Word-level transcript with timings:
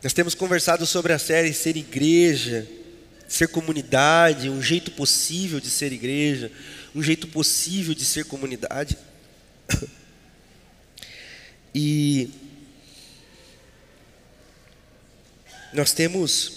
Nós 0.00 0.12
temos 0.12 0.32
conversado 0.32 0.86
sobre 0.86 1.12
a 1.12 1.18
série 1.18 1.52
Ser 1.52 1.76
Igreja, 1.76 2.64
Ser 3.26 3.48
Comunidade, 3.48 4.48
um 4.48 4.62
jeito 4.62 4.92
possível 4.92 5.58
de 5.58 5.68
ser 5.68 5.92
igreja, 5.92 6.52
um 6.94 7.02
jeito 7.02 7.26
possível 7.26 7.94
de 7.94 8.04
ser 8.04 8.24
comunidade. 8.24 8.96
E 11.74 12.30
nós 15.72 15.92
temos 15.92 16.52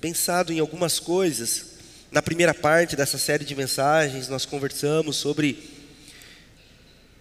pensado 0.00 0.52
em 0.52 0.58
algumas 0.58 0.98
coisas. 0.98 1.66
Na 2.10 2.22
primeira 2.22 2.54
parte 2.54 2.96
dessa 2.96 3.18
série 3.18 3.44
de 3.44 3.54
mensagens, 3.54 4.28
nós 4.28 4.46
conversamos 4.46 5.16
sobre 5.16 5.70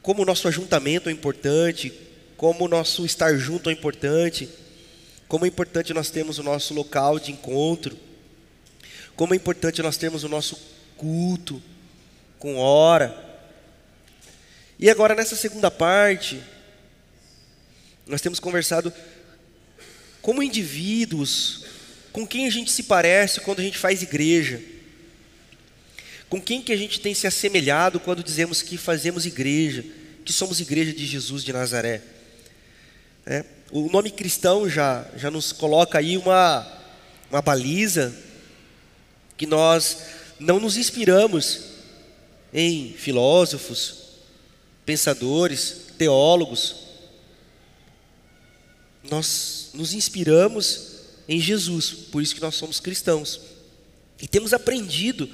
como 0.01 0.21
o 0.21 0.25
nosso 0.25 0.47
ajuntamento 0.47 1.09
é 1.09 1.11
importante, 1.11 1.91
como 2.37 2.65
o 2.65 2.67
nosso 2.67 3.05
estar 3.05 3.35
junto 3.37 3.69
é 3.69 3.73
importante 3.73 4.49
como 5.34 5.45
é 5.45 5.47
importante 5.47 5.95
nós 5.95 6.11
termos 6.11 6.38
o 6.38 6.43
nosso 6.43 6.75
local 6.75 7.18
de 7.18 7.31
encontro, 7.31 7.98
como 9.16 9.34
é 9.34 9.35
importante 9.35 9.81
nós 9.81 9.98
termos 9.98 10.23
o 10.23 10.30
nosso 10.30 10.55
culto 10.95 11.59
com 12.38 12.57
hora. 12.57 13.41
E 14.77 14.91
agora 14.91 15.16
nessa 15.16 15.35
segunda 15.35 15.71
parte, 15.71 16.40
nós 18.05 18.21
temos 18.21 18.40
conversado 18.40 18.93
como 20.21 20.43
indivíduos, 20.43 21.65
com 22.12 22.27
quem 22.27 22.45
a 22.45 22.52
gente 22.52 22.71
se 22.71 22.84
parece 22.84 23.41
quando 23.41 23.59
a 23.59 23.63
gente 23.63 23.79
faz 23.79 24.04
igreja. 24.04 24.62
Com 26.29 26.40
quem 26.40 26.62
que 26.62 26.71
a 26.71 26.77
gente 26.77 26.99
tem 26.99 27.15
se 27.15 27.26
assemelhado 27.26 27.99
quando 27.99 28.23
dizemos 28.23 28.62
que 28.62 28.77
fazemos 28.77 29.26
igreja, 29.26 29.84
que 30.23 30.31
somos 30.31 30.59
igreja 30.59 30.93
de 30.93 31.07
Jesus 31.07 31.43
de 31.43 31.52
Nazaré. 31.52 32.04
É, 33.26 33.43
o 33.76 33.90
nome 33.90 34.12
cristão 34.12 34.70
já, 34.70 35.04
já 35.18 35.32
nos 35.32 35.52
coloca 35.52 35.98
aí 35.98 36.16
uma, 36.16 36.63
uma 37.32 37.41
baliza 37.41 38.16
que 39.36 39.48
nós 39.48 39.98
não 40.40 40.60
nos 40.60 40.77
inspiramos 40.77 41.62
em 42.54 42.93
filósofos, 42.93 43.96
pensadores, 44.85 45.88
teólogos. 45.98 46.76
Nós 49.10 49.71
nos 49.74 49.96
inspiramos 49.96 50.99
em 51.27 51.40
Jesus, 51.40 51.90
por 52.12 52.21
isso 52.21 52.35
que 52.35 52.41
nós 52.41 52.54
somos 52.54 52.80
cristãos. 52.80 53.41
E 54.21 54.27
temos 54.27 54.54
aprendido 54.54 55.27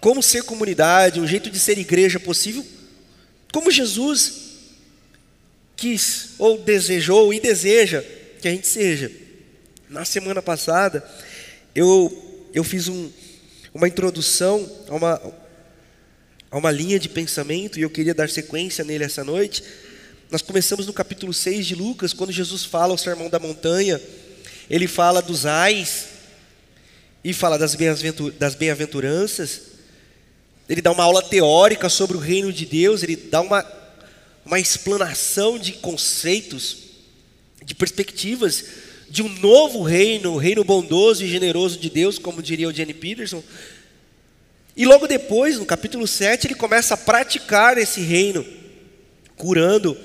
como 0.00 0.22
ser 0.22 0.44
comunidade, 0.44 1.18
um 1.18 1.26
jeito 1.26 1.50
de 1.50 1.58
ser 1.58 1.76
igreja 1.76 2.20
possível, 2.20 2.64
como 3.52 3.68
Jesus 3.68 4.41
quis, 5.82 6.28
ou 6.38 6.58
desejou 6.58 7.34
e 7.34 7.40
deseja 7.40 8.04
que 8.40 8.46
a 8.46 8.52
gente 8.52 8.68
seja. 8.68 9.10
Na 9.88 10.04
semana 10.04 10.40
passada, 10.40 11.04
eu, 11.74 12.46
eu 12.54 12.62
fiz 12.62 12.86
um, 12.86 13.10
uma 13.74 13.88
introdução 13.88 14.70
a 14.88 14.94
uma, 14.94 15.34
a 16.52 16.56
uma 16.56 16.70
linha 16.70 17.00
de 17.00 17.08
pensamento 17.08 17.80
e 17.80 17.82
eu 17.82 17.90
queria 17.90 18.14
dar 18.14 18.30
sequência 18.30 18.84
nele 18.84 19.02
essa 19.02 19.24
noite. 19.24 19.64
Nós 20.30 20.40
começamos 20.40 20.86
no 20.86 20.92
capítulo 20.92 21.34
6 21.34 21.66
de 21.66 21.74
Lucas, 21.74 22.12
quando 22.12 22.30
Jesus 22.30 22.64
fala 22.64 22.94
o 22.94 22.98
sermão 22.98 23.28
da 23.28 23.40
montanha, 23.40 24.00
ele 24.70 24.86
fala 24.86 25.20
dos 25.20 25.46
ais 25.46 26.06
e 27.24 27.32
fala 27.32 27.58
das 27.58 27.74
bem-aventuranças. 28.54 29.62
Ele 30.68 30.80
dá 30.80 30.92
uma 30.92 31.02
aula 31.02 31.22
teórica 31.24 31.88
sobre 31.88 32.16
o 32.16 32.20
reino 32.20 32.52
de 32.52 32.64
Deus, 32.66 33.02
ele 33.02 33.16
dá 33.16 33.40
uma 33.40 33.81
uma 34.44 34.58
explanação 34.58 35.58
de 35.58 35.72
conceitos, 35.72 36.78
de 37.64 37.74
perspectivas 37.74 38.64
de 39.08 39.22
um 39.22 39.28
novo 39.28 39.82
reino, 39.82 40.32
o 40.32 40.38
reino 40.38 40.64
bondoso 40.64 41.22
e 41.22 41.28
generoso 41.28 41.78
de 41.78 41.90
Deus, 41.90 42.18
como 42.18 42.42
diria 42.42 42.66
o 42.66 42.72
Jenny 42.72 42.94
Peterson. 42.94 43.44
E 44.74 44.86
logo 44.86 45.06
depois, 45.06 45.58
no 45.58 45.66
capítulo 45.66 46.06
7, 46.06 46.46
ele 46.46 46.54
começa 46.54 46.94
a 46.94 46.96
praticar 46.96 47.76
esse 47.76 48.00
reino, 48.00 48.44
curando 49.36 49.96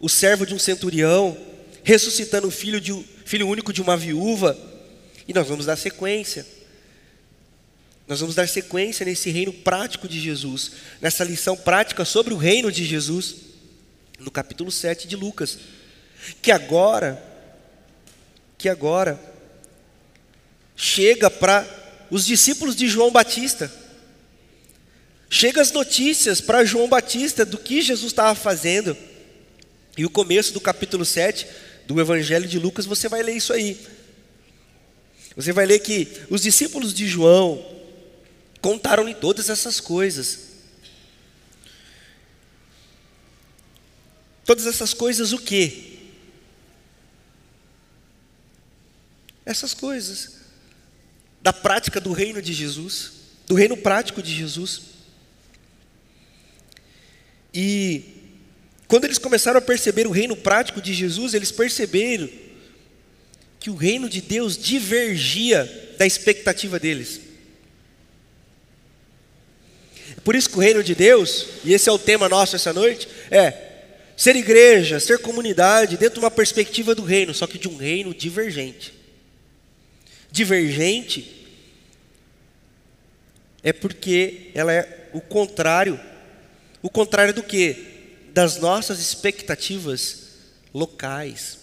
o 0.00 0.08
servo 0.08 0.46
de 0.46 0.54
um 0.54 0.58
centurião, 0.58 1.36
ressuscitando 1.84 2.48
o 2.48 2.50
filho, 2.50 2.80
de, 2.80 3.04
filho 3.26 3.46
único 3.46 3.70
de 3.70 3.82
uma 3.82 3.98
viúva, 3.98 4.56
e 5.28 5.34
nós 5.34 5.46
vamos 5.46 5.66
dar 5.66 5.76
sequência. 5.76 6.46
Nós 8.10 8.18
vamos 8.18 8.34
dar 8.34 8.48
sequência 8.48 9.06
nesse 9.06 9.30
reino 9.30 9.52
prático 9.52 10.08
de 10.08 10.18
Jesus, 10.20 10.72
nessa 11.00 11.22
lição 11.22 11.56
prática 11.56 12.04
sobre 12.04 12.34
o 12.34 12.36
reino 12.36 12.72
de 12.72 12.84
Jesus, 12.84 13.36
no 14.18 14.32
capítulo 14.32 14.72
7 14.72 15.06
de 15.06 15.14
Lucas. 15.14 15.56
Que 16.42 16.50
agora, 16.50 17.22
que 18.58 18.68
agora, 18.68 19.16
chega 20.74 21.30
para 21.30 21.64
os 22.10 22.26
discípulos 22.26 22.74
de 22.74 22.88
João 22.88 23.12
Batista. 23.12 23.72
Chega 25.30 25.62
as 25.62 25.70
notícias 25.70 26.40
para 26.40 26.64
João 26.64 26.88
Batista 26.88 27.44
do 27.44 27.58
que 27.58 27.80
Jesus 27.80 28.10
estava 28.10 28.34
fazendo. 28.34 28.96
E 29.96 30.04
o 30.04 30.10
começo 30.10 30.52
do 30.52 30.60
capítulo 30.60 31.04
7 31.04 31.46
do 31.86 32.00
Evangelho 32.00 32.48
de 32.48 32.58
Lucas, 32.58 32.86
você 32.86 33.08
vai 33.08 33.22
ler 33.22 33.36
isso 33.36 33.52
aí. 33.52 33.78
Você 35.36 35.52
vai 35.52 35.64
ler 35.64 35.78
que 35.78 36.08
os 36.28 36.42
discípulos 36.42 36.92
de 36.92 37.06
João, 37.06 37.78
Contaram-lhe 38.60 39.14
todas 39.14 39.48
essas 39.48 39.80
coisas. 39.80 40.50
Todas 44.44 44.66
essas 44.66 44.92
coisas 44.92 45.32
o 45.32 45.38
quê? 45.38 45.98
Essas 49.46 49.72
coisas 49.72 50.40
da 51.40 51.52
prática 51.52 52.00
do 52.00 52.12
reino 52.12 52.42
de 52.42 52.52
Jesus, 52.52 53.12
do 53.46 53.54
reino 53.54 53.76
prático 53.76 54.22
de 54.22 54.34
Jesus. 54.34 54.82
E 57.54 58.04
quando 58.86 59.04
eles 59.04 59.18
começaram 59.18 59.58
a 59.58 59.62
perceber 59.62 60.06
o 60.06 60.10
reino 60.10 60.36
prático 60.36 60.82
de 60.82 60.92
Jesus, 60.92 61.32
eles 61.32 61.50
perceberam 61.50 62.28
que 63.58 63.70
o 63.70 63.76
reino 63.76 64.08
de 64.08 64.20
Deus 64.20 64.58
divergia 64.58 65.94
da 65.98 66.06
expectativa 66.06 66.78
deles. 66.78 67.29
Por 70.24 70.34
isso 70.34 70.50
que 70.50 70.56
o 70.56 70.60
reino 70.60 70.82
de 70.82 70.94
Deus, 70.94 71.46
e 71.64 71.72
esse 71.72 71.88
é 71.88 71.92
o 71.92 71.98
tema 71.98 72.28
nosso 72.28 72.56
essa 72.56 72.72
noite, 72.72 73.08
é 73.30 73.68
ser 74.16 74.36
igreja, 74.36 75.00
ser 75.00 75.18
comunidade, 75.18 75.96
dentro 75.96 76.14
de 76.14 76.20
uma 76.20 76.30
perspectiva 76.30 76.94
do 76.94 77.02
reino, 77.02 77.32
só 77.32 77.46
que 77.46 77.58
de 77.58 77.68
um 77.68 77.76
reino 77.76 78.12
divergente. 78.12 78.92
Divergente 80.30 81.48
é 83.62 83.72
porque 83.72 84.50
ela 84.54 84.72
é 84.72 85.08
o 85.12 85.20
contrário. 85.20 85.98
O 86.82 86.90
contrário 86.90 87.32
do 87.32 87.42
que? 87.42 88.28
Das 88.32 88.58
nossas 88.58 89.00
expectativas 89.00 90.28
locais, 90.72 91.58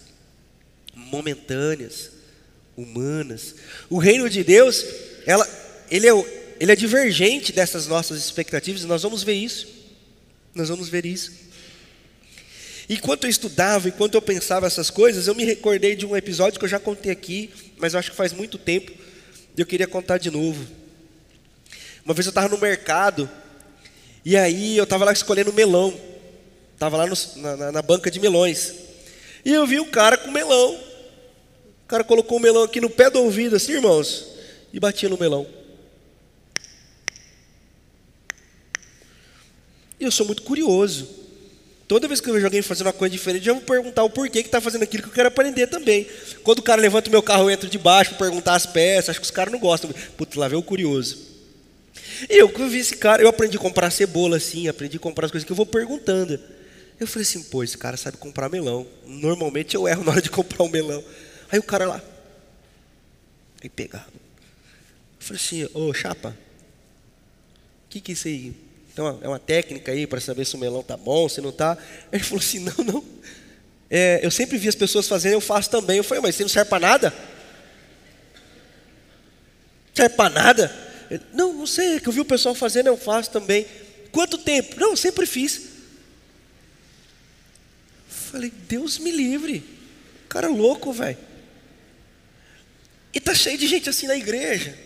momentâneas, 0.94 2.10
humanas. 2.76 3.54
O 3.88 3.98
reino 3.98 4.28
de 4.28 4.44
Deus, 4.44 4.84
ela, 5.26 5.48
ele 5.90 6.06
é 6.06 6.12
o 6.12 6.37
ele 6.60 6.72
é 6.72 6.76
divergente 6.76 7.52
dessas 7.52 7.86
nossas 7.86 8.18
expectativas, 8.18 8.82
e 8.82 8.86
nós 8.86 9.02
vamos 9.02 9.22
ver 9.22 9.34
isso. 9.34 9.68
Nós 10.54 10.68
vamos 10.68 10.88
ver 10.88 11.06
isso. 11.06 11.32
Enquanto 12.88 13.24
eu 13.24 13.30
estudava, 13.30 13.88
enquanto 13.88 14.14
eu 14.14 14.22
pensava 14.22 14.66
essas 14.66 14.88
coisas, 14.88 15.26
eu 15.26 15.34
me 15.34 15.44
recordei 15.44 15.94
de 15.94 16.06
um 16.06 16.16
episódio 16.16 16.58
que 16.58 16.64
eu 16.64 16.68
já 16.68 16.80
contei 16.80 17.12
aqui, 17.12 17.50
mas 17.76 17.92
eu 17.92 17.98
acho 17.98 18.10
que 18.10 18.16
faz 18.16 18.32
muito 18.32 18.56
tempo, 18.56 18.90
e 19.56 19.60
eu 19.60 19.66
queria 19.66 19.86
contar 19.86 20.18
de 20.18 20.30
novo. 20.30 20.66
Uma 22.04 22.14
vez 22.14 22.26
eu 22.26 22.30
estava 22.30 22.48
no 22.48 22.58
mercado, 22.58 23.28
e 24.24 24.36
aí 24.36 24.76
eu 24.76 24.84
estava 24.84 25.04
lá 25.04 25.12
escolhendo 25.12 25.52
melão, 25.52 25.94
estava 26.72 26.96
lá 26.96 27.06
no, 27.06 27.14
na, 27.36 27.72
na 27.72 27.82
banca 27.82 28.10
de 28.10 28.18
melões, 28.18 28.72
e 29.44 29.52
eu 29.52 29.66
vi 29.66 29.78
um 29.78 29.90
cara 29.90 30.16
com 30.16 30.30
melão. 30.30 30.74
O 31.84 31.88
cara 31.88 32.04
colocou 32.04 32.38
o 32.38 32.40
melão 32.40 32.62
aqui 32.62 32.80
no 32.80 32.90
pé 32.90 33.08
do 33.08 33.22
ouvido, 33.22 33.56
assim, 33.56 33.72
irmãos, 33.72 34.26
e 34.72 34.80
batia 34.80 35.08
no 35.08 35.18
melão. 35.18 35.57
E 39.98 40.04
eu 40.04 40.10
sou 40.10 40.26
muito 40.26 40.42
curioso. 40.42 41.08
Toda 41.88 42.06
vez 42.06 42.20
que 42.20 42.28
eu 42.28 42.34
vejo 42.34 42.44
alguém 42.44 42.60
fazendo 42.60 42.86
uma 42.88 42.92
coisa 42.92 43.10
diferente, 43.10 43.48
eu 43.48 43.54
vou 43.54 43.64
perguntar 43.64 44.04
o 44.04 44.10
porquê 44.10 44.42
que 44.42 44.48
está 44.48 44.60
fazendo 44.60 44.82
aquilo 44.82 45.02
que 45.02 45.08
eu 45.08 45.14
quero 45.14 45.28
aprender 45.28 45.66
também. 45.68 46.06
Quando 46.42 46.58
o 46.58 46.62
cara 46.62 46.80
levanta 46.80 47.08
o 47.08 47.10
meu 47.10 47.22
carro, 47.22 47.44
eu 47.44 47.50
entro 47.50 47.68
de 47.68 47.78
baixo 47.78 48.10
para 48.10 48.26
perguntar 48.26 48.54
as 48.54 48.66
peças, 48.66 49.10
acho 49.10 49.20
que 49.20 49.24
os 49.24 49.30
caras 49.30 49.50
não 49.50 49.58
gostam. 49.58 49.90
Putz, 50.16 50.36
lá 50.36 50.48
vem 50.48 50.58
o 50.58 50.62
curioso. 50.62 51.16
E 52.28 52.36
eu 52.36 52.48
que 52.48 52.62
vi 52.66 52.78
esse 52.78 52.96
cara, 52.96 53.22
eu 53.22 53.28
aprendi 53.28 53.56
a 53.56 53.60
comprar 53.60 53.90
cebola 53.90 54.36
assim, 54.36 54.68
aprendi 54.68 54.98
a 54.98 55.00
comprar 55.00 55.24
as 55.26 55.30
coisas 55.30 55.46
que 55.46 55.52
eu 55.52 55.56
vou 55.56 55.64
perguntando. 55.64 56.38
Eu 57.00 57.06
falei 57.06 57.22
assim, 57.22 57.42
pô, 57.44 57.64
esse 57.64 57.78
cara 57.78 57.96
sabe 57.96 58.18
comprar 58.18 58.50
melão. 58.50 58.86
Normalmente 59.06 59.74
eu 59.74 59.88
erro 59.88 60.04
na 60.04 60.12
hora 60.12 60.22
de 60.22 60.28
comprar 60.30 60.64
um 60.64 60.68
melão. 60.68 61.02
Aí 61.50 61.58
o 61.58 61.62
cara 61.62 61.86
lá, 61.86 62.02
aí 63.62 63.70
pegado. 63.70 64.12
Eu 64.12 65.26
falei 65.26 65.40
assim, 65.40 65.68
ô 65.72 65.94
chapa, 65.94 66.36
o 67.86 67.88
que 67.88 68.00
que 68.00 68.12
é 68.12 68.14
isso 68.14 68.28
aí? 68.28 68.67
Então 68.92 69.18
é 69.22 69.28
uma 69.28 69.38
técnica 69.38 69.92
aí 69.92 70.06
para 70.06 70.20
saber 70.20 70.44
se 70.44 70.54
o 70.54 70.58
melão 70.58 70.82
tá 70.82 70.96
bom, 70.96 71.28
se 71.28 71.40
não 71.40 71.52
tá. 71.52 71.76
Ele 72.12 72.22
falou 72.22 72.40
assim: 72.40 72.58
não, 72.60 72.84
não. 72.84 73.04
É, 73.90 74.20
eu 74.22 74.30
sempre 74.30 74.58
vi 74.58 74.68
as 74.68 74.74
pessoas 74.74 75.08
fazendo, 75.08 75.32
eu 75.32 75.40
faço 75.40 75.70
também. 75.70 75.96
Eu 75.96 76.04
falei, 76.04 76.22
mas 76.22 76.34
você 76.34 76.42
não 76.42 76.48
serve 76.48 76.68
para 76.68 76.80
nada? 76.80 77.14
Serve 79.94 80.14
para 80.14 80.30
nada? 80.30 80.88
Não, 81.32 81.54
não 81.54 81.66
sei, 81.66 81.96
é 81.96 82.00
que 82.00 82.08
eu 82.08 82.12
vi 82.12 82.20
o 82.20 82.24
pessoal 82.24 82.54
fazendo, 82.54 82.88
eu 82.88 82.96
faço 82.96 83.30
também. 83.30 83.66
Quanto 84.12 84.36
tempo? 84.38 84.78
Não, 84.78 84.90
eu 84.90 84.96
sempre 84.96 85.26
fiz. 85.26 85.62
Falei, 88.08 88.52
Deus 88.68 88.98
me 88.98 89.10
livre. 89.10 89.64
Cara 90.28 90.48
louco, 90.48 90.92
velho. 90.92 91.16
E 93.12 93.20
tá 93.20 93.34
cheio 93.34 93.56
de 93.56 93.66
gente 93.66 93.88
assim 93.88 94.06
na 94.06 94.16
igreja. 94.16 94.76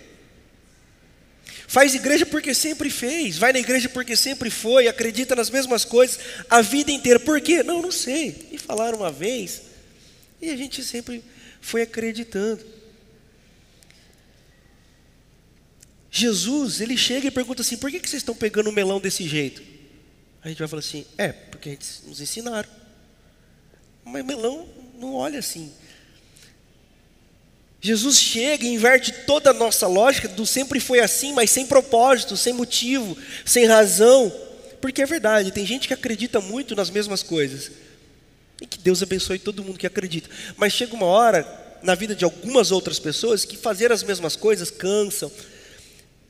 Faz 1.73 1.95
igreja 1.95 2.27
porque 2.27 2.53
sempre 2.53 2.91
fez, 2.91 3.39
vai 3.39 3.51
na 3.51 3.59
igreja 3.59 3.89
porque 3.89 4.15
sempre 4.15 4.51
foi, 4.51 4.89
acredita 4.89 5.35
nas 5.35 5.49
mesmas 5.49 5.87
coisas 5.87 6.19
a 6.51 6.61
vida 6.61 6.93
inteira. 6.93 7.19
Por 7.19 7.41
quê? 7.41 7.63
Não, 7.63 7.81
não 7.81 7.91
sei. 7.91 8.47
Me 8.53 8.59
falaram 8.59 8.99
uma 8.99 9.11
vez 9.11 9.63
e 10.39 10.51
a 10.51 10.57
gente 10.57 10.85
sempre 10.85 11.25
foi 11.63 11.81
acreditando. 11.81 12.63
Jesus, 16.11 16.83
ele 16.83 16.95
chega 16.95 17.29
e 17.29 17.31
pergunta 17.31 17.63
assim: 17.63 17.79
por 17.79 17.91
que, 17.91 18.01
vocês 18.01 18.21
estão 18.21 18.35
pegando 18.35 18.69
o 18.69 18.73
melão 18.73 19.01
desse 19.01 19.27
jeito? 19.27 19.63
A 20.45 20.51
gente 20.51 20.59
vai 20.59 20.69
falar 20.69 20.81
assim: 20.81 21.07
é, 21.17 21.33
porque 21.33 21.79
nos 22.05 22.21
ensinaram. 22.21 22.69
Mas 24.05 24.23
melão 24.27 24.69
não 24.99 25.15
olha 25.15 25.39
assim. 25.39 25.73
Jesus 27.85 28.17
chega 28.17 28.65
e 28.65 28.73
inverte 28.73 29.11
toda 29.27 29.51
a 29.51 29.53
nossa 29.53 29.89
lógica 29.89 30.29
do 30.29 30.47
sempre 30.47 30.79
foi 30.79 31.01
assim, 31.01 31.33
mas 31.33 31.51
sem 31.51 31.67
propósito, 31.67 32.37
sem 32.37 32.53
motivo, 32.53 33.19
sem 33.45 33.67
razão. 33.67 34.33
Porque 34.81 35.03
é 35.03 35.07
verdade, 35.07 35.51
tem 35.51 35.67
gente 35.67 35.89
que 35.89 35.95
acredita 35.95 36.41
muito 36.41 36.77
nas 36.77 36.91
mesmas 36.91 37.25
coisas. 37.25 37.73
E 38.61 38.67
que 38.69 38.79
Deus 38.79 39.03
abençoe 39.03 39.41
todo 39.41 39.65
mundo 39.65 39.81
que 39.81 39.87
acredita. 39.87 40.31
Mas 40.57 40.73
chega 40.73 40.95
uma 40.95 41.07
hora 41.07 41.45
na 41.83 41.97
vida 41.97 42.15
de 42.15 42.25
algumas 42.25 42.71
outras 42.71 43.01
pessoas 43.01 43.45
que 43.45 43.57
fazer 43.57 43.91
as 43.91 44.05
mesmas 44.05 44.37
coisas 44.37 44.71
cansam. 44.71 45.31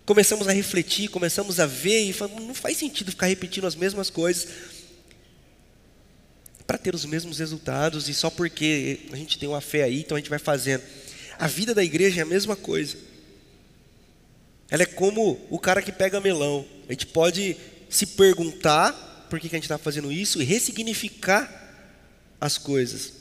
Começamos 0.07 0.49
a 0.49 0.53
refletir, 0.53 1.09
começamos 1.09 1.61
a 1.61 1.67
ver 1.67 2.01
e 2.01 2.15
falamos, 2.15 2.47
não 2.47 2.55
faz 2.55 2.79
sentido 2.79 3.11
ficar 3.11 3.27
repetindo 3.27 3.67
as 3.67 3.75
mesmas 3.75 4.09
coisas 4.09 4.49
para 6.67 6.79
ter 6.79 6.95
os 6.95 7.05
mesmos 7.05 7.39
resultados 7.39 8.09
e 8.09 8.15
só 8.15 8.31
porque 8.31 9.01
a 9.13 9.17
gente 9.17 9.39
tem 9.39 9.47
uma 9.47 9.61
fé 9.61 9.83
aí, 9.83 10.01
então 10.01 10.17
a 10.17 10.21
gente 10.21 10.31
vai 10.31 10.39
fazendo. 10.39 10.83
A 11.43 11.49
vida 11.49 11.75
da 11.75 11.83
igreja 11.83 12.21
é 12.21 12.23
a 12.23 12.25
mesma 12.25 12.55
coisa. 12.55 12.97
Ela 14.71 14.85
é 14.85 14.87
como 14.87 15.45
o 15.51 15.59
cara 15.59 15.83
que 15.83 15.91
pega 15.91 16.21
melão. 16.21 16.65
A 16.89 16.93
gente 16.93 17.09
pode 17.09 17.57
se 17.91 18.07
perguntar 18.07 19.27
por 19.29 19.41
que, 19.41 19.49
a 19.49 19.51
gente 19.51 19.65
está 19.65 19.77
fazendo 19.77 20.13
isso 20.13 20.41
e 20.41 20.45
ressignificar 20.45 21.51
as 22.41 22.59
coisas. 22.59 23.15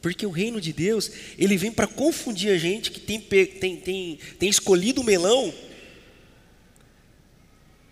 Porque 0.00 0.24
o 0.24 0.30
reino 0.30 0.60
de 0.60 0.72
Deus, 0.72 1.10
ele 1.36 1.56
vem 1.56 1.72
para 1.72 1.88
confundir 1.88 2.52
a 2.52 2.56
gente 2.56 2.92
que 2.92 3.00
tem, 3.00 3.20
tem, 3.20 3.76
tem, 3.78 4.20
tem 4.38 4.48
escolhido 4.48 5.00
o 5.00 5.04
melão, 5.04 5.52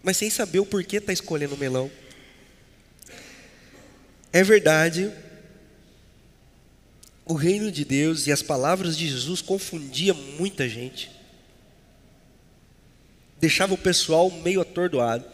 mas 0.04 0.16
sem 0.18 0.30
saber 0.30 0.60
o 0.60 0.66
porquê 0.66 0.98
está 0.98 1.12
escolhendo 1.12 1.56
o 1.56 1.58
melão. 1.58 1.90
É 4.32 4.44
verdade 4.44 5.12
o 7.28 7.34
reino 7.34 7.70
de 7.70 7.84
Deus 7.84 8.26
e 8.26 8.32
as 8.32 8.42
palavras 8.42 8.96
de 8.96 9.06
Jesus 9.06 9.42
confundia 9.42 10.14
muita 10.14 10.66
gente. 10.66 11.10
Deixava 13.38 13.74
o 13.74 13.78
pessoal 13.78 14.30
meio 14.30 14.62
atordoado. 14.62 15.24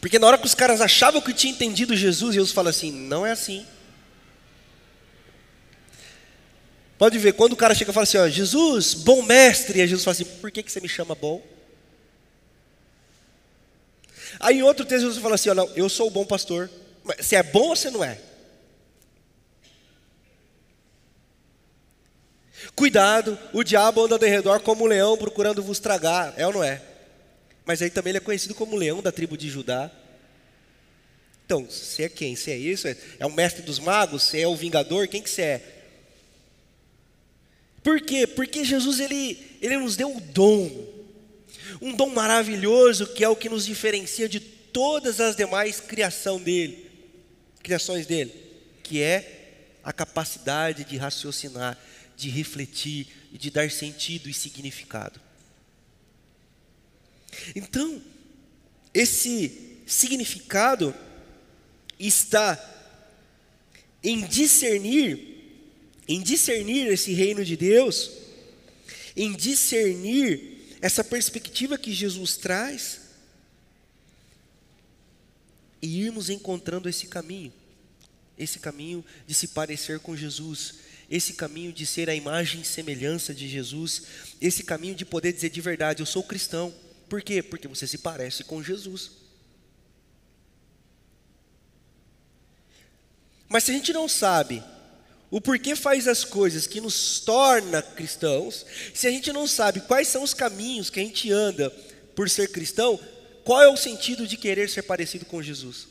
Porque 0.00 0.18
na 0.18 0.26
hora 0.26 0.36
que 0.36 0.46
os 0.46 0.54
caras 0.54 0.80
achavam 0.80 1.20
que 1.20 1.32
tinha 1.32 1.52
entendido 1.52 1.96
Jesus, 1.96 2.34
Jesus 2.34 2.52
fala 2.52 2.70
assim: 2.70 2.90
não 2.90 3.24
é 3.24 3.30
assim. 3.30 3.64
Pode 6.98 7.18
ver, 7.18 7.34
quando 7.34 7.52
o 7.52 7.56
cara 7.56 7.74
chega 7.74 7.92
e 7.92 7.94
fala 7.94 8.04
assim: 8.04 8.18
ó, 8.18 8.28
Jesus, 8.28 8.94
bom 8.94 9.22
mestre, 9.22 9.80
e 9.80 9.86
Jesus 9.86 10.02
fala 10.02 10.12
assim: 10.12 10.24
por 10.24 10.50
que, 10.50 10.62
que 10.62 10.72
você 10.72 10.80
me 10.80 10.88
chama 10.88 11.14
bom? 11.14 11.40
Aí 14.40 14.58
em 14.58 14.62
outro 14.62 14.84
texto 14.84 15.02
Jesus 15.02 15.22
fala 15.22 15.36
assim: 15.36 15.50
ó, 15.50 15.54
não, 15.54 15.70
eu 15.76 15.88
sou 15.88 16.08
o 16.08 16.10
bom 16.10 16.26
pastor. 16.26 16.68
Você 17.16 17.36
é 17.36 17.42
bom 17.44 17.68
ou 17.68 17.76
você 17.76 17.90
não 17.90 18.02
é? 18.02 18.18
Cuidado, 22.76 23.38
o 23.54 23.64
diabo 23.64 24.04
anda 24.04 24.16
ao 24.16 24.20
redor 24.20 24.60
como 24.60 24.84
um 24.84 24.86
leão 24.86 25.16
procurando 25.16 25.62
vos 25.62 25.78
tragar, 25.78 26.34
é 26.36 26.46
ou 26.46 26.52
não 26.52 26.62
é? 26.62 26.82
Mas 27.64 27.80
aí 27.80 27.88
também 27.88 28.10
ele 28.10 28.18
é 28.18 28.20
conhecido 28.20 28.54
como 28.54 28.76
leão 28.76 29.00
da 29.00 29.10
tribo 29.10 29.34
de 29.34 29.48
Judá. 29.48 29.90
Então, 31.46 31.64
você 31.64 32.02
é 32.02 32.08
quem? 32.10 32.36
Você 32.36 32.50
é 32.50 32.56
isso? 32.56 32.86
É 33.18 33.24
o 33.24 33.32
mestre 33.32 33.62
dos 33.62 33.78
magos? 33.78 34.24
Você 34.24 34.42
é 34.42 34.46
o 34.46 34.54
vingador? 34.54 35.08
Quem 35.08 35.22
que 35.22 35.30
você 35.30 35.42
é? 35.42 35.76
Por 37.82 38.00
quê? 38.00 38.26
Porque 38.26 38.62
Jesus 38.62 39.00
ele, 39.00 39.58
ele 39.62 39.78
nos 39.78 39.96
deu 39.96 40.14
o 40.14 40.20
dom, 40.20 40.68
um 41.80 41.94
dom 41.94 42.10
maravilhoso 42.10 43.06
que 43.06 43.24
é 43.24 43.28
o 43.28 43.36
que 43.36 43.48
nos 43.48 43.64
diferencia 43.64 44.28
de 44.28 44.40
todas 44.40 45.20
as 45.20 45.34
demais 45.34 45.80
criação 45.80 46.38
dele, 46.38 46.90
criações 47.62 48.04
dele, 48.04 48.34
que 48.82 49.00
é 49.00 49.54
a 49.82 49.92
capacidade 49.92 50.84
de 50.84 50.96
raciocinar, 50.96 51.78
de 52.16 52.28
refletir 52.30 53.08
e 53.32 53.38
de 53.38 53.50
dar 53.50 53.70
sentido 53.70 54.28
e 54.28 54.34
significado. 54.34 55.20
Então, 57.54 58.02
esse 58.94 59.80
significado 59.86 60.94
está 61.98 62.58
em 64.02 64.26
discernir, 64.26 65.18
em 66.08 66.22
discernir 66.22 66.86
esse 66.86 67.12
reino 67.12 67.44
de 67.44 67.56
Deus, 67.56 68.10
em 69.16 69.32
discernir 69.34 70.76
essa 70.80 71.02
perspectiva 71.02 71.78
que 71.78 71.92
Jesus 71.92 72.36
traz 72.36 73.00
e 75.80 76.00
irmos 76.00 76.30
encontrando 76.30 76.88
esse 76.88 77.06
caminho, 77.06 77.52
esse 78.38 78.58
caminho 78.58 79.04
de 79.26 79.34
se 79.34 79.48
parecer 79.48 80.00
com 80.00 80.16
Jesus, 80.16 80.74
esse 81.10 81.34
caminho 81.34 81.72
de 81.72 81.86
ser 81.86 82.10
a 82.10 82.14
imagem 82.14 82.60
e 82.60 82.64
semelhança 82.64 83.34
de 83.34 83.48
Jesus, 83.48 84.02
esse 84.40 84.64
caminho 84.64 84.94
de 84.94 85.04
poder 85.04 85.32
dizer 85.32 85.50
de 85.50 85.60
verdade, 85.60 86.02
eu 86.02 86.06
sou 86.06 86.22
cristão. 86.22 86.74
Por 87.08 87.22
quê? 87.22 87.42
Porque 87.42 87.68
você 87.68 87.86
se 87.86 87.98
parece 87.98 88.42
com 88.42 88.62
Jesus. 88.62 89.12
Mas 93.48 93.64
se 93.64 93.70
a 93.70 93.74
gente 93.74 93.92
não 93.92 94.08
sabe 94.08 94.62
o 95.30 95.40
porquê 95.40 95.74
faz 95.74 96.06
as 96.06 96.24
coisas 96.24 96.66
que 96.66 96.80
nos 96.80 97.20
torna 97.20 97.82
cristãos, 97.82 98.64
se 98.94 99.06
a 99.06 99.10
gente 99.10 99.32
não 99.32 99.46
sabe 99.46 99.80
quais 99.80 100.08
são 100.08 100.22
os 100.22 100.32
caminhos 100.32 100.88
que 100.88 101.00
a 101.00 101.02
gente 101.02 101.30
anda 101.32 101.70
por 102.14 102.30
ser 102.30 102.50
cristão, 102.50 102.98
qual 103.44 103.62
é 103.62 103.68
o 103.68 103.76
sentido 103.76 104.26
de 104.26 104.36
querer 104.36 104.68
ser 104.68 104.82
parecido 104.82 105.24
com 105.24 105.42
Jesus? 105.42 105.86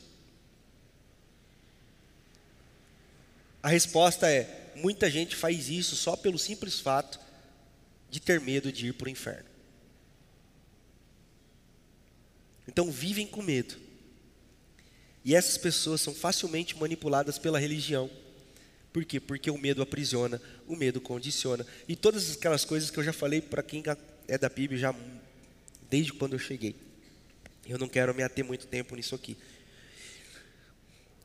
A 3.62 3.68
resposta 3.68 4.30
é: 4.30 4.65
muita 4.76 5.10
gente 5.10 5.34
faz 5.34 5.68
isso 5.68 5.96
só 5.96 6.16
pelo 6.16 6.38
simples 6.38 6.80
fato 6.80 7.18
de 8.10 8.20
ter 8.20 8.40
medo 8.40 8.70
de 8.70 8.88
ir 8.88 8.92
para 8.92 9.06
o 9.06 9.10
inferno. 9.10 9.48
Então 12.68 12.90
vivem 12.90 13.26
com 13.26 13.42
medo. 13.42 13.76
E 15.24 15.34
essas 15.34 15.58
pessoas 15.58 16.00
são 16.00 16.14
facilmente 16.14 16.76
manipuladas 16.76 17.38
pela 17.38 17.58
religião. 17.58 18.10
Por 18.92 19.04
quê? 19.04 19.20
Porque 19.20 19.50
o 19.50 19.58
medo 19.58 19.82
aprisiona, 19.82 20.40
o 20.66 20.76
medo 20.76 21.00
condiciona. 21.00 21.66
E 21.88 21.96
todas 21.96 22.36
aquelas 22.36 22.64
coisas 22.64 22.90
que 22.90 22.98
eu 22.98 23.04
já 23.04 23.12
falei 23.12 23.40
para 23.40 23.62
quem 23.62 23.82
é 24.28 24.38
da 24.38 24.48
Bíblia 24.48 24.78
já 24.78 24.94
desde 25.90 26.12
quando 26.12 26.34
eu 26.34 26.38
cheguei. 26.38 26.74
Eu 27.66 27.78
não 27.78 27.88
quero 27.88 28.14
me 28.14 28.22
ater 28.22 28.44
muito 28.44 28.66
tempo 28.66 28.94
nisso 28.94 29.14
aqui. 29.14 29.36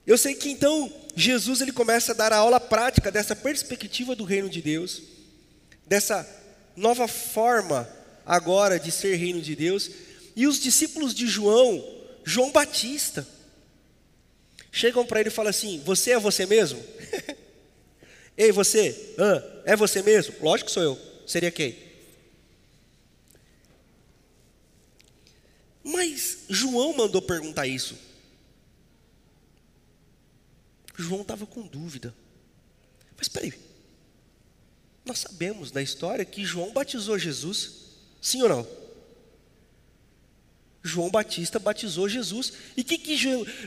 Eu 0.06 0.18
sei 0.18 0.34
que 0.34 0.50
então 0.50 0.92
Jesus 1.16 1.62
ele 1.62 1.72
começa 1.72 2.12
a 2.12 2.16
dar 2.16 2.34
a 2.34 2.38
aula 2.38 2.60
prática 2.60 3.12
dessa 3.12 3.36
perspectiva 3.36 4.16
do 4.16 4.24
reino 4.24 4.50
de 4.50 4.62
Deus, 4.62 5.02
dessa 5.86 6.28
nova 6.76 7.08
forma 7.08 7.88
agora 8.26 8.80
de 8.80 8.92
ser 8.92 9.16
reino 9.16 9.42
de 9.42 9.56
Deus, 9.56 9.92
e 10.36 10.48
os 10.48 10.60
discípulos 10.60 11.14
de 11.14 11.28
João, 11.28 11.84
João 12.24 12.52
Batista, 12.52 13.28
chegam 14.72 15.06
para 15.06 15.20
ele 15.20 15.30
e 15.30 15.34
falam 15.34 15.50
assim: 15.50 15.82
Você 15.86 16.12
é 16.12 16.20
você 16.20 16.46
mesmo? 16.46 16.82
Ei, 18.38 18.52
você, 18.52 19.14
ah, 19.18 19.62
é 19.66 19.76
você 19.76 20.02
mesmo? 20.02 20.34
Lógico 20.42 20.68
que 20.68 20.74
sou 20.74 20.82
eu. 20.82 21.00
Seria 21.28 21.52
quem? 21.52 21.78
Mas 25.84 26.40
João 26.50 26.94
mandou 26.94 27.22
perguntar 27.22 27.68
isso. 27.68 27.96
João 31.02 31.22
estava 31.22 31.46
com 31.46 31.62
dúvida. 31.62 32.14
Mas 33.18 33.28
espera 33.28 33.46
aí. 33.46 33.54
Nós 35.06 35.20
sabemos 35.20 35.72
da 35.72 35.82
história 35.82 36.24
que 36.24 36.46
João 36.46 36.72
batizou 36.72 37.18
Jesus. 37.18 37.72
Sim 38.22 38.44
ou 38.44 38.50
não? 38.50 38.68
João 40.84 41.10
Batista 41.10 41.60
batizou 41.60 42.08
Jesus. 42.08 42.54
E 42.76 42.84
que 42.84 42.98
que, 42.98 43.18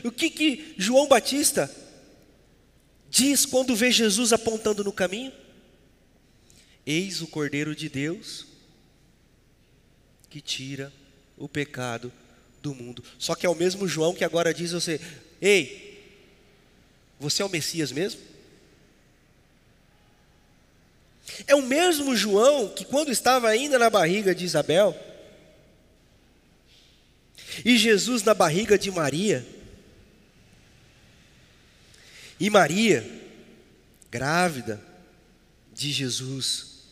o 0.03 0.11
que, 0.11 0.29
que 0.29 0.75
João 0.77 1.07
Batista 1.07 1.73
diz 3.09 3.45
quando 3.45 3.75
vê 3.75 3.91
Jesus 3.91 4.33
apontando 4.33 4.83
no 4.83 4.91
caminho: 4.91 5.31
Eis 6.85 7.21
o 7.21 7.27
Cordeiro 7.27 7.75
de 7.75 7.89
Deus 7.89 8.45
que 10.29 10.41
tira 10.41 10.91
o 11.37 11.47
pecado 11.47 12.11
do 12.61 12.75
mundo. 12.75 13.03
Só 13.17 13.35
que 13.35 13.45
é 13.45 13.49
o 13.49 13.55
mesmo 13.55 13.87
João 13.87 14.13
que 14.13 14.23
agora 14.23 14.53
diz 14.53 14.71
você: 14.71 14.99
Ei, 15.41 15.84
você 17.19 17.41
é 17.41 17.45
o 17.45 17.49
Messias 17.49 17.91
mesmo? 17.91 18.21
É 21.47 21.55
o 21.55 21.61
mesmo 21.61 22.15
João 22.15 22.69
que, 22.69 22.85
quando 22.85 23.11
estava 23.11 23.49
ainda 23.49 23.79
na 23.79 23.89
barriga 23.89 24.33
de 24.33 24.45
Isabel, 24.45 24.95
e 27.63 27.77
Jesus 27.77 28.23
na 28.23 28.33
barriga 28.33 28.77
de 28.77 28.91
Maria, 28.91 29.45
e 32.39 32.49
Maria, 32.49 33.05
grávida 34.11 34.81
de 35.73 35.91
Jesus, 35.91 36.83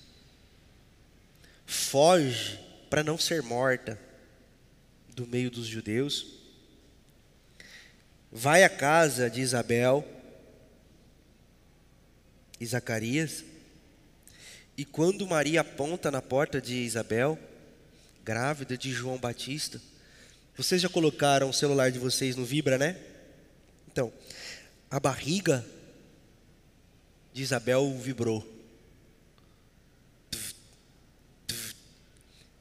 foge 1.66 2.60
para 2.90 3.04
não 3.04 3.18
ser 3.18 3.42
morta 3.42 4.00
do 5.10 5.28
meio 5.28 5.52
dos 5.52 5.68
judeus, 5.68 6.26
vai 8.32 8.64
à 8.64 8.70
casa 8.70 9.30
de 9.30 9.42
Isabel 9.42 10.13
e 12.64 12.66
Zacarias, 12.66 13.44
e 14.78 14.86
quando 14.86 15.28
Maria 15.28 15.62
aponta 15.62 16.10
na 16.10 16.22
porta 16.22 16.62
de 16.62 16.76
Isabel, 16.76 17.38
grávida 18.24 18.78
de 18.78 18.92
João 18.92 19.18
Batista, 19.18 19.82
vocês 20.56 20.82
já 20.82 20.88
colocaram 20.88 21.50
o 21.50 21.54
celular 21.54 21.92
de 21.92 22.00
vocês 22.00 22.38
no 22.38 22.46
Vibra, 22.46 22.78
né? 22.78 22.98
Então, 23.92 24.12
a 24.90 24.98
barriga 24.98 25.64
de 27.34 27.42
Isabel 27.42 27.96
vibrou. 28.00 28.48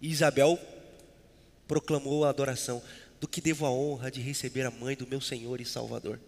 E 0.01 0.11
Isabel 0.11 0.59
proclamou 1.69 2.25
a 2.25 2.31
adoração: 2.31 2.83
Do 3.21 3.29
que 3.29 3.41
devo 3.41 3.67
a 3.67 3.71
honra 3.71 4.11
de 4.11 4.21
receber 4.21 4.67
a 4.67 4.71
mãe 4.71 4.97
do 4.97 5.07
meu 5.07 5.21
Senhor 5.21 5.61
e 5.61 5.65
Salvador? 5.65 6.19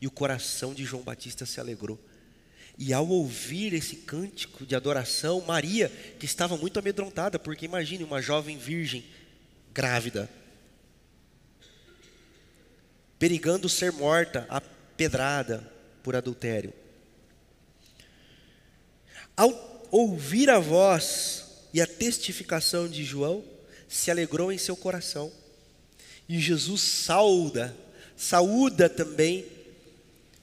E 0.00 0.08
o 0.08 0.10
coração 0.10 0.74
de 0.74 0.84
João 0.84 1.04
Batista 1.04 1.46
se 1.46 1.60
alegrou. 1.60 1.98
E 2.76 2.92
ao 2.92 3.08
ouvir 3.08 3.72
esse 3.72 3.96
cântico 3.96 4.66
de 4.66 4.74
adoração, 4.74 5.40
Maria, 5.42 5.88
que 6.18 6.26
estava 6.26 6.56
muito 6.56 6.78
amedrontada, 6.78 7.38
porque 7.38 7.64
imagine 7.64 8.02
uma 8.02 8.20
jovem 8.20 8.58
virgem 8.58 9.04
grávida, 9.72 10.28
perigando 13.18 13.68
ser 13.68 13.92
morta, 13.92 14.46
pedrada 14.96 15.68
por 16.02 16.16
adultério. 16.16 16.72
Ao 19.36 19.86
ouvir 19.90 20.50
a 20.50 20.58
voz 20.58 21.44
e 21.72 21.80
a 21.80 21.86
testificação 21.86 22.88
de 22.88 23.04
João, 23.04 23.44
se 23.88 24.10
alegrou 24.10 24.52
em 24.52 24.58
seu 24.58 24.76
coração. 24.76 25.32
E 26.28 26.38
Jesus 26.40 26.80
sauda, 26.80 27.76
saúda 28.16 28.88
também 28.88 29.46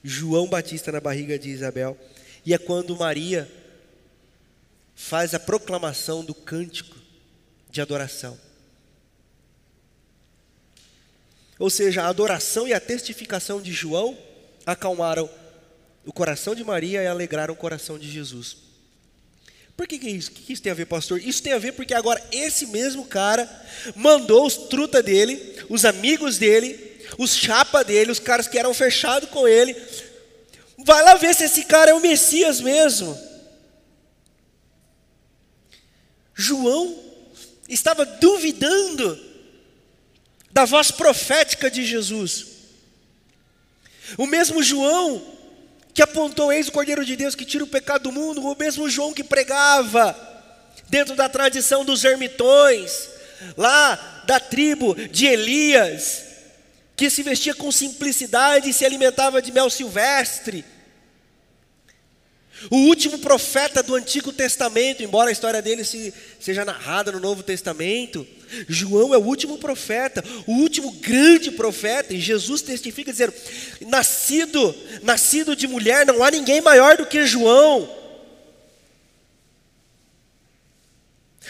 João 0.03 0.47
Batista 0.47 0.91
na 0.91 1.00
barriga 1.00 1.38
de 1.38 1.50
Isabel. 1.50 1.97
E 2.45 2.53
é 2.53 2.57
quando 2.57 2.98
Maria 2.98 3.50
faz 4.95 5.33
a 5.33 5.39
proclamação 5.39 6.24
do 6.24 6.33
cântico 6.33 6.95
de 7.69 7.81
adoração. 7.81 8.38
Ou 11.57 11.69
seja, 11.69 12.03
a 12.03 12.07
adoração 12.07 12.67
e 12.67 12.74
a 12.74 12.79
testificação 12.79 13.62
de 13.62 13.71
João 13.71 14.17
acalmaram 14.65 15.29
o 16.05 16.12
coração 16.12 16.55
de 16.55 16.63
Maria 16.63 17.03
e 17.03 17.07
alegraram 17.07 17.53
o 17.53 17.57
coração 17.57 18.00
de 18.00 18.10
Jesus. 18.10 18.57
Por 19.77 19.88
que, 19.88 19.98
que 19.98 20.07
é 20.07 20.12
isso? 20.12 20.31
O 20.31 20.33
que 20.33 20.53
isso 20.53 20.62
tem 20.62 20.71
a 20.71 20.75
ver, 20.75 20.86
pastor? 20.86 21.19
Isso 21.19 21.41
tem 21.41 21.53
a 21.53 21.60
ver 21.60 21.71
porque 21.74 21.93
agora 21.93 22.21
esse 22.31 22.67
mesmo 22.67 23.05
cara 23.05 23.50
mandou 23.95 24.45
os 24.45 24.55
truta 24.55 25.01
dele, 25.01 25.55
os 25.69 25.86
amigos 25.86 26.38
dele, 26.38 26.79
os 27.17 27.36
chapa 27.36 27.83
dele, 27.83 28.12
os 28.12 28.19
caras 28.19 28.48
que 28.48 28.57
eram 28.57 28.74
fechados 28.74 29.29
com 29.29 29.48
ele. 29.48 29.75
Vai 30.85 31.03
lá 31.03 31.15
ver 31.15 31.33
se 31.35 31.43
esse 31.43 31.65
cara 31.65 31.91
é 31.91 31.93
o 31.93 32.00
Messias 32.00 32.59
mesmo. 32.59 33.17
João 36.33 36.97
estava 37.67 38.05
duvidando 38.05 39.19
da 40.51 40.65
voz 40.65 40.91
profética 40.91 41.69
de 41.69 41.85
Jesus. 41.85 42.47
O 44.17 44.25
mesmo 44.25 44.61
João 44.61 45.21
que 45.93 46.01
apontou, 46.01 46.51
eis 46.51 46.67
o 46.67 46.71
Cordeiro 46.71 47.05
de 47.05 47.15
Deus 47.15 47.35
que 47.35 47.45
tira 47.45 47.63
o 47.63 47.67
pecado 47.67 48.03
do 48.03 48.11
mundo, 48.11 48.41
o 48.41 48.57
mesmo 48.57 48.89
João 48.89 49.13
que 49.13 49.23
pregava 49.23 50.15
dentro 50.89 51.15
da 51.15 51.29
tradição 51.29 51.85
dos 51.85 52.03
ermitões, 52.03 53.09
lá 53.57 54.23
da 54.25 54.39
tribo 54.39 54.95
de 54.95 55.25
Elias, 55.25 56.23
que 57.01 57.10
se 57.10 57.24
vestia 57.24 57.55
com 57.55 57.72
simplicidade 57.72 58.70
e 58.70 58.74
se 58.74 58.86
alimentava 58.86 59.41
de 59.41 59.51
mel 59.51 59.72
silvestre. 59.72 60.63
O 62.70 62.75
último 62.75 63.17
profeta 63.17 63.81
do 63.81 63.96
Antigo 63.96 64.31
Testamento, 64.31 65.01
embora 65.01 65.29
a 65.29 65.31
história 65.31 65.63
dele 65.63 65.84
se, 65.84 66.13
seja 66.39 66.63
narrada 66.63 67.12
no 67.12 67.20
Novo 67.20 67.41
Testamento, 67.41 68.27
João 68.70 69.15
é 69.15 69.17
o 69.17 69.24
último 69.24 69.58
profeta, 69.58 70.24
o 70.46 70.51
último 70.51 70.91
grande 70.91 71.50
profeta, 71.50 72.13
e 72.13 72.22
Jesus 72.22 72.62
testifica 72.62 73.12
dizendo: 73.12 73.34
nascido, 73.88 74.75
nascido 75.01 75.55
de 75.55 75.67
mulher, 75.67 76.05
não 76.05 76.24
há 76.24 76.29
ninguém 76.29 76.62
maior 76.62 76.98
do 76.98 77.08
que 77.08 77.25
João. 77.25 77.89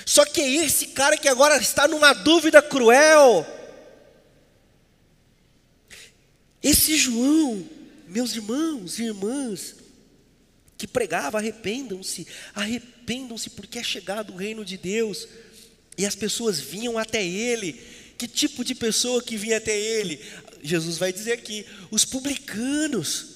Só 0.05 0.24
que 0.24 0.39
esse 0.39 0.88
cara 0.88 1.17
que 1.17 1.27
agora 1.27 1.58
está 1.58 1.89
numa 1.89 2.13
dúvida 2.13 2.62
cruel, 2.62 3.46
esse 6.63 6.98
João, 6.98 7.65
meus 8.08 8.36
irmãos 8.36 9.00
e 9.00 9.03
irmãs, 9.03 9.75
que 10.77 10.88
pregava: 10.88 11.38
arrependam-se, 11.38 12.27
arrependam-se, 12.53 13.51
porque 13.51 13.80
é 13.80 13.84
chegado 13.84 14.34
o 14.34 14.36
reino 14.36 14.63
de 14.65 14.77
Deus. 14.77 15.27
E 15.98 16.06
as 16.06 16.15
pessoas 16.15 16.60
vinham 16.60 16.98
até 16.98 17.25
ele. 17.25 17.74
Que 18.18 18.27
tipo 18.27 18.63
de 18.63 18.75
pessoa 18.75 19.22
que 19.22 19.38
vinha 19.38 19.58
até 19.58 19.77
ele? 19.77 20.20
Jesus 20.63 20.98
vai 20.98 21.12
dizer 21.12 21.34
aqui: 21.34 21.65
os 21.89 22.06
publicanos. 22.06 23.27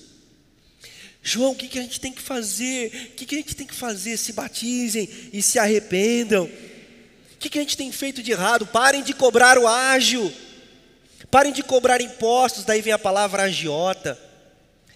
João, 1.21 1.53
o 1.53 1.55
que, 1.55 1.67
que 1.67 1.79
a 1.79 1.81
gente 1.81 1.99
tem 1.99 2.13
que 2.13 2.21
fazer? 2.21 3.09
O 3.11 3.15
que, 3.15 3.25
que 3.25 3.35
a 3.35 3.37
gente 3.39 3.55
tem 3.55 3.65
que 3.65 3.73
fazer? 3.73 4.15
Se 4.17 4.31
batizem 4.31 5.09
e 5.33 5.41
se 5.41 5.57
arrependam. 5.57 6.45
O 6.45 7.37
que, 7.39 7.49
que 7.49 7.57
a 7.57 7.61
gente 7.61 7.75
tem 7.75 7.91
feito 7.91 8.21
de 8.21 8.31
errado? 8.31 8.67
Parem 8.67 9.01
de 9.01 9.11
cobrar 9.11 9.57
o 9.57 9.67
ágio. 9.67 10.31
Parem 11.35 11.51
de 11.51 11.61
cobrar 11.63 11.99
impostos. 11.99 12.63
Daí 12.63 12.81
vem 12.81 12.93
a 12.93 12.97
palavra 12.97 13.43
agiota 13.43 14.17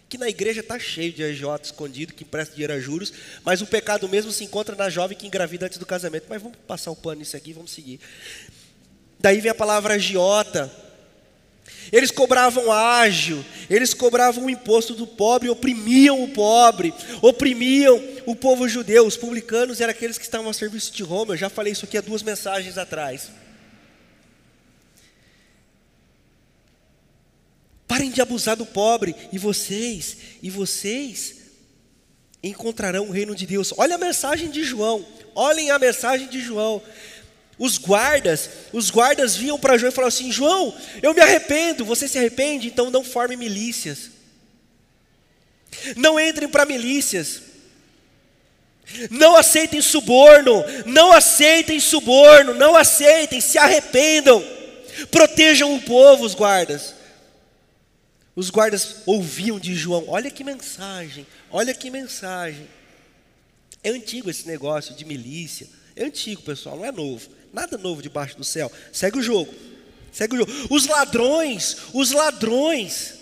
que 0.08 0.18
na 0.18 0.30
igreja 0.30 0.62
está 0.62 0.80
cheio 0.80 1.12
de 1.12 1.22
agiota 1.22 1.66
escondido, 1.66 2.14
que 2.14 2.24
empresta 2.24 2.54
dinheiro 2.54 2.72
a 2.72 2.80
juros, 2.80 3.12
mas 3.44 3.62
o 3.62 3.68
pecado 3.68 4.08
mesmo 4.08 4.32
se 4.32 4.46
encontra 4.46 4.74
na 4.74 4.90
jovem 4.90 5.18
que 5.18 5.28
engravida 5.28 5.66
antes 5.66 5.78
do 5.78 5.86
casamento. 5.86 6.28
Mas 6.30 6.42
vamos 6.42 6.58
passar 6.66 6.92
o 6.92 6.96
pano 6.96 7.20
nisso 7.20 7.36
aqui, 7.36 7.52
vamos 7.52 7.72
seguir. 7.72 8.00
Daí 9.20 9.42
vem 9.42 9.52
a 9.52 9.54
palavra 9.54 9.96
agiota. 9.96 10.72
Eles 11.92 12.10
cobravam 12.10 12.72
ágio, 12.72 13.46
eles 13.70 13.94
cobravam 13.94 14.46
o 14.46 14.50
imposto 14.50 14.94
do 14.94 15.06
pobre, 15.06 15.50
oprimiam 15.50 16.24
o 16.24 16.30
pobre, 16.30 16.94
oprimiam 17.22 18.02
o 18.26 18.34
povo 18.34 18.66
judeu. 18.70 19.06
Os 19.06 19.18
publicanos 19.18 19.82
eram 19.82 19.92
aqueles 19.92 20.18
que 20.18 20.24
estavam 20.24 20.50
a 20.50 20.54
serviço 20.54 20.94
de 20.94 21.04
Roma. 21.04 21.34
Eu 21.34 21.38
já 21.38 21.50
falei 21.50 21.74
isso 21.74 21.84
aqui 21.84 21.98
há 21.98 22.02
duas 22.02 22.24
mensagens 22.24 22.78
atrás. 22.78 23.30
Parem 27.90 28.12
de 28.12 28.22
abusar 28.22 28.56
do 28.56 28.68
pobre, 28.68 29.16
e 29.34 29.40
vocês, 29.40 30.16
e 30.44 30.50
vocês 30.52 31.38
encontrarão 32.44 33.08
o 33.08 33.12
reino 33.12 33.36
de 33.36 33.48
Deus. 33.48 33.74
Olha 33.76 33.96
a 33.96 33.98
mensagem 33.98 34.52
de 34.52 34.64
João. 34.64 35.04
Olhem 35.34 35.72
a 35.72 35.80
mensagem 35.80 36.28
de 36.28 36.40
João. 36.40 36.84
Os 37.58 37.80
guardas, 37.80 38.48
os 38.72 38.92
guardas 38.92 39.36
vinham 39.36 39.58
para 39.58 39.76
João 39.76 39.90
e 39.90 39.92
falaram 39.92 40.10
assim: 40.10 40.32
João, 40.32 40.72
eu 41.02 41.16
me 41.16 41.20
arrependo. 41.20 41.84
Você 41.84 42.08
se 42.08 42.20
arrepende? 42.20 42.68
Então 42.68 42.92
não 42.92 43.04
forme 43.04 43.36
milícias. 43.36 44.12
Não 45.96 46.20
entrem 46.20 46.48
para 46.48 46.68
milícias. 46.68 47.42
Não 49.10 49.36
aceitem 49.36 49.82
suborno. 49.82 50.64
Não 50.86 51.12
aceitem 51.12 51.80
suborno. 51.80 52.54
Não 52.54 52.76
aceitem. 52.76 53.42
Se 53.42 53.58
arrependam. 53.58 54.46
Protejam 55.10 55.74
o 55.74 55.82
povo, 55.82 56.24
os 56.24 56.36
guardas. 56.36 56.99
Os 58.36 58.50
guardas 58.50 58.98
ouviam 59.06 59.60
de 59.60 59.76
João: 59.76 60.06
olha 60.08 60.32
que 60.32 60.44
mensagem, 60.44 61.26
olha 61.52 61.74
que 61.74 61.90
mensagem. 61.90 62.68
É 63.84 63.90
antigo 63.90 64.30
esse 64.30 64.48
negócio 64.48 64.96
de 64.96 65.06
milícia. 65.06 65.68
É 65.96 66.06
antigo, 66.06 66.42
pessoal, 66.42 66.78
não 66.78 66.86
é 66.86 66.92
novo. 66.92 67.30
Nada 67.54 67.78
novo 67.78 68.02
debaixo 68.02 68.38
do 68.38 68.44
céu. 68.44 68.72
Segue 68.92 69.18
o 69.18 69.24
jogo. 69.24 69.54
Segue 70.12 70.36
o 70.36 70.38
jogo. 70.38 70.52
Os 70.70 70.86
ladrões, 70.88 71.78
os 71.94 72.12
ladrões. 72.12 73.16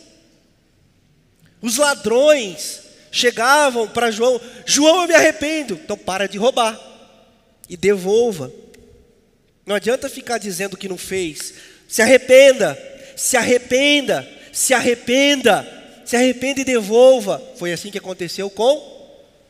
Os 1.62 1.78
ladrões 1.78 2.82
chegavam 3.12 3.88
para 3.88 4.12
João: 4.12 4.40
João, 4.66 5.02
eu 5.02 5.08
me 5.08 5.16
arrependo. 5.16 5.76
Então 5.76 5.98
para 5.98 6.28
de 6.28 6.38
roubar 6.38 6.80
e 7.70 7.76
devolva. 7.76 8.52
Não 9.66 9.76
adianta 9.76 10.10
ficar 10.10 10.38
dizendo 10.38 10.78
que 10.78 10.88
não 10.88 10.98
fez. 10.98 11.54
Se 11.88 12.02
arrependa, 12.02 12.78
se 13.16 13.36
arrependa, 13.36 14.28
se 14.58 14.74
arrependa, 14.74 16.02
se 16.04 16.16
arrependa 16.16 16.62
e 16.62 16.66
devolva. 16.66 17.40
Foi 17.58 17.72
assim 17.72 17.92
que 17.92 17.98
aconteceu 18.00 18.50
com 18.50 18.98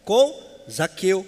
com 0.03 0.37
Zaqueu. 0.69 1.25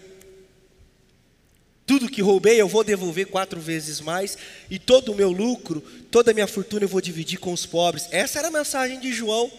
Tudo 1.86 2.10
que 2.10 2.22
roubei 2.22 2.60
eu 2.60 2.68
vou 2.68 2.84
devolver 2.84 3.28
quatro 3.28 3.58
vezes 3.58 4.02
mais, 4.02 4.38
e 4.70 4.78
todo 4.78 5.14
o 5.14 5.16
meu 5.16 5.32
lucro, 5.32 5.80
toda 6.12 6.32
a 6.32 6.34
minha 6.34 6.46
fortuna 6.46 6.84
eu 6.84 6.90
vou 6.90 7.00
dividir 7.00 7.40
com 7.40 7.54
os 7.54 7.66
pobres. 7.66 8.10
Essa 8.12 8.40
era 8.40 8.50
a 8.50 8.52
mensagem 8.52 9.00
de 9.00 9.14
João. 9.14 9.50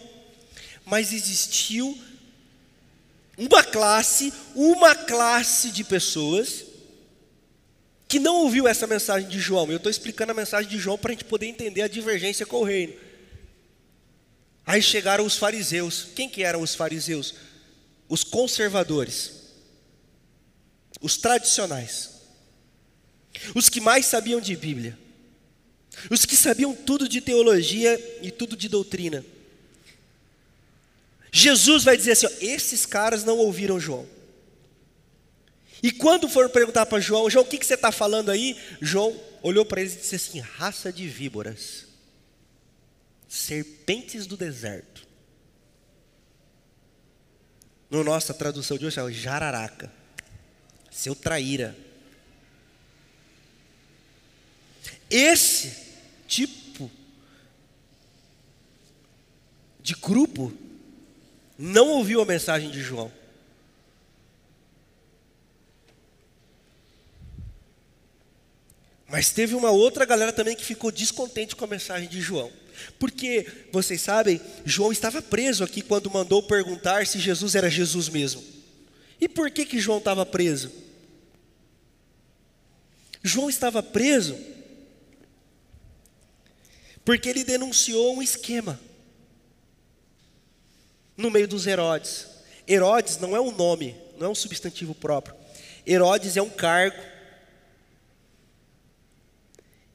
Mas 0.85 1.15
existiu 1.15 1.97
uma 3.39 3.65
classe, 3.65 4.35
uma 4.55 4.95
classe 4.95 5.71
de 5.71 5.83
pessoas 5.83 6.67
que 8.07 8.19
não 8.19 8.37
ouviu 8.37 8.69
essa 8.69 8.87
mensagem 8.87 9.31
de 9.31 9.41
João. 9.41 9.71
Eu 9.71 9.79
estou 9.79 9.91
explicando 9.91 10.33
a 10.33 10.35
mensagem 10.35 10.71
de 10.71 10.79
João 10.79 10.99
para 10.99 11.11
a 11.11 11.15
gente 11.15 11.25
poder 11.25 11.47
entender 11.47 11.81
a 11.81 11.89
divergência 11.89 12.45
com 12.45 12.59
o 12.59 12.65
reino. 12.65 12.93
Aí 14.67 14.83
chegaram 14.83 15.25
os 15.25 15.37
fariseus. 15.37 16.09
Quem 16.14 16.29
que 16.29 16.43
eram 16.43 16.62
os 16.62 16.75
fariseus? 16.75 17.35
Os 18.09 18.25
conservadores, 18.25 19.33
os 21.00 21.17
tradicionais. 21.17 22.11
Os 23.55 23.69
que 23.69 23.81
mais 23.81 24.07
sabiam 24.07 24.40
de 24.40 24.57
Bíblia. 24.57 24.99
Os 26.11 26.25
que 26.25 26.37
sabiam 26.37 26.75
tudo 26.75 27.09
de 27.09 27.21
teologia 27.21 28.19
e 28.23 28.31
tudo 28.31 28.57
de 28.57 28.69
doutrina. 28.69 29.25
Jesus 31.33 31.85
vai 31.85 31.97
dizer 31.97 32.12
assim: 32.12 32.26
ó, 32.26 32.31
esses 32.40 32.87
caras 32.87 33.25
não 33.25 33.38
ouviram 33.38 33.79
João. 33.79 34.07
E 35.83 35.90
quando 35.90 36.29
foram 36.29 36.50
perguntar 36.50 36.87
para 36.87 37.00
João, 37.00 37.31
João, 37.31 37.45
o 37.45 37.49
que, 37.49 37.59
que 37.59 37.67
você 37.67 37.75
está 37.75 37.90
falando 37.90 38.31
aí? 38.31 38.57
João 38.81 39.19
olhou 39.43 39.64
para 39.64 39.81
eles 39.81 39.95
e 39.95 39.99
disse 39.99 40.17
assim: 40.17 40.40
raça 40.40 40.93
de 40.93 41.07
víboras, 41.09 41.87
serpentes 43.30 44.26
do 44.26 44.37
deserto. 44.37 45.06
No 47.88 48.02
nossa 48.02 48.34
tradução 48.34 48.76
de 48.76 48.84
hoje 48.84 48.99
é 48.99 49.12
jararaca, 49.12 49.90
seu 50.90 51.14
traíra. 51.14 51.76
Esse 55.08 55.94
tipo 56.26 56.90
de 59.80 59.94
grupo 59.94 60.52
não 61.56 61.88
ouviu 61.88 62.20
a 62.20 62.26
mensagem 62.26 62.68
de 62.68 62.80
João. 62.80 63.12
Mas 69.06 69.30
teve 69.30 69.54
uma 69.54 69.70
outra 69.70 70.04
galera 70.04 70.32
também 70.32 70.56
que 70.56 70.64
ficou 70.64 70.90
descontente 70.90 71.54
com 71.54 71.64
a 71.64 71.68
mensagem 71.68 72.08
de 72.08 72.20
João. 72.20 72.52
Porque, 72.99 73.46
vocês 73.72 74.00
sabem, 74.00 74.40
João 74.64 74.92
estava 74.92 75.20
preso 75.20 75.64
aqui 75.64 75.82
quando 75.82 76.10
mandou 76.10 76.42
perguntar 76.42 77.06
se 77.06 77.18
Jesus 77.18 77.54
era 77.54 77.70
Jesus 77.70 78.08
mesmo. 78.08 78.42
E 79.20 79.28
por 79.28 79.50
que 79.50 79.66
que 79.66 79.78
João 79.80 79.99
estava 79.99 80.25
preso? 80.25 80.70
João 83.22 83.50
estava 83.50 83.82
preso 83.82 84.37
porque 87.04 87.28
ele 87.28 87.44
denunciou 87.44 88.16
um 88.16 88.22
esquema 88.22 88.78
no 91.16 91.30
meio 91.30 91.49
dos 91.49 91.66
Herodes. 91.66 92.26
Herodes 92.68 93.18
não 93.18 93.37
é 93.37 93.40
um 93.40 93.50
nome, 93.50 93.96
não 94.16 94.28
é 94.28 94.30
um 94.30 94.34
substantivo 94.34 94.94
próprio. 94.94 95.34
Herodes 95.87 96.37
é 96.37 96.42
um 96.42 96.49
cargo. 96.49 97.00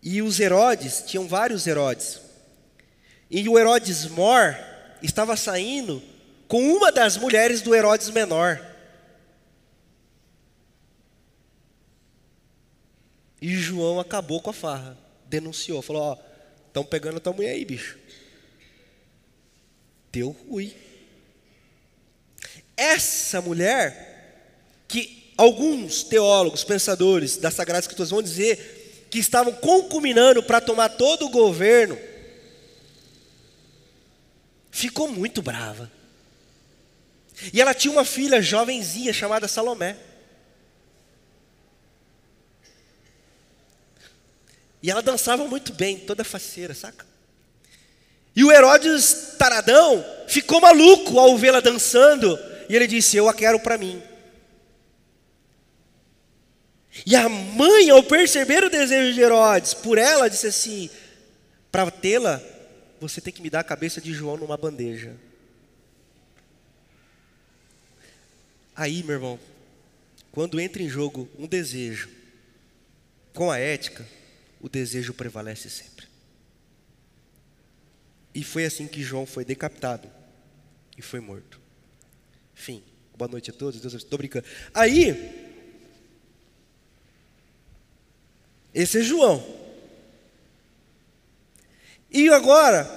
E 0.02 0.22
os 0.22 0.40
Herodes, 0.40 1.04
tinham 1.08 1.28
vários 1.28 1.66
Herodes. 1.66 2.20
E 3.36 3.50
o 3.50 3.60
Herodes 3.60 4.06
Mor 4.06 4.58
estava 5.04 5.36
saindo 5.36 6.02
com 6.48 6.62
uma 6.76 6.92
das 6.92 7.18
mulheres 7.18 7.62
do 7.62 7.76
Herodes 7.76 8.10
menor. 8.10 8.66
E 13.42 13.54
João 13.56 14.00
acabou 14.00 14.42
com 14.42 14.52
a 14.52 14.54
farra, 14.54 14.98
denunciou, 15.28 15.82
falou: 15.82 16.02
Ó, 16.02 16.18
Estão 16.76 16.84
pegando 16.84 17.16
a 17.16 17.20
tua 17.22 17.32
mulher 17.32 17.52
aí, 17.52 17.64
bicho. 17.64 17.98
Deu 20.12 20.36
ruim. 20.50 20.74
Essa 22.76 23.42
mulher, 23.42 24.84
que 24.86 25.32
alguns 25.38 26.04
teólogos, 26.04 26.66
pensadores 26.66 27.38
das 27.38 27.54
Sagradas 27.54 27.86
Escrituras 27.86 28.10
vão 28.10 28.22
dizer 28.22 29.08
que 29.10 29.20
estavam 29.20 29.54
concubinando 29.54 30.44
para 30.44 30.60
tomar 30.60 30.90
todo 30.90 31.28
o 31.28 31.30
governo, 31.30 31.98
ficou 34.76 35.08
muito 35.08 35.42
brava. 35.42 35.90
E 37.54 37.62
ela 37.62 37.74
tinha 37.74 37.94
uma 37.94 38.04
filha 38.04 38.42
jovenzinha 38.42 39.14
chamada 39.14 39.48
Salomé. 39.48 39.96
E 44.84 44.92
ela 44.92 45.02
dançava 45.02 45.48
muito 45.48 45.72
bem, 45.72 45.98
toda 45.98 46.26
faceira, 46.26 46.74
saca? 46.74 47.06
E 48.36 48.44
o 48.44 48.52
Herodes 48.52 49.36
taradão 49.40 50.06
ficou 50.28 50.60
maluco 50.60 51.18
ao 51.20 51.38
vê-la 51.38 51.62
dançando, 51.62 52.38
e 52.68 52.76
ele 52.76 52.86
disse: 52.86 53.16
Eu 53.16 53.30
a 53.30 53.34
quero 53.34 53.60
para 53.60 53.78
mim. 53.78 54.04
E 57.06 57.16
a 57.16 57.30
mãe, 57.30 57.90
ao 57.90 58.04
perceber 58.04 58.64
o 58.64 58.70
desejo 58.70 59.14
de 59.14 59.22
Herodes 59.22 59.74
por 59.74 59.98
ela, 59.98 60.30
disse 60.30 60.48
assim: 60.48 60.90
Para 61.72 61.90
tê-la, 61.90 62.42
você 63.00 63.22
tem 63.22 63.34
que 63.34 63.42
me 63.42 63.50
dar 63.50 63.60
a 63.60 63.64
cabeça 63.64 64.00
de 64.00 64.14
João 64.14 64.38
numa 64.38 64.58
bandeja. 64.58 65.16
Aí, 68.76 69.04
meu 69.04 69.16
irmão, 69.16 69.40
quando 70.32 70.60
entra 70.60 70.84
em 70.84 70.90
jogo 70.90 71.30
um 71.38 71.48
desejo 71.48 72.10
com 73.34 73.50
a 73.50 73.58
ética, 73.58 74.06
o 74.60 74.68
desejo 74.68 75.14
prevalece 75.14 75.70
sempre. 75.70 76.08
E 78.34 78.44
foi 78.44 78.66
assim 78.66 78.88
que 78.88 79.02
João 79.02 79.26
foi 79.26 79.46
decapitado 79.46 80.10
e 80.98 81.02
foi 81.02 81.22
morto. 81.22 81.60
Enfim, 82.54 82.84
boa 83.18 83.30
noite 83.30 83.50
a 83.50 83.54
todos. 83.54 83.80
Deus 83.80 83.94
estou 83.94 84.18
brincando. 84.18 84.46
Aí, 84.74 85.46
esse 88.74 89.00
é 89.00 89.02
João. 89.02 89.65
E 92.16 92.30
agora, 92.30 92.90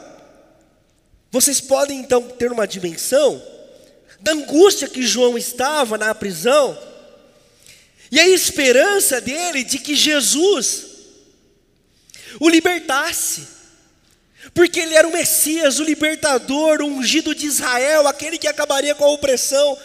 vocês 1.29 1.61
podem 1.61 1.99
então 1.99 2.23
ter 2.23 2.53
uma 2.53 2.69
dimensão 2.69 3.43
da 4.21 4.31
angústia 4.31 4.89
que 4.89 5.03
João 5.03 5.37
estava 5.37 5.99
na 5.99 6.15
prisão 6.15 6.79
e 8.13 8.21
a 8.21 8.29
esperança 8.29 9.21
dele 9.21 9.65
de 9.65 9.81
que 9.81 9.97
Jesus 9.97 10.87
o 12.39 12.49
libertasse, 12.49 13.43
porque 14.55 14.79
ele 14.79 14.95
era 14.95 15.09
o 15.09 15.13
Messias, 15.13 15.81
o 15.81 15.85
libertador, 15.85 16.81
o 16.81 16.87
ungido 16.87 17.35
de 17.35 17.45
Israel, 17.45 18.07
aquele 18.07 18.39
que 18.39 18.47
acabaria 18.47 18.95
com 18.95 19.03
a 19.05 19.11
opressão 19.11 19.77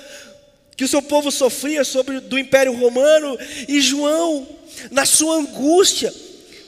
que 0.78 0.84
o 0.84 0.88
seu 0.88 1.02
povo 1.02 1.32
sofria 1.32 1.84
sobre 1.84 2.20
do 2.20 2.38
Império 2.38 2.78
Romano, 2.78 3.36
e 3.68 3.82
João, 3.82 4.48
na 4.92 5.08
sua 5.08 5.38
angústia, 5.38 6.14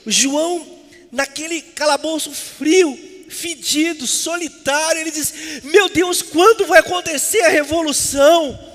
João, 0.08 0.75
naquele 1.16 1.62
calabouço 1.62 2.32
frio, 2.32 2.98
fedido, 3.30 4.06
solitário, 4.06 5.02
ele 5.02 5.12
diz: 5.12 5.34
Meu 5.64 5.90
Deus, 5.90 6.22
quando 6.22 6.68
vai 6.68 6.80
acontecer 6.80 7.42
a 7.42 7.50
revolução? 7.50 8.74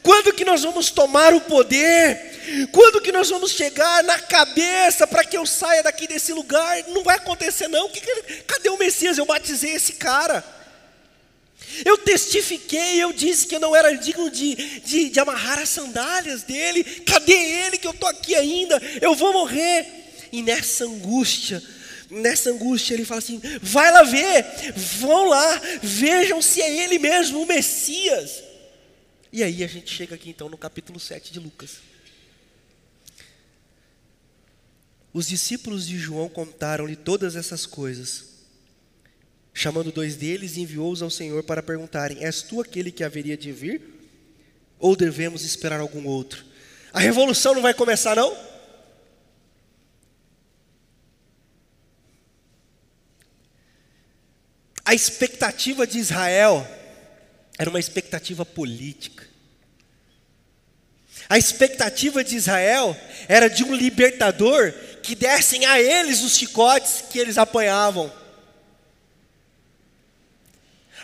Quando 0.00 0.32
que 0.32 0.44
nós 0.44 0.62
vamos 0.62 0.90
tomar 0.90 1.34
o 1.34 1.40
poder? 1.40 2.68
Quando 2.70 3.00
que 3.00 3.10
nós 3.10 3.28
vamos 3.28 3.50
chegar 3.50 4.04
na 4.04 4.18
cabeça 4.18 5.06
para 5.06 5.24
que 5.24 5.36
eu 5.36 5.44
saia 5.44 5.82
daqui 5.82 6.06
desse 6.06 6.32
lugar? 6.32 6.84
Não 6.88 7.02
vai 7.02 7.16
acontecer 7.16 7.66
não. 7.66 7.88
Que 7.88 8.00
cadê 8.46 8.68
o 8.68 8.78
Messias? 8.78 9.18
Eu 9.18 9.26
batizei 9.26 9.72
esse 9.72 9.94
cara. 9.94 10.44
Eu 11.84 11.98
testifiquei, 11.98 13.02
eu 13.02 13.12
disse 13.12 13.46
que 13.46 13.56
eu 13.56 13.60
não 13.60 13.74
era 13.74 13.96
digno 13.96 14.30
de, 14.30 14.54
de, 14.80 15.08
de 15.08 15.20
amarrar 15.20 15.58
as 15.58 15.68
sandálias 15.68 16.42
dele. 16.42 16.84
Cadê 16.84 17.32
ele 17.32 17.78
que 17.78 17.86
eu 17.86 17.92
estou 17.92 18.08
aqui 18.08 18.34
ainda? 18.36 18.80
Eu 19.00 19.16
vou 19.16 19.32
morrer. 19.32 20.02
E 20.32 20.42
nessa 20.42 20.84
angústia, 20.84 21.62
nessa 22.12 22.50
angústia, 22.50 22.94
ele 22.94 23.04
fala 23.04 23.18
assim: 23.18 23.40
vai 23.62 23.90
lá 23.90 24.02
ver, 24.02 24.44
vão 24.98 25.28
lá, 25.28 25.60
vejam 25.82 26.42
se 26.42 26.60
é 26.60 26.84
ele 26.84 26.98
mesmo, 26.98 27.42
o 27.42 27.46
Messias. 27.46 28.42
E 29.32 29.42
aí 29.42 29.64
a 29.64 29.66
gente 29.66 29.92
chega 29.92 30.14
aqui 30.14 30.28
então 30.28 30.48
no 30.48 30.58
capítulo 30.58 31.00
7 31.00 31.32
de 31.32 31.40
Lucas. 31.40 31.78
Os 35.12 35.26
discípulos 35.26 35.86
de 35.86 35.98
João 35.98 36.28
contaram-lhe 36.28 36.96
todas 36.96 37.34
essas 37.34 37.66
coisas. 37.66 38.30
Chamando 39.54 39.92
dois 39.92 40.16
deles, 40.16 40.56
enviou-os 40.56 41.02
ao 41.02 41.10
Senhor 41.10 41.42
para 41.42 41.62
perguntarem: 41.62 42.24
És 42.24 42.42
tu 42.42 42.60
aquele 42.60 42.92
que 42.92 43.04
haveria 43.04 43.36
de 43.36 43.52
vir? 43.52 43.82
Ou 44.78 44.96
devemos 44.96 45.44
esperar 45.44 45.80
algum 45.80 46.06
outro? 46.06 46.44
A 46.92 47.00
revolução 47.00 47.54
não 47.54 47.62
vai 47.62 47.72
começar, 47.72 48.16
não? 48.16 48.51
A 54.84 54.94
expectativa 54.94 55.86
de 55.86 55.98
Israel 55.98 56.66
era 57.58 57.70
uma 57.70 57.78
expectativa 57.78 58.44
política. 58.44 59.24
A 61.28 61.38
expectativa 61.38 62.22
de 62.24 62.36
Israel 62.36 62.96
era 63.28 63.48
de 63.48 63.64
um 63.64 63.74
libertador 63.74 64.72
que 65.02 65.14
dessem 65.14 65.64
a 65.66 65.80
eles 65.80 66.22
os 66.22 66.36
chicotes 66.36 67.04
que 67.10 67.18
eles 67.18 67.38
apanhavam. 67.38 68.12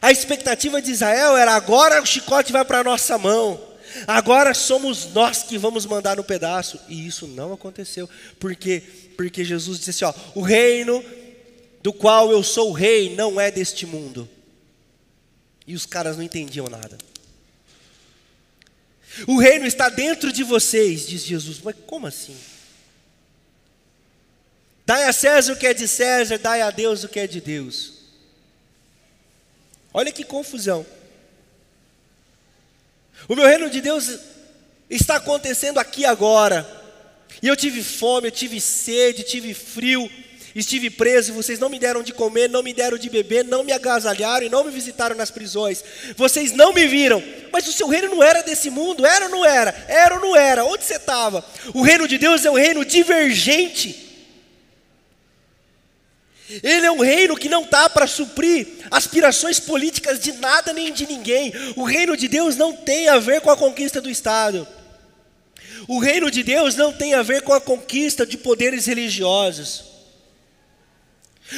A 0.01 0.13
expectativa 0.13 0.81
de 0.81 0.91
Israel 0.91 1.37
era 1.37 1.55
agora 1.55 2.03
o 2.03 2.07
chicote 2.07 2.53
vai 2.53 2.65
para 2.65 2.81
a 2.81 2.85
nossa 2.85 3.17
mão. 3.19 3.61
Agora 4.07 4.55
somos 4.55 5.13
nós 5.13 5.43
que 5.43 5.59
vamos 5.59 5.87
mandar 5.87 6.17
no 6.17 6.25
pedaço. 6.25 6.79
E 6.89 7.07
isso 7.07 7.27
não 7.27 7.53
aconteceu. 7.53 8.09
Por 8.39 8.55
quê? 8.55 8.83
Porque 9.17 9.45
Jesus 9.45 9.79
disse 9.79 9.91
assim: 9.91 10.05
ó, 10.05 10.15
o 10.35 10.43
reino 10.43 11.03
do 11.83 11.93
qual 11.93 12.31
eu 12.31 12.43
sou 12.43 12.73
rei 12.73 13.15
não 13.15 13.41
é 13.41 13.51
deste 13.51 13.87
mundo. 13.87 14.29
E 15.67 15.75
os 15.75 15.87
caras 15.87 16.17
não 16.17 16.25
entendiam 16.25 16.69
nada. 16.69 16.97
O 19.27 19.39
reino 19.39 19.67
está 19.67 19.89
dentro 19.89 20.33
de 20.33 20.43
vocês, 20.43 21.07
diz 21.07 21.25
Jesus. 21.25 21.61
Mas 21.63 21.75
como 21.87 22.07
assim? 22.07 22.37
Dai 24.87 25.05
a 25.05 25.13
César 25.13 25.53
o 25.53 25.57
que 25.57 25.67
é 25.67 25.75
de 25.75 25.87
César, 25.87 26.39
dai 26.39 26.63
a 26.63 26.71
Deus 26.71 27.05
o 27.05 27.09
que 27.09 27.21
é 27.21 27.27
de 27.27 27.41
Deus. 27.41 27.99
Olha 29.93 30.13
que 30.13 30.25
confusão. 30.25 30.87
O 33.29 33.35
meu 33.35 33.47
reino 33.47 33.69
de 33.69 33.81
Deus 33.81 34.19
está 34.89 35.17
acontecendo 35.17 35.79
aqui 35.79 36.05
agora. 36.05 36.67
E 37.43 37.49
eu 37.49 37.57
tive 37.57 37.83
fome, 37.83 38.29
eu 38.29 38.33
tive 38.33 38.61
sede, 38.61 39.23
tive 39.23 39.53
frio, 39.53 40.11
estive 40.55 40.91
preso, 40.91 41.33
vocês 41.33 41.59
não 41.59 41.69
me 41.69 41.79
deram 41.79 42.03
de 42.03 42.13
comer, 42.13 42.49
não 42.49 42.63
me 42.63 42.73
deram 42.73 42.99
de 42.99 43.09
beber, 43.09 43.45
não 43.45 43.63
me 43.63 43.73
agasalharam 43.73 44.47
e 44.47 44.49
não 44.49 44.65
me 44.65 44.71
visitaram 44.71 45.17
nas 45.17 45.31
prisões. 45.31 45.85
Vocês 46.17 46.53
não 46.53 46.73
me 46.73 46.87
viram, 46.87 47.23
mas 47.53 47.67
o 47.67 47.73
seu 47.73 47.89
reino 47.89 48.09
não 48.09 48.23
era 48.23 48.43
desse 48.43 48.71
mundo, 48.71 49.05
era 49.05 49.27
ou 49.27 49.31
não 49.31 49.45
era? 49.45 49.75
Era 49.89 50.15
ou 50.15 50.21
não 50.21 50.37
era? 50.37 50.65
Onde 50.65 50.85
você 50.85 50.97
estava? 50.97 51.45
O 51.75 51.83
reino 51.83 52.09
de 52.09 52.19
Deus 52.19 52.45
é 52.45 52.51
um 52.51 52.55
reino 52.55 52.85
divergente. 52.85 54.07
Ele 56.63 56.87
é 56.87 56.91
um 56.91 57.01
reino 57.01 57.37
que 57.37 57.49
não 57.49 57.63
está 57.63 57.91
para 57.91 58.07
suprir 58.07 58.67
aspirações 58.91 59.61
políticas 59.61 60.19
de 60.19 60.33
nada 60.33 60.73
nem 60.73 60.93
de 60.93 61.07
ninguém. 61.07 61.53
O 61.77 61.85
reino 61.85 62.17
de 62.17 62.27
Deus 62.27 62.57
não 62.57 62.73
tem 62.73 63.09
a 63.09 63.19
ver 63.19 63.43
com 63.43 63.51
a 63.51 63.57
conquista 63.57 64.01
do 64.01 64.09
Estado. 64.09 64.67
O 65.87 65.99
reino 65.99 66.31
de 66.31 66.43
Deus 66.43 66.75
não 66.75 66.93
tem 66.93 67.15
a 67.15 67.23
ver 67.23 67.43
com 67.43 67.53
a 67.53 67.61
conquista 67.61 68.27
de 68.27 68.39
poderes 68.39 68.87
religiosos. 68.87 69.85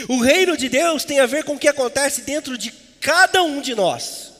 O 0.08 0.20
reino 0.20 0.56
de 0.56 0.68
Deus 0.68 1.04
tem 1.04 1.20
a 1.20 1.26
ver 1.26 1.44
com 1.44 1.54
o 1.54 1.58
que 1.58 1.68
acontece 1.68 2.22
dentro 2.22 2.56
de 2.56 2.70
cada 3.00 3.42
um 3.42 3.60
de 3.60 3.74
nós, 3.74 4.32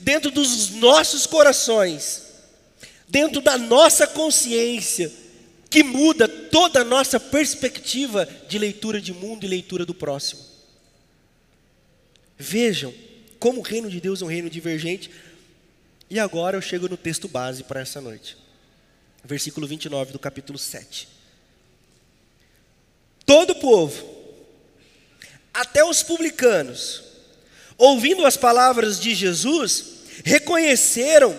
dentro 0.00 0.30
dos 0.30 0.70
nossos 0.70 1.26
corações, 1.26 2.22
dentro 3.08 3.40
da 3.40 3.56
nossa 3.56 4.06
consciência 4.06 5.12
que 5.70 5.82
muda 5.82 6.28
toda 6.28 6.82
a 6.82 6.84
nossa 6.84 7.18
perspectiva 7.18 8.28
de 8.46 8.58
leitura 8.58 9.00
de 9.00 9.12
mundo 9.12 9.44
e 9.44 9.48
leitura 9.48 9.86
do 9.86 9.94
próximo. 9.94 10.42
Vejam 12.36 12.92
como 13.42 13.58
o 13.58 13.64
reino 13.64 13.90
de 13.90 14.00
Deus 14.00 14.22
é 14.22 14.24
um 14.24 14.28
reino 14.28 14.48
divergente. 14.48 15.10
E 16.08 16.20
agora 16.20 16.56
eu 16.56 16.62
chego 16.62 16.88
no 16.88 16.96
texto 16.96 17.26
base 17.26 17.64
para 17.64 17.80
essa 17.80 18.00
noite. 18.00 18.36
Versículo 19.24 19.66
29 19.66 20.12
do 20.12 20.18
capítulo 20.18 20.56
7. 20.56 21.08
Todo 23.26 23.56
povo, 23.56 24.21
até 25.52 25.84
os 25.84 26.02
publicanos, 26.02 27.02
ouvindo 27.76 28.24
as 28.24 28.36
palavras 28.36 28.98
de 28.98 29.14
Jesus, 29.14 29.84
reconheceram 30.24 31.38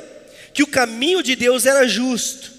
que 0.54 0.63
o 0.63 0.67
caminho 0.67 1.23
de 1.23 1.36
Deus 1.36 1.65
era 1.65 1.88
justo 1.88 2.54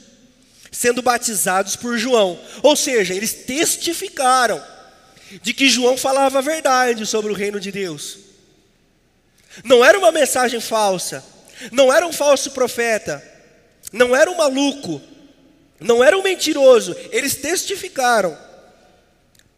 sendo 0.75 1.01
batizados 1.01 1.77
por 1.77 1.97
João. 1.97 2.39
Ou 2.63 2.75
seja, 2.75 3.15
eles 3.15 3.33
testificaram 3.33 4.63
de 5.41 5.55
que 5.55 5.69
João 5.69 5.97
falava 5.97 6.39
a 6.39 6.43
verdade 6.43 7.07
sobre 7.07 7.31
o 7.31 7.35
reino 7.35 7.61
de 7.61 7.71
Deus. 7.71 8.19
Não 9.63 9.85
era 9.85 9.97
uma 9.97 10.11
mensagem 10.11 10.61
falsa, 10.61 11.25
não 11.71 11.93
era 11.93 12.05
um 12.07 12.13
falso 12.13 12.51
profeta, 12.51 13.23
não 13.93 14.17
era 14.17 14.29
um 14.29 14.37
maluco, 14.37 15.01
não 15.79 16.03
era 16.03 16.19
um 16.19 16.23
mentiroso, 16.23 16.97
eles 17.13 17.37
testificaram 17.37 18.37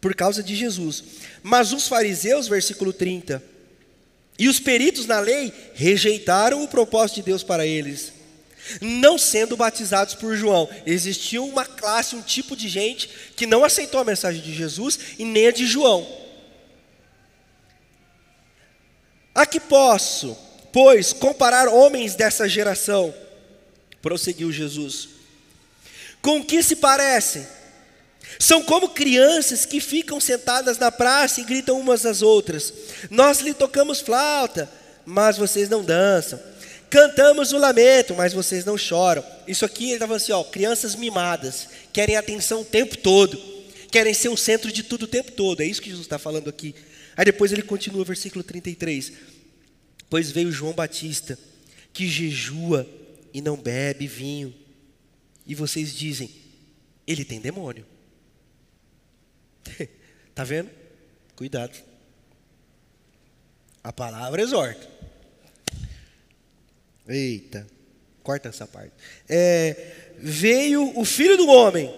por 0.01 0.15
causa 0.15 0.43
de 0.43 0.55
Jesus. 0.55 1.03
Mas 1.49 1.73
os 1.73 1.87
fariseus, 1.87 2.49
versículo 2.49 2.93
30, 2.93 3.41
e 4.37 4.49
os 4.49 4.59
peritos 4.59 5.07
na 5.07 5.21
lei 5.21 5.53
rejeitaram 5.75 6.65
o 6.65 6.67
propósito 6.67 7.17
de 7.17 7.23
Deus 7.23 7.45
para 7.45 7.65
eles 7.65 8.17
não 8.81 9.17
sendo 9.17 9.57
batizados 9.57 10.15
por 10.15 10.35
João. 10.35 10.69
Existia 10.85 11.41
uma 11.41 11.65
classe, 11.65 12.17
um 12.17 12.21
tipo 12.21 12.57
de 12.57 12.69
gente 12.69 13.09
que 13.37 13.47
não 13.47 13.65
aceitou 13.65 14.01
a 14.01 14.05
mensagem 14.05 14.43
de 14.43 14.53
Jesus 14.53 14.99
e 15.17 15.25
nem 15.25 15.47
a 15.47 15.53
de 15.53 15.65
João. 15.65 16.05
A 19.33 19.47
que 19.47 19.61
posso, 19.61 20.37
pois, 20.73 21.13
comparar 21.13 21.69
homens 21.69 22.17
dessa 22.17 22.49
geração? 22.49 23.15
Prosseguiu 24.03 24.51
Jesus. 24.51 25.11
Com 26.21 26.43
que 26.43 26.61
se 26.61 26.75
parecem? 26.75 27.47
São 28.39 28.63
como 28.63 28.91
crianças 28.91 29.65
que 29.65 29.81
ficam 29.81 30.21
sentadas 30.21 30.79
na 30.79 30.93
praça 30.93 31.41
e 31.41 31.45
gritam 31.45 31.79
umas 31.81 32.05
às 32.05 32.23
outras: 32.23 32.73
Nós 33.11 33.41
lhe 33.41 33.55
tocamos 33.55 34.01
flauta, 34.01 34.71
mas 35.05 35.37
vocês 35.37 35.69
não 35.69 35.85
dançam 35.85 36.41
Cantamos 36.89 37.53
o 37.53 37.59
lamento, 37.59 38.15
mas 38.15 38.33
vocês 38.33 38.65
não 38.65 38.79
choram. 38.79 39.25
Isso 39.47 39.65
aqui 39.65 39.87
ele 39.87 39.95
estava 39.95 40.17
assim, 40.17 40.33
ó, 40.33 40.45
crianças 40.45 40.95
mimadas, 40.95 41.69
querem 41.93 42.17
atenção 42.17 42.61
o 42.61 42.65
tempo 42.65 42.97
todo, 42.97 43.37
querem 43.91 44.15
ser 44.15 44.29
o 44.29 44.37
centro 44.37 44.71
de 44.71 44.83
tudo 44.83 45.03
o 45.03 45.09
tempo 45.09 45.33
todo. 45.33 45.61
É 45.61 45.67
isso 45.67 45.83
que 45.83 45.91
Jesus 45.91 46.07
está 46.07 46.19
falando 46.19 46.49
aqui. 46.49 46.75
Aí 47.17 47.25
depois 47.25 47.51
ele 47.53 47.63
continua, 47.63 48.05
versículo 48.05 48.45
33. 48.45 49.13
Pois 50.09 50.31
veio 50.31 50.53
João 50.53 50.73
Batista, 50.73 51.39
que 51.93 52.07
jejua 52.07 52.89
e 53.35 53.41
não 53.41 53.57
bebe 53.57 54.07
vinho. 54.07 54.55
E 55.45 55.55
vocês 55.55 55.93
dizem, 55.95 56.31
ele 57.07 57.25
tem 57.25 57.41
demônio. 57.41 57.85
Está 60.29 60.45
vendo? 60.45 60.71
Cuidado. 61.35 61.77
A 63.83 63.93
palavra 63.93 64.43
exorta. 64.43 64.89
Eita, 67.09 67.67
corta 68.23 68.49
essa 68.49 68.67
parte. 68.67 68.93
É, 69.29 70.15
veio 70.19 70.99
o 70.99 71.05
filho 71.05 71.37
do 71.37 71.47
homem, 71.47 71.89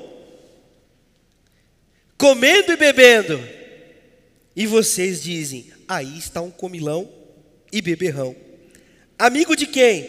comendo 2.19 2.73
e 2.73 2.77
bebendo, 2.77 3.41
e 4.55 4.67
vocês 4.67 5.23
dizem: 5.23 5.73
aí 5.89 6.19
está 6.19 6.43
um 6.43 6.51
comilão 6.51 7.11
e 7.73 7.81
beberrão. 7.81 8.37
Amigo 9.19 9.57
de 9.57 9.67
quem? 9.67 10.07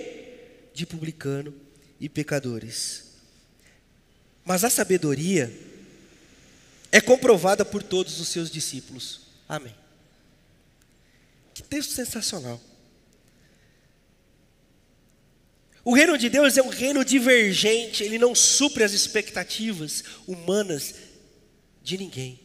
De 0.74 0.86
publicano 0.86 1.54
e 2.00 2.10
pecadores. 2.10 3.16
Mas 4.44 4.64
a 4.64 4.70
sabedoria 4.70 5.52
é 6.92 7.00
comprovada 7.00 7.64
por 7.64 7.84
todos 7.84 8.20
os 8.20 8.28
seus 8.28 8.50
discípulos. 8.50 9.22
Amém. 9.48 9.76
Que 11.54 11.64
texto 11.64 11.92
sensacional. 11.92 12.62
O 15.84 15.94
reino 15.94 16.18
de 16.18 16.30
Deus 16.30 16.58
é 16.58 16.62
um 16.62 16.70
reino 16.70 17.04
divergente, 17.04 18.04
ele 18.04 18.20
não 18.20 18.36
supre 18.36 18.84
as 18.84 18.92
expectativas 18.92 20.04
humanas 20.28 20.96
de 21.82 21.98
ninguém. 21.98 22.40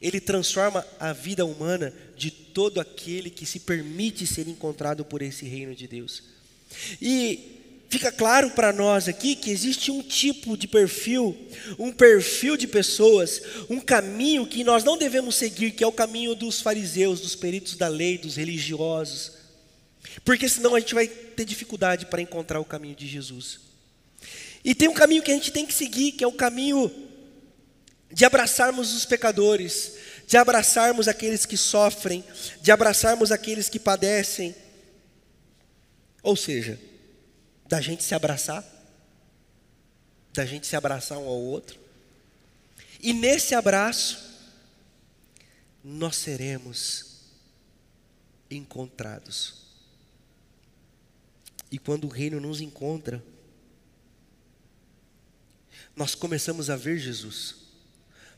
Ele 0.00 0.18
transforma 0.18 0.86
a 0.98 1.12
vida 1.12 1.44
humana 1.44 1.92
de 2.16 2.30
todo 2.30 2.80
aquele 2.80 3.28
que 3.28 3.44
se 3.44 3.60
permite 3.60 4.26
ser 4.26 4.48
encontrado 4.48 5.04
por 5.04 5.20
esse 5.20 5.44
reino 5.44 5.74
de 5.74 5.86
Deus. 5.86 6.22
E 7.02 7.59
fica 7.90 8.10
claro 8.10 8.50
para 8.52 8.72
nós 8.72 9.08
aqui 9.08 9.34
que 9.34 9.50
existe 9.50 9.90
um 9.90 10.00
tipo 10.00 10.56
de 10.56 10.66
perfil, 10.66 11.36
um 11.78 11.92
perfil 11.92 12.56
de 12.56 12.66
pessoas, 12.66 13.42
um 13.68 13.80
caminho 13.80 14.46
que 14.46 14.64
nós 14.64 14.84
não 14.84 14.96
devemos 14.96 15.34
seguir, 15.34 15.72
que 15.72 15.84
é 15.84 15.86
o 15.86 15.92
caminho 15.92 16.34
dos 16.34 16.62
fariseus, 16.62 17.20
dos 17.20 17.34
peritos 17.34 17.76
da 17.76 17.88
lei, 17.88 18.16
dos 18.16 18.36
religiosos 18.36 19.40
porque 20.24 20.48
senão 20.48 20.74
a 20.74 20.80
gente 20.80 20.94
vai 20.94 21.06
ter 21.06 21.44
dificuldade 21.44 22.06
para 22.06 22.22
encontrar 22.22 22.60
o 22.60 22.64
caminho 22.64 22.94
de 22.94 23.06
Jesus. 23.06 23.60
E 24.64 24.74
tem 24.74 24.88
um 24.88 24.94
caminho 24.94 25.22
que 25.22 25.30
a 25.30 25.34
gente 25.34 25.50
tem 25.50 25.64
que 25.64 25.72
seguir, 25.72 26.12
que 26.12 26.24
é 26.24 26.26
o 26.26 26.32
caminho 26.32 26.90
de 28.12 28.24
abraçarmos 28.24 28.92
os 28.92 29.04
pecadores, 29.04 29.94
de 30.26 30.36
abraçarmos 30.36 31.08
aqueles 31.08 31.46
que 31.46 31.56
sofrem, 31.56 32.24
de 32.60 32.70
abraçarmos 32.70 33.32
aqueles 33.32 33.68
que 33.68 33.78
padecem. 33.78 34.54
Ou 36.22 36.36
seja, 36.36 36.78
da 37.70 37.80
gente 37.80 38.02
se 38.02 38.16
abraçar, 38.16 38.64
da 40.32 40.44
gente 40.44 40.66
se 40.66 40.74
abraçar 40.74 41.18
um 41.18 41.28
ao 41.28 41.40
outro. 41.40 41.78
E 42.98 43.12
nesse 43.12 43.54
abraço, 43.54 44.28
nós 45.84 46.16
seremos 46.16 47.20
encontrados. 48.50 49.68
E 51.70 51.78
quando 51.78 52.06
o 52.06 52.10
reino 52.10 52.40
nos 52.40 52.60
encontra, 52.60 53.22
nós 55.94 56.16
começamos 56.16 56.70
a 56.70 56.76
ver 56.76 56.98
Jesus, 56.98 57.54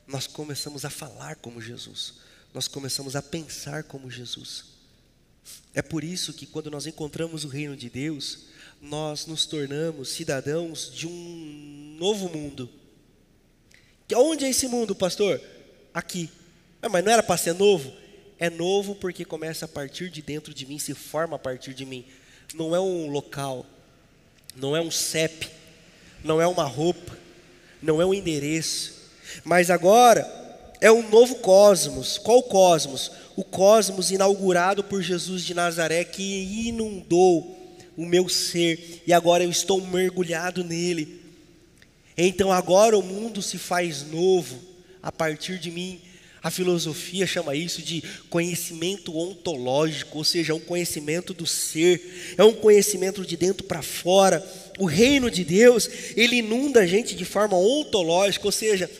nós 0.06 0.26
começamos 0.26 0.84
a 0.84 0.90
falar 0.90 1.36
como 1.36 1.62
Jesus, 1.62 2.16
nós 2.52 2.68
começamos 2.68 3.16
a 3.16 3.22
pensar 3.22 3.84
como 3.84 4.10
Jesus. 4.10 4.71
É 5.74 5.82
por 5.82 6.04
isso 6.04 6.32
que 6.32 6.46
quando 6.46 6.70
nós 6.70 6.86
encontramos 6.86 7.44
o 7.44 7.48
reino 7.48 7.76
de 7.76 7.88
Deus, 7.88 8.46
nós 8.80 9.26
nos 9.26 9.46
tornamos 9.46 10.10
cidadãos 10.10 10.90
de 10.92 11.06
um 11.06 11.96
novo 11.98 12.28
mundo. 12.28 12.68
Que 14.06 14.14
onde 14.14 14.44
é 14.44 14.50
esse 14.50 14.68
mundo, 14.68 14.94
pastor? 14.94 15.40
Aqui. 15.94 16.30
Ah, 16.80 16.88
mas 16.88 17.04
não 17.04 17.12
era 17.12 17.22
para 17.22 17.36
ser 17.36 17.54
novo? 17.54 17.92
É 18.38 18.50
novo 18.50 18.94
porque 18.94 19.24
começa 19.24 19.64
a 19.64 19.68
partir 19.68 20.10
de 20.10 20.20
dentro 20.20 20.52
de 20.52 20.66
mim, 20.66 20.78
se 20.78 20.94
forma 20.94 21.36
a 21.36 21.38
partir 21.38 21.74
de 21.74 21.86
mim 21.86 22.04
não 22.54 22.74
é 22.74 22.80
um 22.80 23.08
local, 23.08 23.66
não 24.54 24.76
é 24.76 24.80
um 24.80 24.90
CEP, 24.90 25.48
não 26.22 26.40
é 26.40 26.46
uma 26.46 26.64
roupa, 26.64 27.16
não 27.80 28.00
é 28.00 28.06
um 28.06 28.14
endereço, 28.14 29.10
mas 29.44 29.70
agora 29.70 30.22
é 30.82 30.92
um 30.92 31.08
novo 31.08 31.36
cosmos. 31.36 32.18
Qual 32.18 32.42
cosmos? 32.42 33.10
O 33.36 33.42
cosmos 33.42 34.10
inaugurado 34.10 34.84
por 34.84 35.00
Jesus 35.00 35.42
de 35.42 35.54
Nazaré 35.54 36.04
que 36.04 36.66
inundou 36.68 37.58
o 37.96 38.04
meu 38.04 38.28
ser 38.28 39.02
e 39.06 39.12
agora 39.12 39.44
eu 39.44 39.50
estou 39.50 39.80
mergulhado 39.80 40.62
nele. 40.62 41.22
Então 42.18 42.52
agora 42.52 42.98
o 42.98 43.02
mundo 43.02 43.40
se 43.40 43.56
faz 43.56 44.02
novo 44.02 44.58
a 45.02 45.10
partir 45.10 45.58
de 45.58 45.70
mim 45.70 46.00
a 46.42 46.50
filosofia 46.50 47.24
chama 47.24 47.54
isso 47.54 47.80
de 47.80 48.02
conhecimento 48.28 49.16
ontológico, 49.16 50.18
ou 50.18 50.24
seja, 50.24 50.52
é 50.52 50.56
um 50.56 50.60
conhecimento 50.60 51.32
do 51.32 51.46
ser, 51.46 52.34
é 52.36 52.42
um 52.42 52.52
conhecimento 52.52 53.24
de 53.24 53.36
dentro 53.36 53.62
para 53.64 53.80
fora. 53.80 54.44
O 54.76 54.84
reino 54.84 55.30
de 55.30 55.44
Deus, 55.44 55.88
ele 56.16 56.36
inunda 56.36 56.80
a 56.80 56.86
gente 56.86 57.14
de 57.14 57.24
forma 57.24 57.56
ontológica, 57.56 58.44
ou 58.44 58.50
seja, 58.50 58.90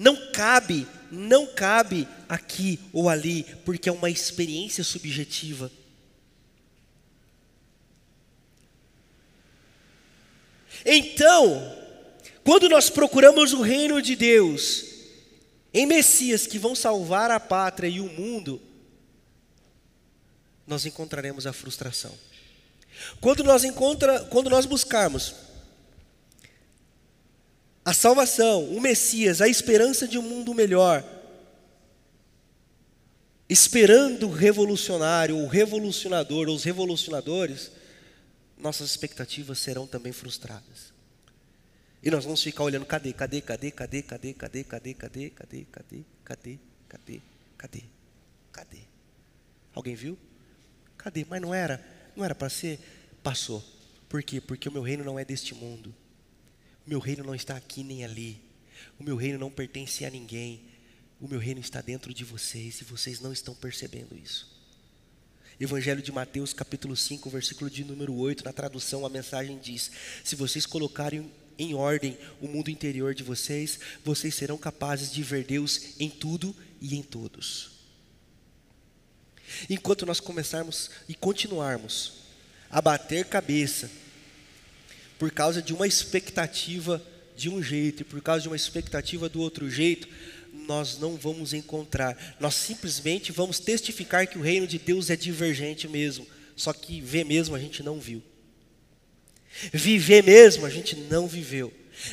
não 0.00 0.16
cabe, 0.32 0.86
não 1.12 1.46
cabe 1.46 2.08
aqui 2.26 2.80
ou 2.90 3.06
ali, 3.06 3.44
porque 3.66 3.86
é 3.86 3.92
uma 3.92 4.08
experiência 4.08 4.82
subjetiva. 4.82 5.70
Então, 10.86 11.76
quando 12.42 12.66
nós 12.66 12.88
procuramos 12.88 13.52
o 13.52 13.60
reino 13.60 14.00
de 14.00 14.16
Deus, 14.16 14.86
em 15.74 15.84
Messias 15.84 16.46
que 16.46 16.58
vão 16.58 16.74
salvar 16.74 17.30
a 17.30 17.38
pátria 17.38 17.88
e 17.88 18.00
o 18.00 18.08
mundo, 18.08 18.58
nós 20.66 20.86
encontraremos 20.86 21.46
a 21.46 21.52
frustração. 21.52 22.16
Quando 23.20 23.44
nós, 23.44 23.64
encontra, 23.64 24.20
quando 24.30 24.48
nós 24.48 24.64
buscarmos 24.64 25.34
a 27.90 27.92
salvação, 27.92 28.66
o 28.66 28.80
Messias, 28.80 29.40
a 29.40 29.48
esperança 29.48 30.06
de 30.06 30.16
um 30.16 30.22
mundo 30.22 30.54
melhor, 30.54 31.04
esperando 33.48 34.28
o 34.28 34.32
revolucionário, 34.32 35.36
o 35.36 35.48
revolucionador, 35.48 36.48
ou 36.48 36.54
os 36.54 36.62
revolucionadores, 36.62 37.72
nossas 38.56 38.88
expectativas 38.90 39.58
serão 39.58 39.88
também 39.88 40.12
frustradas. 40.12 40.92
E 42.00 42.12
nós 42.12 42.22
vamos 42.22 42.40
ficar 42.40 42.62
olhando, 42.62 42.86
cadê, 42.86 43.12
cadê, 43.12 43.40
cadê, 43.40 43.72
cadê, 43.72 44.02
cadê, 44.02 44.34
cadê, 44.34 44.62
cadê, 44.62 44.94
cadê, 44.94 45.30
cadê, 45.30 45.64
cadê, 45.72 46.04
cadê, 46.24 46.58
cadê, 46.86 47.20
cadê, 47.58 47.82
cadê? 48.52 48.78
Alguém 49.74 49.96
viu? 49.96 50.16
Cadê? 50.96 51.26
Mas 51.28 51.42
não 51.42 51.52
era, 51.52 51.84
não 52.14 52.24
era 52.24 52.36
para 52.36 52.48
ser, 52.48 52.78
passou. 53.20 53.60
Por 54.08 54.22
quê? 54.22 54.40
Porque 54.40 54.68
o 54.68 54.72
meu 54.72 54.82
reino 54.82 55.02
não 55.02 55.18
é 55.18 55.24
deste 55.24 55.56
mundo. 55.56 55.92
Meu 56.90 56.98
reino 56.98 57.22
não 57.22 57.36
está 57.36 57.56
aqui 57.56 57.84
nem 57.84 58.04
ali. 58.04 58.42
O 58.98 59.04
meu 59.04 59.14
reino 59.14 59.38
não 59.38 59.48
pertence 59.48 60.04
a 60.04 60.10
ninguém. 60.10 60.60
O 61.20 61.28
meu 61.28 61.38
reino 61.38 61.60
está 61.60 61.80
dentro 61.80 62.12
de 62.12 62.24
vocês 62.24 62.80
e 62.80 62.84
vocês 62.84 63.20
não 63.20 63.32
estão 63.32 63.54
percebendo 63.54 64.18
isso. 64.18 64.50
Evangelho 65.60 66.02
de 66.02 66.10
Mateus, 66.10 66.52
capítulo 66.52 66.96
5, 66.96 67.30
versículo 67.30 67.70
de 67.70 67.84
número 67.84 68.12
8, 68.16 68.44
na 68.44 68.52
tradução 68.52 69.06
a 69.06 69.08
mensagem 69.08 69.56
diz: 69.60 69.88
Se 70.24 70.34
vocês 70.34 70.66
colocarem 70.66 71.30
em 71.56 71.74
ordem 71.74 72.18
o 72.40 72.48
mundo 72.48 72.70
interior 72.70 73.14
de 73.14 73.22
vocês, 73.22 73.78
vocês 74.04 74.34
serão 74.34 74.58
capazes 74.58 75.12
de 75.12 75.22
ver 75.22 75.44
Deus 75.44 75.94
em 76.00 76.10
tudo 76.10 76.56
e 76.80 76.96
em 76.96 77.04
todos. 77.04 77.70
Enquanto 79.68 80.04
nós 80.04 80.18
começarmos 80.18 80.90
e 81.08 81.14
continuarmos 81.14 82.14
a 82.68 82.82
bater 82.82 83.26
cabeça 83.26 83.88
por 85.20 85.30
causa 85.30 85.60
de 85.60 85.74
uma 85.74 85.86
expectativa 85.86 87.00
de 87.36 87.50
um 87.50 87.62
jeito 87.62 88.00
e 88.00 88.04
por 88.04 88.22
causa 88.22 88.40
de 88.40 88.48
uma 88.48 88.56
expectativa 88.56 89.28
do 89.28 89.38
outro 89.42 89.68
jeito, 89.70 90.08
nós 90.66 90.98
não 90.98 91.14
vamos 91.14 91.52
encontrar. 91.52 92.36
Nós 92.40 92.54
simplesmente 92.54 93.30
vamos 93.30 93.60
testificar 93.60 94.26
que 94.26 94.38
o 94.38 94.40
reino 94.40 94.66
de 94.66 94.78
Deus 94.78 95.10
é 95.10 95.16
divergente 95.16 95.86
mesmo, 95.86 96.26
só 96.56 96.72
que 96.72 97.02
ver 97.02 97.26
mesmo 97.26 97.54
a 97.54 97.58
gente 97.58 97.82
não 97.82 98.00
viu. 98.00 98.22
Viver 99.74 100.24
mesmo, 100.24 100.64
a 100.64 100.70
gente 100.70 100.96
não 100.96 101.28
viveu. 101.28 101.70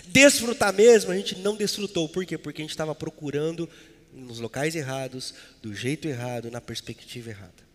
Desfrutar 0.07 0.73
mesmo, 0.73 1.09
a 1.09 1.15
gente 1.15 1.37
não 1.37 1.55
desfrutou. 1.55 2.09
Por 2.09 2.25
quê? 2.25 2.37
Porque 2.37 2.61
a 2.61 2.65
gente 2.65 2.71
estava 2.71 2.93
procurando 2.93 3.69
nos 4.13 4.39
locais 4.39 4.75
errados, 4.75 5.33
do 5.61 5.73
jeito 5.73 6.09
errado, 6.09 6.51
na 6.51 6.59
perspectiva 6.59 7.29
errada. 7.29 7.65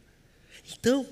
Então, 0.79 1.09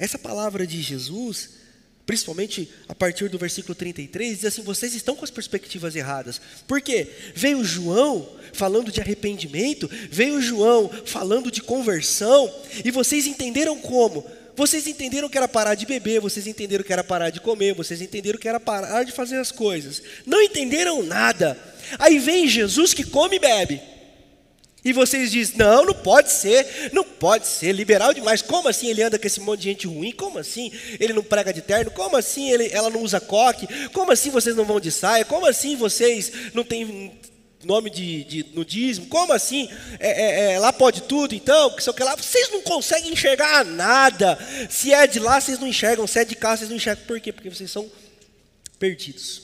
essa 0.00 0.18
palavra 0.18 0.66
de 0.66 0.82
Jesus, 0.82 1.61
principalmente 2.04 2.68
a 2.88 2.94
partir 2.94 3.28
do 3.28 3.38
versículo 3.38 3.74
33, 3.74 4.36
diz 4.36 4.44
assim: 4.44 4.62
vocês 4.62 4.94
estão 4.94 5.14
com 5.14 5.24
as 5.24 5.30
perspectivas 5.30 5.94
erradas. 5.94 6.40
Por 6.66 6.80
quê? 6.80 7.08
Veio 7.34 7.64
João 7.64 8.28
falando 8.52 8.90
de 8.90 9.00
arrependimento, 9.00 9.90
veio 10.10 10.40
João 10.40 10.90
falando 11.06 11.50
de 11.50 11.62
conversão, 11.62 12.52
e 12.84 12.90
vocês 12.90 13.26
entenderam 13.26 13.78
como? 13.78 14.24
Vocês 14.54 14.86
entenderam 14.86 15.30
que 15.30 15.38
era 15.38 15.48
parar 15.48 15.74
de 15.74 15.86
beber, 15.86 16.20
vocês 16.20 16.46
entenderam 16.46 16.84
que 16.84 16.92
era 16.92 17.02
parar 17.02 17.30
de 17.30 17.40
comer, 17.40 17.74
vocês 17.74 18.02
entenderam 18.02 18.38
que 18.38 18.48
era 18.48 18.60
parar 18.60 19.02
de 19.02 19.12
fazer 19.12 19.38
as 19.38 19.50
coisas. 19.50 20.02
Não 20.26 20.42
entenderam 20.42 21.02
nada. 21.02 21.58
Aí 21.98 22.18
vem 22.18 22.46
Jesus 22.46 22.92
que 22.92 23.04
come 23.04 23.36
e 23.36 23.38
bebe. 23.38 23.91
E 24.84 24.92
vocês 24.92 25.30
dizem: 25.30 25.56
não, 25.58 25.84
não 25.86 25.94
pode 25.94 26.32
ser, 26.32 26.90
não 26.92 27.04
pode 27.04 27.46
ser, 27.46 27.72
liberal 27.72 28.12
demais. 28.12 28.42
Como 28.42 28.68
assim 28.68 28.88
ele 28.88 29.02
anda 29.02 29.18
com 29.18 29.26
esse 29.26 29.40
monte 29.40 29.60
de 29.60 29.68
gente 29.68 29.86
ruim? 29.86 30.12
Como 30.12 30.38
assim 30.38 30.72
ele 30.98 31.12
não 31.12 31.22
prega 31.22 31.52
de 31.52 31.62
terno? 31.62 31.90
Como 31.90 32.16
assim 32.16 32.50
ele, 32.50 32.68
ela 32.72 32.90
não 32.90 33.02
usa 33.02 33.20
coque? 33.20 33.66
Como 33.90 34.10
assim 34.10 34.30
vocês 34.30 34.56
não 34.56 34.64
vão 34.64 34.80
de 34.80 34.90
saia? 34.90 35.24
Como 35.24 35.46
assim 35.46 35.76
vocês 35.76 36.32
não 36.52 36.64
têm 36.64 37.12
nome 37.64 37.90
de, 37.90 38.24
de 38.24 38.46
nudismo, 38.54 39.06
como 39.06 39.32
assim? 39.32 39.68
É, 40.00 40.10
é, 40.10 40.52
é, 40.52 40.58
lá 40.58 40.72
pode 40.72 41.02
tudo, 41.02 41.34
então, 41.34 41.74
que 41.74 41.82
sei 41.82 41.92
o 41.92 41.94
que 41.94 42.02
lá, 42.02 42.16
vocês 42.16 42.50
não 42.50 42.60
conseguem 42.62 43.12
enxergar 43.12 43.64
nada. 43.64 44.38
Se 44.68 44.92
é 44.92 45.06
de 45.06 45.18
lá, 45.18 45.40
vocês 45.40 45.58
não 45.58 45.68
enxergam, 45.68 46.06
se 46.06 46.18
é 46.18 46.24
de 46.24 46.34
cá, 46.34 46.56
vocês 46.56 46.68
não 46.68 46.76
enxergam. 46.76 47.04
Por 47.06 47.20
quê? 47.20 47.32
Porque 47.32 47.50
vocês 47.50 47.70
são 47.70 47.90
perdidos. 48.78 49.42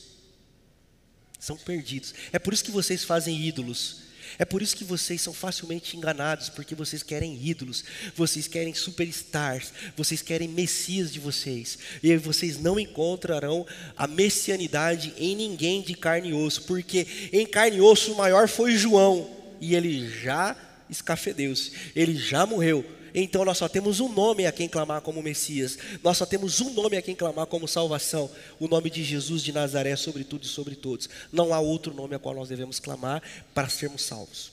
São 1.39 1.57
perdidos. 1.57 2.13
É 2.33 2.39
por 2.39 2.53
isso 2.53 2.65
que 2.65 2.73
vocês 2.73 3.05
fazem 3.05 3.41
ídolos. 3.41 4.08
É 4.39 4.45
por 4.45 4.63
isso 4.63 4.77
que 4.77 4.85
vocês 4.85 5.21
são 5.21 5.35
facilmente 5.35 5.97
enganados, 5.97 6.49
porque 6.49 6.75
vocês 6.75 7.03
querem 7.03 7.39
ídolos, 7.45 7.85
vocês 8.15 8.47
querem 8.47 8.73
superstars, 8.73 9.73
vocês 9.97 10.23
querem 10.23 10.47
messias 10.47 11.13
de 11.13 11.19
vocês, 11.19 11.77
e 12.03 12.17
vocês 12.17 12.59
não 12.59 12.79
encontrarão 12.79 13.67
a 13.97 14.07
messianidade 14.07 15.13
em 15.19 15.35
ninguém 15.35 15.83
de 15.83 15.95
carne 15.95 16.29
e 16.29 16.33
osso, 16.35 16.63
porque 16.63 17.07
em 17.33 17.47
carne 17.47 17.79
e 17.79 17.81
osso 17.81 18.13
o 18.13 18.17
maior 18.17 18.47
foi 18.47 18.77
João, 18.77 19.29
e 19.61 19.75
ele 19.75 20.09
já 20.09 20.57
escafedeu-se, 20.89 21.73
ele 21.97 22.15
já 22.17 22.47
morreu, 22.47 22.85
então 23.15 23.45
nós 23.45 23.59
só 23.59 23.69
temos 23.69 24.01
um 24.01 24.13
nome 24.13 24.47
a 24.47 24.53
quem 24.53 24.69
clamar 24.69 25.01
como 25.01 25.23
Messias, 25.23 25.79
nós 26.03 26.17
só 26.17 26.27
temos 26.27 26.61
um 26.61 26.73
nome 26.73 26.97
a 26.97 27.03
quem 27.03 27.15
clamar 27.15 27.47
como 27.47 27.69
salvação, 27.69 28.31
o 28.59 28.69
nome 28.69 28.91
de 28.91 29.05
Jesus 29.05 29.43
de 29.43 29.53
Nazaré 29.53 29.97
sobre 29.97 30.25
tudo 30.25 30.45
e 30.45 30.49
sobre 30.49 30.75
todos. 30.75 31.09
Não 31.33 31.53
há 31.55 31.61
outro 31.61 31.95
nome 31.95 32.15
a 32.15 32.19
qual 32.19 32.35
nós 32.35 32.49
devemos 32.49 32.79
clamar 32.79 33.23
para 33.55 33.69
sermos 33.69 34.03
salvos. 34.03 34.53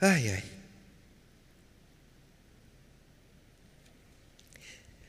Ai, 0.00 0.28
ai. 0.28 0.44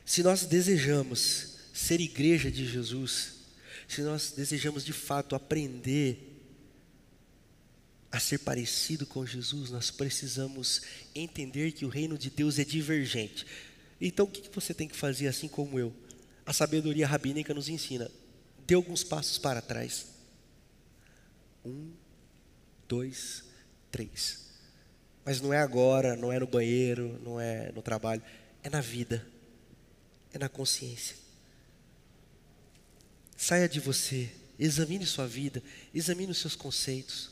Se 0.06 0.22
nós 0.22 0.46
desejamos 0.46 1.56
ser 1.74 2.00
igreja 2.00 2.50
de 2.50 2.64
Jesus, 2.64 3.35
se 3.88 4.02
nós 4.02 4.32
desejamos 4.32 4.84
de 4.84 4.92
fato 4.92 5.34
aprender 5.34 6.34
a 8.10 8.18
ser 8.18 8.38
parecido 8.38 9.06
com 9.06 9.26
Jesus, 9.26 9.70
nós 9.70 9.90
precisamos 9.90 10.82
entender 11.14 11.72
que 11.72 11.84
o 11.84 11.88
reino 11.88 12.16
de 12.16 12.30
Deus 12.30 12.58
é 12.58 12.64
divergente. 12.64 13.46
Então, 14.00 14.26
o 14.26 14.28
que 14.28 14.48
você 14.54 14.72
tem 14.72 14.88
que 14.88 14.96
fazer 14.96 15.28
assim 15.28 15.48
como 15.48 15.78
eu? 15.78 15.92
A 16.44 16.52
sabedoria 16.52 17.06
rabínica 17.06 17.52
nos 17.52 17.68
ensina. 17.68 18.10
Dê 18.66 18.74
alguns 18.74 19.04
passos 19.04 19.38
para 19.38 19.60
trás. 19.60 20.06
Um, 21.64 21.92
dois, 22.88 23.44
três. 23.90 24.46
Mas 25.24 25.40
não 25.40 25.52
é 25.52 25.58
agora, 25.58 26.16
não 26.16 26.32
é 26.32 26.38
no 26.38 26.46
banheiro, 26.46 27.20
não 27.24 27.40
é 27.40 27.72
no 27.72 27.82
trabalho, 27.82 28.22
é 28.62 28.70
na 28.70 28.80
vida, 28.80 29.26
é 30.32 30.38
na 30.38 30.48
consciência. 30.48 31.25
Saia 33.46 33.68
de 33.68 33.78
você, 33.78 34.28
examine 34.58 35.06
sua 35.06 35.24
vida, 35.24 35.62
examine 35.94 36.32
os 36.32 36.38
seus 36.38 36.56
conceitos, 36.56 37.30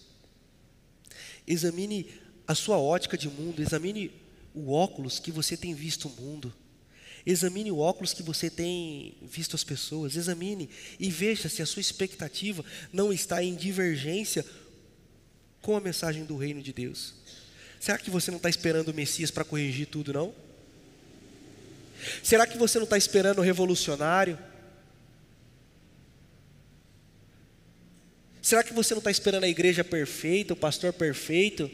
examine 1.44 2.06
a 2.46 2.54
sua 2.54 2.78
ótica 2.78 3.18
de 3.18 3.28
mundo, 3.28 3.60
examine 3.60 4.12
o 4.54 4.70
óculos 4.70 5.18
que 5.18 5.32
você 5.32 5.56
tem 5.56 5.74
visto 5.74 6.06
o 6.06 6.22
mundo. 6.22 6.54
Examine 7.26 7.72
o 7.72 7.80
óculos 7.80 8.14
que 8.14 8.22
você 8.22 8.48
tem 8.48 9.16
visto 9.22 9.56
as 9.56 9.64
pessoas, 9.64 10.14
examine 10.14 10.70
e 11.00 11.10
veja 11.10 11.48
se 11.48 11.60
a 11.62 11.66
sua 11.66 11.80
expectativa 11.80 12.64
não 12.92 13.12
está 13.12 13.42
em 13.42 13.56
divergência 13.56 14.46
com 15.60 15.76
a 15.76 15.80
mensagem 15.80 16.24
do 16.24 16.36
reino 16.36 16.62
de 16.62 16.72
Deus. 16.72 17.12
Será 17.80 17.98
que 17.98 18.08
você 18.08 18.30
não 18.30 18.36
está 18.36 18.48
esperando 18.48 18.90
o 18.90 18.94
Messias 18.94 19.32
para 19.32 19.42
corrigir 19.42 19.88
tudo, 19.88 20.12
não? 20.12 20.32
Será 22.22 22.46
que 22.46 22.56
você 22.56 22.78
não 22.78 22.84
está 22.84 22.96
esperando 22.96 23.38
o 23.38 23.42
revolucionário? 23.42 24.53
Será 28.44 28.62
que 28.62 28.74
você 28.74 28.92
não 28.92 28.98
está 28.98 29.10
esperando 29.10 29.44
a 29.44 29.48
igreja 29.48 29.82
perfeita, 29.82 30.52
o 30.52 30.56
pastor 30.56 30.92
perfeito? 30.92 31.70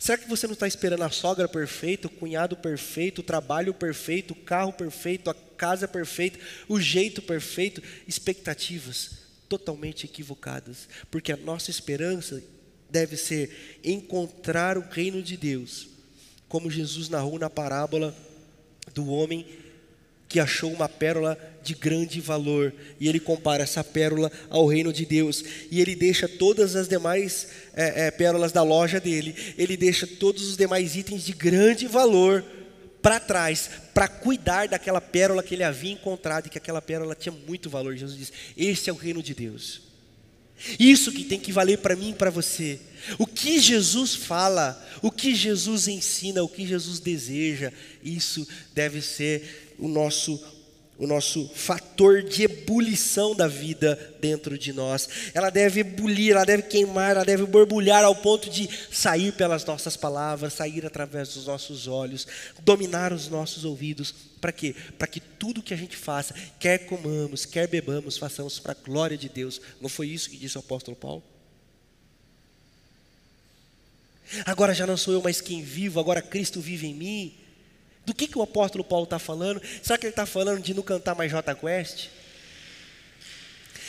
Será 0.00 0.16
que 0.16 0.26
você 0.26 0.46
não 0.46 0.54
está 0.54 0.66
esperando 0.66 1.02
a 1.02 1.10
sogra 1.10 1.46
perfeita, 1.46 2.06
o 2.06 2.10
cunhado 2.10 2.56
perfeito, 2.56 3.18
o 3.18 3.22
trabalho 3.22 3.74
perfeito, 3.74 4.30
o 4.30 4.34
carro 4.34 4.72
perfeito, 4.72 5.28
a 5.28 5.34
casa 5.34 5.86
perfeita, 5.86 6.38
o 6.66 6.80
jeito 6.80 7.20
perfeito? 7.20 7.82
Expectativas 8.08 9.18
totalmente 9.50 10.06
equivocadas, 10.06 10.88
porque 11.10 11.30
a 11.30 11.36
nossa 11.36 11.70
esperança 11.70 12.42
deve 12.88 13.18
ser 13.18 13.78
encontrar 13.84 14.78
o 14.78 14.88
reino 14.88 15.22
de 15.22 15.36
Deus, 15.36 15.88
como 16.48 16.70
Jesus 16.70 17.10
narrou 17.10 17.38
na 17.38 17.50
parábola 17.50 18.16
do 18.94 19.06
homem 19.08 19.46
que 20.28 20.40
achou 20.40 20.72
uma 20.72 20.88
pérola 20.88 21.38
de 21.62 21.74
grande 21.74 22.20
valor, 22.20 22.72
e 23.00 23.08
ele 23.08 23.18
compara 23.18 23.62
essa 23.62 23.82
pérola 23.82 24.30
ao 24.48 24.66
reino 24.66 24.92
de 24.92 25.04
Deus, 25.04 25.44
e 25.70 25.80
ele 25.80 25.96
deixa 25.96 26.28
todas 26.28 26.76
as 26.76 26.88
demais 26.88 27.48
é, 27.74 28.06
é, 28.06 28.10
pérolas 28.10 28.52
da 28.52 28.62
loja 28.62 29.00
dele, 29.00 29.34
ele 29.58 29.76
deixa 29.76 30.06
todos 30.06 30.48
os 30.48 30.56
demais 30.56 30.96
itens 30.96 31.24
de 31.24 31.32
grande 31.32 31.86
valor 31.86 32.44
para 33.02 33.20
trás, 33.20 33.70
para 33.94 34.08
cuidar 34.08 34.68
daquela 34.68 35.00
pérola 35.00 35.42
que 35.42 35.54
ele 35.54 35.62
havia 35.62 35.92
encontrado, 35.92 36.46
e 36.46 36.50
que 36.50 36.58
aquela 36.58 36.82
pérola 36.82 37.14
tinha 37.14 37.34
muito 37.46 37.70
valor. 37.70 37.96
Jesus 37.96 38.18
diz: 38.18 38.32
Esse 38.56 38.90
é 38.90 38.92
o 38.92 38.96
reino 38.96 39.22
de 39.22 39.32
Deus. 39.32 39.85
Isso 40.78 41.12
que 41.12 41.24
tem 41.24 41.38
que 41.38 41.52
valer 41.52 41.78
para 41.78 41.96
mim 41.96 42.10
e 42.10 42.14
para 42.14 42.30
você. 42.30 42.80
O 43.18 43.26
que 43.26 43.60
Jesus 43.60 44.14
fala, 44.14 44.82
o 45.02 45.10
que 45.10 45.34
Jesus 45.34 45.86
ensina, 45.86 46.42
o 46.42 46.48
que 46.48 46.66
Jesus 46.66 46.98
deseja, 46.98 47.72
isso 48.02 48.46
deve 48.74 49.00
ser 49.00 49.74
o 49.78 49.86
nosso 49.88 50.40
o 50.98 51.06
nosso 51.06 51.48
fator 51.54 52.22
de 52.22 52.44
ebulição 52.44 53.34
da 53.34 53.46
vida 53.46 53.98
dentro 54.20 54.56
de 54.56 54.72
nós. 54.72 55.08
Ela 55.34 55.50
deve 55.50 55.80
ebulir, 55.80 56.32
ela 56.32 56.44
deve 56.44 56.62
queimar, 56.64 57.16
ela 57.16 57.24
deve 57.24 57.44
borbulhar 57.44 58.02
ao 58.02 58.14
ponto 58.14 58.48
de 58.48 58.68
sair 58.90 59.32
pelas 59.32 59.64
nossas 59.64 59.96
palavras, 59.96 60.54
sair 60.54 60.86
através 60.86 61.34
dos 61.34 61.46
nossos 61.46 61.86
olhos, 61.86 62.26
dominar 62.62 63.12
os 63.12 63.28
nossos 63.28 63.64
ouvidos. 63.64 64.14
Para 64.46 64.52
quê? 64.52 64.76
Para 64.96 65.08
que 65.08 65.18
tudo 65.18 65.60
que 65.60 65.74
a 65.74 65.76
gente 65.76 65.96
faça, 65.96 66.32
quer 66.60 66.86
comamos, 66.86 67.44
quer 67.44 67.66
bebamos, 67.66 68.16
façamos 68.16 68.60
para 68.60 68.70
a 68.70 68.76
glória 68.76 69.18
de 69.18 69.28
Deus. 69.28 69.60
Não 69.80 69.88
foi 69.88 70.06
isso 70.06 70.30
que 70.30 70.36
disse 70.36 70.56
o 70.56 70.60
apóstolo 70.60 70.96
Paulo? 70.96 71.20
Agora 74.44 74.72
já 74.72 74.86
não 74.86 74.96
sou 74.96 75.12
eu 75.12 75.20
mais 75.20 75.40
quem 75.40 75.64
vivo, 75.64 75.98
agora 75.98 76.22
Cristo 76.22 76.60
vive 76.60 76.86
em 76.86 76.94
mim. 76.94 77.34
Do 78.04 78.14
que, 78.14 78.28
que 78.28 78.38
o 78.38 78.42
apóstolo 78.42 78.84
Paulo 78.84 79.02
está 79.02 79.18
falando? 79.18 79.60
Será 79.82 79.98
que 79.98 80.06
ele 80.06 80.12
está 80.12 80.24
falando 80.24 80.62
de 80.62 80.72
não 80.72 80.82
cantar 80.84 81.16
mais 81.16 81.32
J 81.32 81.52
Quest? 81.56 82.06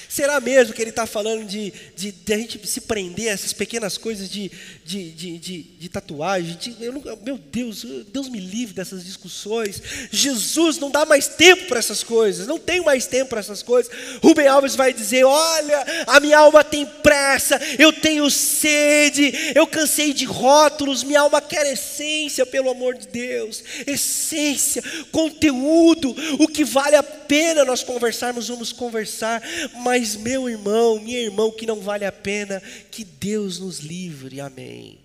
Será 0.10 0.39
mesmo 0.39 0.74
que 0.74 0.82
ele 0.82 0.89
está 0.89 1.06
falando 1.06 1.46
de, 1.46 1.74
de, 1.96 2.12
de, 2.12 2.34
a 2.34 2.38
gente 2.38 2.65
se 2.67 2.82
prender 2.82 3.30
a 3.30 3.34
essas 3.34 3.54
pequenas 3.54 3.98
coisas 3.98 4.30
de, 4.30 4.52
de, 4.86 5.12
de, 5.12 5.38
de, 5.38 5.63
de 5.63 5.89
tatuagem? 5.89 6.56
De, 6.56 6.91
não, 6.91 7.02
meu 7.24 7.38
Deus, 7.38 7.86
Deus 8.12 8.30
me 8.30 8.39
livre 8.39 8.74
dessas 8.74 9.04
discussões. 9.04 9.82
Jesus 10.12 10.78
não 10.78 10.89
dá 10.89 11.06
mais 11.06 11.28
tempo 11.28 11.67
para 11.67 11.80
essas 11.80 12.04
coisas, 12.04 12.48
não 12.48 12.58
tem 12.58 12.82
mais 12.82 13.06
tempo 13.06 13.30
para 13.30 13.39
essas 13.39 13.62
coisas. 13.62 13.91
Rubem 14.24 14.48
Alves 14.48 14.76
vai 14.76 14.93
dizer: 14.93 15.24
Olha, 15.24 16.06
a 16.08 16.20
minha 16.20 16.38
alma 16.38 16.63
tem 16.63 16.86
pressa, 16.86 17.60
eu 17.78 17.91
tenho 17.91 18.30
sede, 18.30 19.34
eu 19.56 19.67
cansei 19.67 20.13
de 20.13 20.26
rótulos, 20.26 21.04
minha 21.04 21.22
alma 21.22 21.41
quer 21.41 21.65
essência, 21.72 22.46
pelo 22.46 22.70
amor 22.70 22.96
de 22.96 23.08
Deus. 23.08 23.63
Essência, 23.86 24.84
conteúdo, 25.12 26.15
o 26.39 26.48
que 26.48 26.63
vale 26.63 26.96
a 26.96 27.04
pena 27.04 27.65
nós 27.65 27.84
conversarmos, 27.84 28.48
vamos 28.48 28.72
conversar, 28.72 29.41
mas 29.76 29.96
mas, 29.97 30.15
meu 30.15 30.47
irmão, 30.47 30.99
minha 30.99 31.19
irmã, 31.19 31.49
que 31.49 31.65
não 31.65 31.81
vale 31.81 32.05
a 32.05 32.12
pena, 32.12 32.62
que 32.91 33.03
Deus 33.03 33.57
nos 33.57 33.79
livre, 33.79 34.39
amém. 34.39 35.03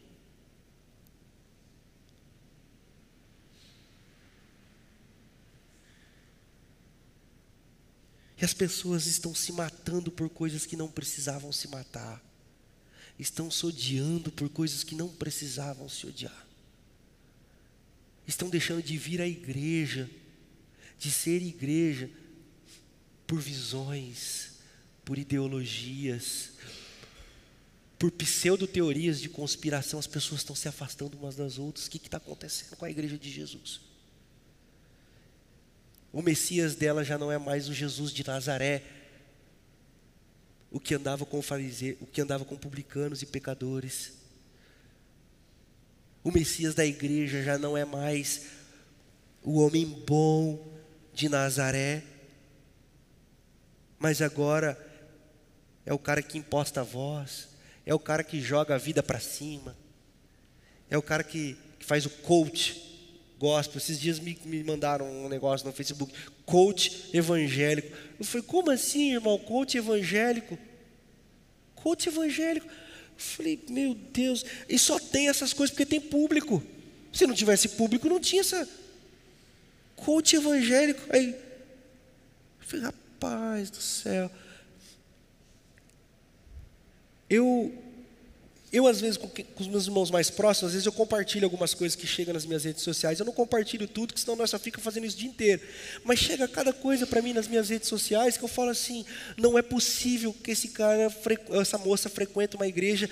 E 8.36 8.44
as 8.44 8.52
pessoas 8.52 9.06
estão 9.06 9.34
se 9.34 9.50
matando 9.52 10.10
por 10.10 10.28
coisas 10.28 10.66
que 10.66 10.76
não 10.76 10.90
precisavam 10.90 11.50
se 11.50 11.68
matar, 11.68 12.22
estão 13.18 13.50
se 13.50 13.64
odiando 13.64 14.30
por 14.30 14.50
coisas 14.50 14.84
que 14.84 14.94
não 14.94 15.08
precisavam 15.08 15.88
se 15.88 16.06
odiar, 16.06 16.46
estão 18.26 18.50
deixando 18.50 18.82
de 18.82 18.98
vir 18.98 19.22
à 19.22 19.26
igreja, 19.26 20.10
de 20.98 21.10
ser 21.10 21.40
igreja, 21.40 22.10
por 23.26 23.40
visões, 23.40 24.51
por 25.04 25.18
ideologias, 25.18 26.52
por 27.98 28.10
pseudo-teorias 28.10 29.20
de 29.20 29.28
conspiração, 29.28 29.98
as 29.98 30.06
pessoas 30.06 30.40
estão 30.40 30.56
se 30.56 30.68
afastando 30.68 31.16
umas 31.16 31.36
das 31.36 31.58
outras. 31.58 31.86
O 31.86 31.90
que 31.90 31.98
está 31.98 32.16
acontecendo 32.16 32.76
com 32.76 32.84
a 32.84 32.90
igreja 32.90 33.16
de 33.16 33.30
Jesus? 33.30 33.80
O 36.12 36.20
Messias 36.20 36.74
dela 36.74 37.04
já 37.04 37.16
não 37.16 37.32
é 37.32 37.38
mais 37.38 37.68
o 37.68 37.72
Jesus 37.72 38.12
de 38.12 38.26
Nazaré, 38.26 38.82
o 40.70 40.80
que 40.80 40.94
andava 40.94 41.24
com 41.24 41.40
fariseu, 41.40 41.96
o 42.00 42.06
que 42.06 42.20
andava 42.20 42.44
com 42.44 42.56
publicanos 42.56 43.22
e 43.22 43.26
pecadores. 43.26 44.14
O 46.24 46.30
Messias 46.30 46.74
da 46.74 46.84
igreja 46.84 47.42
já 47.42 47.56
não 47.56 47.76
é 47.76 47.84
mais 47.84 48.46
o 49.42 49.60
homem 49.60 49.86
bom 49.86 50.72
de 51.14 51.28
Nazaré, 51.28 52.02
mas 53.98 54.20
agora 54.20 54.91
é 55.84 55.92
o 55.92 55.98
cara 55.98 56.22
que 56.22 56.38
imposta 56.38 56.80
a 56.80 56.84
voz, 56.84 57.48
é 57.84 57.94
o 57.94 57.98
cara 57.98 58.22
que 58.22 58.40
joga 58.40 58.74
a 58.74 58.78
vida 58.78 59.02
para 59.02 59.18
cima, 59.18 59.76
é 60.88 60.96
o 60.96 61.02
cara 61.02 61.24
que, 61.24 61.56
que, 61.78 61.84
faz 61.84 62.06
o 62.06 62.10
coach 62.10 62.90
gospel. 63.38 63.78
Esses 63.78 63.98
dias 63.98 64.20
me, 64.20 64.38
me 64.44 64.62
mandaram 64.62 65.10
um 65.10 65.28
negócio 65.28 65.66
no 65.66 65.72
Facebook, 65.72 66.12
coach 66.44 67.10
evangélico. 67.12 67.96
Eu 68.18 68.24
falei, 68.24 68.46
como 68.46 68.70
assim, 68.70 69.14
irmão? 69.14 69.38
Coach 69.38 69.76
evangélico? 69.76 70.58
Coach 71.74 72.08
evangélico? 72.08 72.66
Eu 72.66 72.72
falei, 73.16 73.60
meu 73.68 73.94
Deus, 73.94 74.44
e 74.68 74.78
só 74.78 74.98
tem 74.98 75.28
essas 75.28 75.52
coisas 75.52 75.74
porque 75.74 75.86
tem 75.86 76.00
público. 76.00 76.62
Se 77.12 77.26
não 77.26 77.34
tivesse 77.34 77.70
público, 77.70 78.08
não 78.08 78.20
tinha 78.20 78.40
essa. 78.40 78.68
Coach 79.96 80.36
evangélico. 80.36 81.00
Aí, 81.10 81.30
eu 81.30 82.66
falei, 82.66 82.84
rapaz 82.84 83.70
do 83.70 83.80
céu. 83.80 84.30
Eu, 87.32 87.72
eu 88.70 88.86
às 88.86 89.00
vezes, 89.00 89.16
com, 89.16 89.26
com, 89.26 89.42
os 89.58 89.66
meus 89.66 89.86
irmãos 89.86 90.10
mais 90.10 90.28
próximos, 90.28 90.68
às 90.68 90.72
vezes 90.74 90.84
eu 90.84 90.92
compartilho 90.92 91.46
algumas 91.46 91.72
coisas 91.72 91.96
que 91.96 92.06
chegam 92.06 92.34
nas 92.34 92.44
minhas 92.44 92.64
redes 92.64 92.82
sociais. 92.82 93.18
Eu 93.18 93.24
não 93.24 93.32
compartilho 93.32 93.88
tudo, 93.88 94.08
porque 94.08 94.20
senão 94.20 94.36
nós 94.36 94.50
só 94.50 94.58
fica 94.58 94.82
fazendo 94.82 95.06
isso 95.06 95.16
o 95.16 95.20
dia 95.20 95.30
inteiro. 95.30 95.62
Mas 96.04 96.18
chega 96.18 96.46
cada 96.46 96.74
coisa 96.74 97.06
para 97.06 97.22
mim 97.22 97.32
nas 97.32 97.48
minhas 97.48 97.70
redes 97.70 97.88
sociais 97.88 98.36
que 98.36 98.44
eu 98.44 98.48
falo 98.48 98.68
assim: 98.68 99.06
não 99.38 99.58
é 99.58 99.62
possível 99.62 100.34
que 100.44 100.50
esse 100.50 100.68
cara, 100.68 101.10
essa 101.58 101.78
moça 101.78 102.10
frequente 102.10 102.54
uma 102.54 102.68
igreja 102.68 103.08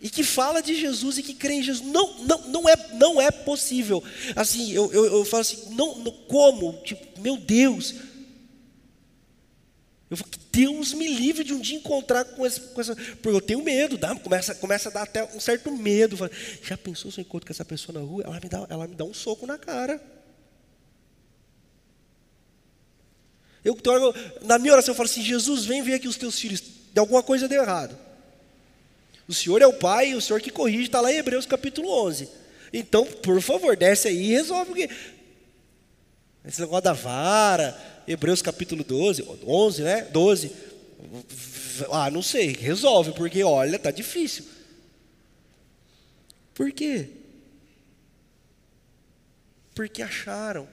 e 0.00 0.08
que 0.08 0.22
fala 0.22 0.62
de 0.62 0.74
Jesus 0.74 1.18
e 1.18 1.22
que 1.22 1.34
crê 1.34 1.56
em 1.56 1.62
Jesus. 1.62 1.86
Não, 1.86 2.24
não, 2.24 2.48
não, 2.48 2.68
é, 2.68 2.76
não 2.94 3.20
é 3.20 3.30
possível. 3.30 4.02
Assim, 4.34 4.72
eu, 4.72 4.90
eu, 4.90 5.04
eu 5.18 5.24
falo 5.26 5.42
assim: 5.42 5.74
não, 5.74 5.98
não 5.98 6.12
como? 6.12 6.80
Tipo, 6.82 7.20
meu 7.20 7.36
Deus, 7.36 7.94
Eu 10.10 10.16
falo, 10.16 10.28
que 10.28 10.40
Deus 10.50 10.92
me 10.92 11.06
livre 11.06 11.44
de 11.44 11.54
um 11.54 11.60
dia 11.60 11.78
encontrar 11.78 12.24
com 12.24 12.44
essa, 12.44 12.60
com 12.60 12.80
essa 12.80 12.96
porque 12.96 13.28
eu 13.28 13.40
tenho 13.40 13.62
medo, 13.62 13.96
dá, 13.96 14.14
começa, 14.16 14.54
começa 14.56 14.88
a 14.88 14.92
dar 14.92 15.02
até 15.02 15.24
um 15.24 15.38
certo 15.38 15.70
medo. 15.70 16.16
Falo, 16.16 16.30
Já 16.62 16.76
pensou 16.76 17.12
se 17.12 17.20
eu 17.20 17.22
encontro 17.22 17.46
com 17.46 17.52
essa 17.52 17.64
pessoa 17.64 17.98
na 17.98 18.04
rua? 18.04 18.24
Ela 18.24 18.40
me 18.40 18.48
dá, 18.48 18.66
ela 18.68 18.88
me 18.88 18.94
dá 18.96 19.04
um 19.04 19.14
soco 19.14 19.46
na 19.46 19.56
cara. 19.56 20.02
Eu, 23.64 23.76
na 24.42 24.58
minha 24.58 24.72
oração, 24.72 24.92
eu 24.92 24.96
falo 24.96 25.08
assim: 25.08 25.22
Jesus, 25.22 25.64
vem 25.64 25.82
ver 25.82 25.94
aqui 25.94 26.08
os 26.08 26.16
teus 26.16 26.38
filhos, 26.38 26.60
de 26.60 26.98
alguma 26.98 27.22
coisa 27.22 27.46
deu 27.46 27.62
errado. 27.62 27.96
O 29.28 29.34
Senhor 29.34 29.62
é 29.62 29.66
o 29.66 29.72
Pai, 29.72 30.14
o 30.14 30.20
Senhor 30.20 30.40
que 30.40 30.50
corrige, 30.50 30.84
está 30.84 31.00
lá 31.00 31.12
em 31.12 31.18
Hebreus 31.18 31.46
capítulo 31.46 31.88
11. 32.06 32.28
Então, 32.72 33.04
por 33.06 33.40
favor, 33.40 33.76
desce 33.76 34.08
aí 34.08 34.16
e 34.16 34.30
resolve. 34.30 34.88
Esse 36.44 36.60
negócio 36.60 36.84
da 36.84 36.92
vara, 36.92 37.78
Hebreus 38.06 38.40
capítulo 38.40 38.82
12, 38.82 39.22
11, 39.46 39.82
né? 39.82 40.02
12. 40.04 40.52
Ah, 41.92 42.10
não 42.10 42.22
sei, 42.22 42.52
resolve, 42.52 43.12
porque 43.12 43.42
olha, 43.42 43.78
tá 43.78 43.90
difícil. 43.90 44.44
Por 46.54 46.72
quê? 46.72 47.08
Porque 49.74 50.02
acharam 50.02 50.68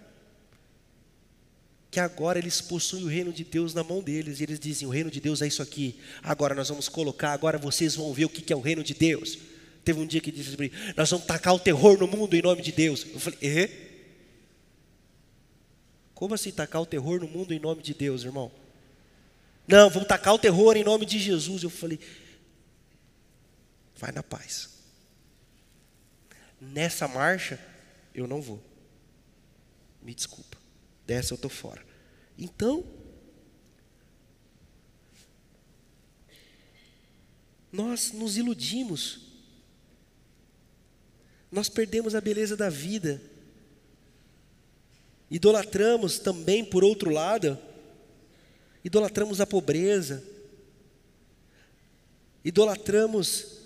que 1.89 1.99
agora 1.99 2.39
eles 2.39 2.59
possuem 2.61 3.03
o 3.03 3.07
reino 3.07 3.31
de 3.31 3.43
Deus 3.43 3.73
na 3.73 3.83
mão 3.83 4.01
deles, 4.01 4.39
e 4.39 4.43
eles 4.43 4.59
dizem: 4.59 4.87
o 4.87 4.91
reino 4.91 5.11
de 5.11 5.19
Deus 5.19 5.41
é 5.41 5.47
isso 5.47 5.61
aqui, 5.61 5.99
agora 6.23 6.55
nós 6.55 6.69
vamos 6.69 6.89
colocar, 6.89 7.31
agora 7.31 7.57
vocês 7.57 7.95
vão 7.95 8.13
ver 8.13 8.25
o 8.25 8.29
que 8.29 8.51
é 8.51 8.55
o 8.55 8.61
reino 8.61 8.83
de 8.83 8.93
Deus. 8.93 9.37
Teve 9.83 9.99
um 9.99 10.05
dia 10.05 10.19
que 10.19 10.31
disse 10.31 10.49
assim: 10.49 10.71
nós 10.95 11.09
vamos 11.09 11.25
tacar 11.25 11.53
o 11.53 11.59
terror 11.59 11.97
no 11.97 12.07
mundo 12.07 12.35
em 12.35 12.41
nome 12.41 12.61
de 12.61 12.71
Deus. 12.71 13.05
Eu 13.13 13.19
falei: 13.19 13.39
eh? 13.41 13.86
Como 16.17 16.33
assim 16.33 16.51
tacar 16.51 16.81
o 16.81 16.85
terror 16.85 17.19
no 17.19 17.27
mundo 17.27 17.53
em 17.53 17.59
nome 17.59 17.83
de 17.83 17.93
Deus, 17.93 18.23
irmão? 18.23 18.51
Não, 19.67 19.87
vamos 19.87 20.07
tacar 20.07 20.33
o 20.33 20.39
terror 20.39 20.75
em 20.75 20.83
nome 20.83 21.05
de 21.05 21.19
Jesus. 21.19 21.61
Eu 21.61 21.69
falei: 21.69 21.99
vai 23.95 24.11
na 24.11 24.23
paz. 24.23 24.79
Nessa 26.59 27.07
marcha, 27.07 27.63
eu 28.15 28.25
não 28.25 28.41
vou. 28.41 28.59
Me 30.01 30.15
desculpa. 30.15 30.57
Dessa 31.05 31.33
eu 31.33 31.35
estou 31.35 31.51
fora. 31.51 31.85
Então, 32.35 32.83
nós 37.71 38.11
nos 38.11 38.37
iludimos, 38.37 39.19
nós 41.51 41.69
perdemos 41.69 42.15
a 42.15 42.21
beleza 42.21 42.57
da 42.57 42.71
vida, 42.71 43.21
idolatramos 45.29 46.19
também, 46.19 46.63
por 46.63 46.83
outro 46.83 47.09
lado, 47.09 47.57
idolatramos 48.83 49.41
a 49.41 49.45
pobreza, 49.45 50.23
idolatramos 52.43 53.57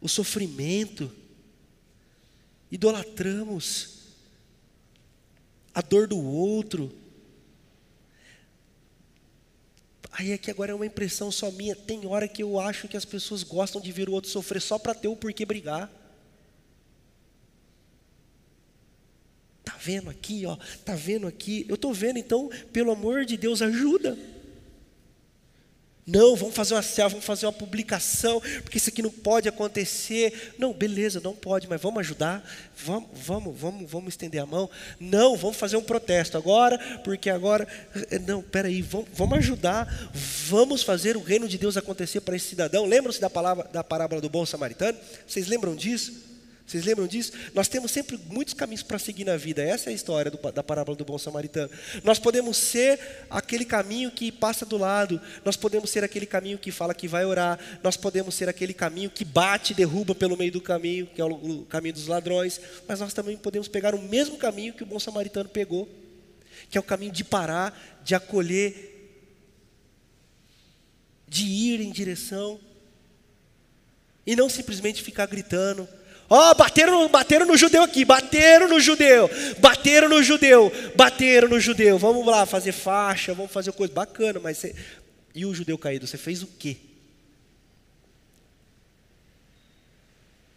o 0.00 0.08
sofrimento, 0.08 1.10
idolatramos 2.70 3.96
a 5.74 5.80
dor 5.80 6.06
do 6.06 6.18
outro. 6.18 6.92
Aí 10.12 10.32
é 10.32 10.38
que 10.38 10.50
agora 10.50 10.72
é 10.72 10.74
uma 10.74 10.86
impressão 10.86 11.30
só 11.30 11.50
minha. 11.50 11.76
Tem 11.76 12.06
hora 12.06 12.26
que 12.26 12.42
eu 12.42 12.58
acho 12.58 12.88
que 12.88 12.96
as 12.96 13.04
pessoas 13.04 13.42
gostam 13.42 13.82
de 13.82 13.92
ver 13.92 14.08
o 14.08 14.12
outro 14.12 14.30
sofrer 14.30 14.62
só 14.62 14.78
para 14.78 14.94
ter 14.94 15.08
o 15.08 15.16
porquê 15.16 15.44
brigar. 15.44 15.90
Vendo 19.86 20.10
aqui, 20.10 20.44
ó? 20.44 20.56
Tá 20.84 20.94
vendo 20.96 21.28
aqui? 21.28 21.64
Eu 21.68 21.76
tô 21.76 21.92
vendo, 21.92 22.18
então, 22.18 22.50
pelo 22.72 22.90
amor 22.90 23.24
de 23.24 23.36
Deus, 23.36 23.62
ajuda. 23.62 24.18
Não, 26.04 26.36
vamos 26.36 26.54
fazer 26.54 26.74
uma 26.74 26.82
selfie, 26.82 27.14
vamos 27.14 27.24
fazer 27.24 27.46
uma 27.46 27.52
publicação, 27.52 28.40
porque 28.62 28.78
isso 28.78 28.90
aqui 28.90 29.02
não 29.02 29.10
pode 29.10 29.48
acontecer. 29.48 30.54
Não, 30.56 30.72
beleza, 30.72 31.20
não 31.22 31.34
pode, 31.34 31.68
mas 31.68 31.80
vamos 31.80 31.98
ajudar. 32.00 32.48
Vamos, 32.76 33.08
vamos, 33.12 33.58
vamos, 33.58 33.90
vamos 33.90 34.08
estender 34.08 34.40
a 34.40 34.46
mão. 34.46 34.70
Não, 35.00 35.36
vamos 35.36 35.56
fazer 35.56 35.76
um 35.76 35.82
protesto 35.82 36.36
agora, 36.36 36.78
porque 37.02 37.28
agora. 37.28 37.66
Eh, 38.10 38.20
não, 38.20 38.40
peraí, 38.40 38.82
vamos, 38.82 39.08
vamos 39.14 39.38
ajudar. 39.38 40.10
Vamos 40.46 40.82
fazer 40.84 41.16
o 41.16 41.22
reino 41.22 41.48
de 41.48 41.58
Deus 41.58 41.76
acontecer 41.76 42.20
para 42.20 42.36
esse 42.36 42.48
cidadão. 42.48 42.86
Lembram-se 42.86 43.20
da, 43.20 43.30
palavra, 43.30 43.68
da 43.72 43.82
parábola 43.82 44.20
do 44.20 44.28
bom 44.28 44.46
samaritano? 44.46 44.96
Vocês 45.26 45.48
lembram 45.48 45.74
disso? 45.74 46.35
Vocês 46.66 46.84
lembram 46.84 47.06
disso? 47.06 47.32
Nós 47.54 47.68
temos 47.68 47.92
sempre 47.92 48.18
muitos 48.26 48.52
caminhos 48.52 48.82
para 48.82 48.98
seguir 48.98 49.24
na 49.24 49.36
vida. 49.36 49.62
Essa 49.62 49.88
é 49.88 49.92
a 49.92 49.94
história 49.94 50.30
do, 50.30 50.38
da 50.50 50.64
parábola 50.64 50.96
do 50.96 51.04
bom 51.04 51.16
samaritano. 51.16 51.70
Nós 52.02 52.18
podemos 52.18 52.56
ser 52.56 52.98
aquele 53.30 53.64
caminho 53.64 54.10
que 54.10 54.32
passa 54.32 54.66
do 54.66 54.76
lado. 54.76 55.20
Nós 55.44 55.56
podemos 55.56 55.90
ser 55.90 56.02
aquele 56.02 56.26
caminho 56.26 56.58
que 56.58 56.72
fala 56.72 56.92
que 56.92 57.06
vai 57.06 57.24
orar. 57.24 57.58
Nós 57.84 57.96
podemos 57.96 58.34
ser 58.34 58.48
aquele 58.48 58.74
caminho 58.74 59.08
que 59.08 59.24
bate 59.24 59.72
e 59.72 59.76
derruba 59.76 60.12
pelo 60.12 60.36
meio 60.36 60.50
do 60.50 60.60
caminho, 60.60 61.06
que 61.06 61.20
é 61.20 61.24
o, 61.24 61.34
o 61.34 61.66
caminho 61.66 61.94
dos 61.94 62.08
ladrões. 62.08 62.60
Mas 62.88 62.98
nós 62.98 63.14
também 63.14 63.36
podemos 63.36 63.68
pegar 63.68 63.94
o 63.94 64.02
mesmo 64.02 64.36
caminho 64.36 64.74
que 64.74 64.82
o 64.82 64.86
bom 64.86 64.98
samaritano 64.98 65.48
pegou, 65.48 65.88
que 66.68 66.76
é 66.76 66.80
o 66.80 66.84
caminho 66.84 67.12
de 67.12 67.22
parar, 67.22 68.00
de 68.02 68.16
acolher, 68.16 69.22
de 71.28 71.44
ir 71.44 71.80
em 71.80 71.92
direção 71.92 72.58
e 74.26 74.34
não 74.34 74.48
simplesmente 74.48 75.00
ficar 75.00 75.26
gritando 75.26 75.88
Ó, 76.28 76.50
oh, 76.50 76.54
bateram, 76.54 77.08
bateram 77.08 77.46
no 77.46 77.56
judeu 77.56 77.82
aqui, 77.82 78.04
bateram 78.04 78.68
no 78.68 78.80
judeu, 78.80 79.30
bateram 79.58 80.08
no 80.08 80.22
judeu, 80.22 80.72
bateram 80.96 81.48
no 81.48 81.60
judeu. 81.60 81.98
Vamos 81.98 82.26
lá 82.26 82.44
fazer 82.44 82.72
faixa, 82.72 83.32
vamos 83.32 83.52
fazer 83.52 83.72
coisa 83.72 83.92
bacana, 83.92 84.40
mas 84.40 84.58
você... 84.58 84.74
e 85.34 85.46
o 85.46 85.54
judeu 85.54 85.78
caído, 85.78 86.06
você 86.06 86.18
fez 86.18 86.42
o 86.42 86.46
quê? 86.46 86.76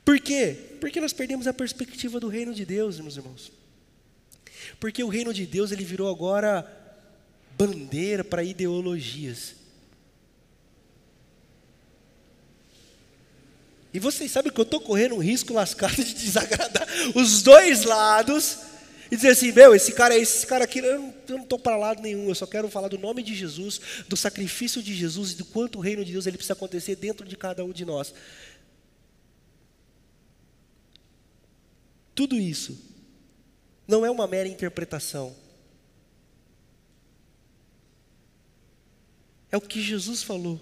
Por 0.03 0.20
quê? 0.20 0.57
Porque 0.82 0.99
nós 0.99 1.13
perdemos 1.13 1.45
a 1.45 1.53
perspectiva 1.53 2.20
do 2.20 2.28
reino 2.28 2.51
de 2.51 2.65
Deus, 2.65 2.99
meus 2.99 3.15
irmãos. 3.15 3.51
Porque 4.80 5.03
o 5.03 5.07
reino 5.07 5.32
de 5.32 5.45
Deus 5.45 5.72
ele 5.72 5.84
virou 5.84 6.09
agora 6.09 6.65
bandeira 7.55 8.24
para 8.24 8.43
ideologias. 8.43 9.53
E 13.93 13.99
vocês 13.99 14.31
sabem 14.31 14.51
que 14.51 14.59
eu 14.59 14.63
estou 14.63 14.79
correndo 14.79 15.15
um 15.15 15.19
risco 15.19 15.53
lascado 15.53 15.95
de 16.03 16.13
desagradar 16.13 16.87
os 17.15 17.41
dois 17.41 17.83
lados 17.83 18.59
e 19.11 19.15
dizer 19.15 19.29
assim: 19.29 19.51
meu, 19.51 19.73
esse 19.73 19.93
cara, 19.93 20.15
esse 20.15 20.45
cara 20.45 20.65
aqui, 20.65 20.79
eu 20.79 21.13
não 21.27 21.43
estou 21.43 21.57
para 21.57 21.75
lado 21.75 22.01
nenhum, 22.01 22.29
eu 22.29 22.35
só 22.35 22.45
quero 22.45 22.69
falar 22.69 22.87
do 22.87 22.97
nome 22.97 23.23
de 23.23 23.33
Jesus, 23.33 23.81
do 24.07 24.15
sacrifício 24.15 24.83
de 24.83 24.93
Jesus 24.93 25.31
e 25.31 25.35
do 25.35 25.45
quanto 25.45 25.79
o 25.79 25.81
reino 25.81 26.05
de 26.05 26.11
Deus 26.11 26.27
ele 26.27 26.37
precisa 26.37 26.53
acontecer 26.53 26.95
dentro 26.95 27.27
de 27.27 27.35
cada 27.35 27.65
um 27.65 27.71
de 27.71 27.83
nós. 27.83 28.13
Tudo 32.13 32.35
isso 32.35 32.77
não 33.87 34.05
é 34.05 34.11
uma 34.11 34.27
mera 34.27 34.47
interpretação. 34.47 35.35
É 39.51 39.57
o 39.57 39.61
que 39.61 39.81
Jesus 39.81 40.21
falou. 40.21 40.61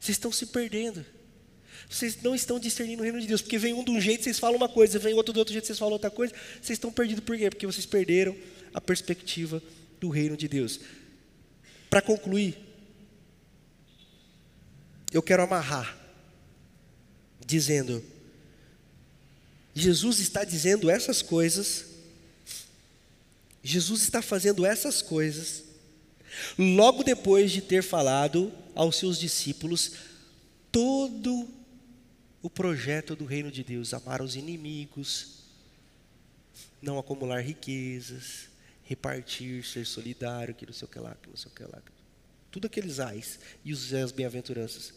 Vocês 0.00 0.16
estão 0.16 0.32
se 0.32 0.46
perdendo. 0.46 1.04
Vocês 1.88 2.20
não 2.22 2.34
estão 2.34 2.58
discernindo 2.58 3.02
o 3.02 3.04
reino 3.04 3.20
de 3.20 3.26
Deus, 3.26 3.42
porque 3.42 3.58
vem 3.58 3.74
um 3.74 3.84
de 3.84 3.90
um 3.90 4.00
jeito, 4.00 4.24
vocês 4.24 4.38
falam 4.38 4.56
uma 4.56 4.68
coisa, 4.68 4.98
vem 4.98 5.14
outro 5.14 5.32
do 5.32 5.38
outro 5.38 5.52
jeito, 5.52 5.66
vocês 5.66 5.78
falam 5.78 5.92
outra 5.92 6.10
coisa. 6.10 6.34
Vocês 6.54 6.76
estão 6.76 6.90
perdidos 6.90 7.24
por 7.24 7.36
quê? 7.36 7.50
Porque 7.50 7.66
vocês 7.66 7.86
perderam 7.86 8.36
a 8.72 8.80
perspectiva 8.80 9.62
do 10.00 10.08
reino 10.08 10.36
de 10.36 10.48
Deus. 10.48 10.80
Para 11.88 12.02
concluir, 12.02 12.58
eu 15.12 15.22
quero 15.22 15.42
amarrar, 15.42 15.96
dizendo: 17.46 18.02
Jesus 19.74 20.18
está 20.18 20.44
dizendo 20.44 20.90
essas 20.90 21.22
coisas, 21.22 21.84
Jesus 23.62 24.02
está 24.02 24.20
fazendo 24.20 24.66
essas 24.66 25.00
coisas, 25.00 25.64
logo 26.58 27.04
depois 27.04 27.52
de 27.52 27.60
ter 27.60 27.82
falado 27.82 28.52
aos 28.74 28.96
seus 28.96 29.18
discípulos 29.18 29.92
todo 30.72 31.48
o 32.44 32.50
projeto 32.50 33.16
do 33.16 33.24
reino 33.24 33.50
de 33.50 33.64
Deus: 33.64 33.94
amar 33.94 34.20
os 34.20 34.36
inimigos, 34.36 35.44
não 36.82 36.98
acumular 36.98 37.40
riquezas, 37.40 38.50
repartir, 38.84 39.64
ser 39.64 39.86
solidário, 39.86 40.54
que 40.54 40.66
não 40.66 40.74
sei 40.74 40.86
o 40.86 40.90
que 40.90 40.98
lá, 40.98 41.16
que 41.22 41.30
não 41.30 41.36
sei 41.38 41.50
o 41.50 41.54
que 41.54 41.62
lá. 41.62 41.82
Tudo 42.50 42.66
aqueles 42.66 43.00
ais 43.00 43.40
e 43.64 43.72
os 43.72 43.94
as 43.94 44.12
bem-aventuranças. 44.12 44.92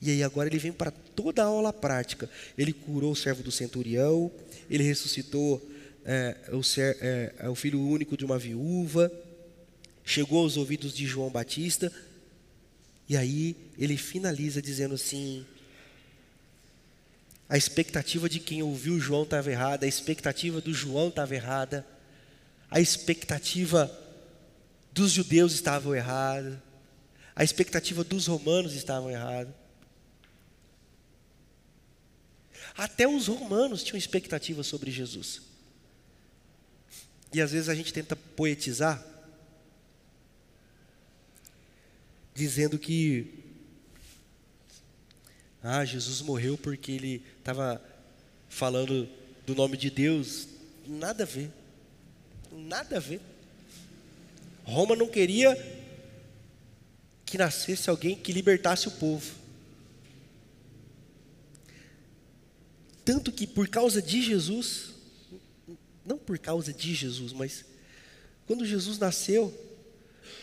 E 0.00 0.10
aí 0.10 0.22
agora 0.22 0.48
ele 0.48 0.58
vem 0.58 0.72
para 0.72 0.90
toda 0.90 1.42
a 1.42 1.46
aula 1.46 1.70
prática. 1.70 2.30
Ele 2.56 2.72
curou 2.72 3.12
o 3.12 3.16
servo 3.16 3.42
do 3.42 3.52
centurião, 3.52 4.32
ele 4.70 4.84
ressuscitou 4.84 5.62
é, 6.02 6.34
o, 6.50 6.62
ser, 6.62 6.96
é, 7.02 7.46
o 7.46 7.54
filho 7.54 7.80
único 7.80 8.16
de 8.16 8.24
uma 8.24 8.38
viúva, 8.38 9.12
chegou 10.02 10.38
aos 10.38 10.56
ouvidos 10.56 10.94
de 10.94 11.06
João 11.06 11.28
Batista, 11.28 11.92
e 13.06 13.18
aí 13.18 13.54
ele 13.78 13.98
finaliza 13.98 14.62
dizendo 14.62 14.94
assim: 14.94 15.44
a 17.48 17.56
expectativa 17.56 18.28
de 18.28 18.40
quem 18.40 18.62
ouviu 18.62 18.98
João 18.98 19.22
estava 19.22 19.50
errada, 19.50 19.86
a 19.86 19.88
expectativa 19.88 20.60
do 20.60 20.74
João 20.74 21.08
estava 21.08 21.34
errada, 21.34 21.86
a 22.70 22.80
expectativa 22.80 23.90
dos 24.92 25.12
judeus 25.12 25.52
estavam 25.52 25.94
erradas, 25.94 26.58
a 27.34 27.44
expectativa 27.44 28.02
dos 28.02 28.26
romanos 28.26 28.74
estavam 28.74 29.10
errada. 29.10 29.54
Até 32.76 33.06
os 33.06 33.28
romanos 33.28 33.82
tinham 33.82 33.98
expectativa 33.98 34.62
sobre 34.62 34.90
Jesus. 34.90 35.42
E 37.32 37.40
às 37.40 37.52
vezes 37.52 37.68
a 37.68 37.74
gente 37.74 37.92
tenta 37.92 38.16
poetizar, 38.16 39.04
dizendo 42.34 42.78
que 42.78 43.45
ah, 45.62 45.84
Jesus 45.84 46.20
morreu 46.20 46.56
porque 46.56 46.92
ele 46.92 47.22
estava 47.38 47.82
falando 48.48 49.08
do 49.46 49.54
nome 49.54 49.76
de 49.76 49.90
Deus. 49.90 50.48
Nada 50.86 51.24
a 51.24 51.26
ver. 51.26 51.50
Nada 52.52 52.96
a 52.96 53.00
ver. 53.00 53.20
Roma 54.64 54.96
não 54.96 55.08
queria 55.08 55.56
que 57.24 57.38
nascesse 57.38 57.90
alguém 57.90 58.16
que 58.16 58.32
libertasse 58.32 58.88
o 58.88 58.92
povo. 58.92 59.34
Tanto 63.04 63.30
que 63.30 63.46
por 63.46 63.68
causa 63.68 64.02
de 64.02 64.22
Jesus, 64.22 64.90
não 66.04 66.18
por 66.18 66.38
causa 66.38 66.72
de 66.72 66.94
Jesus, 66.94 67.32
mas 67.32 67.64
quando 68.46 68.64
Jesus 68.64 68.98
nasceu, 68.98 69.52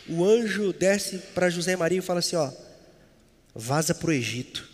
o 0.07 0.23
anjo 0.23 0.71
desce 0.71 1.17
para 1.33 1.49
José 1.49 1.73
e 1.73 1.77
Maria 1.77 1.99
e 1.99 2.01
fala 2.01 2.19
assim: 2.19 2.37
ó, 2.37 2.51
vaza 3.53 3.93
para 3.93 4.09
o 4.09 4.13
Egito 4.13 4.72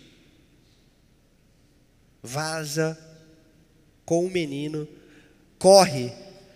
vaza 2.21 2.97
com 4.05 4.25
o 4.25 4.29
menino, 4.29 4.87
corre, 5.57 6.11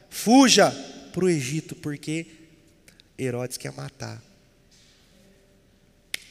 fuja 0.09 0.71
para 1.11 1.25
o 1.25 1.29
Egito, 1.29 1.75
porque 1.75 2.25
Herodes 3.17 3.57
quer 3.57 3.71
matar. 3.71 4.21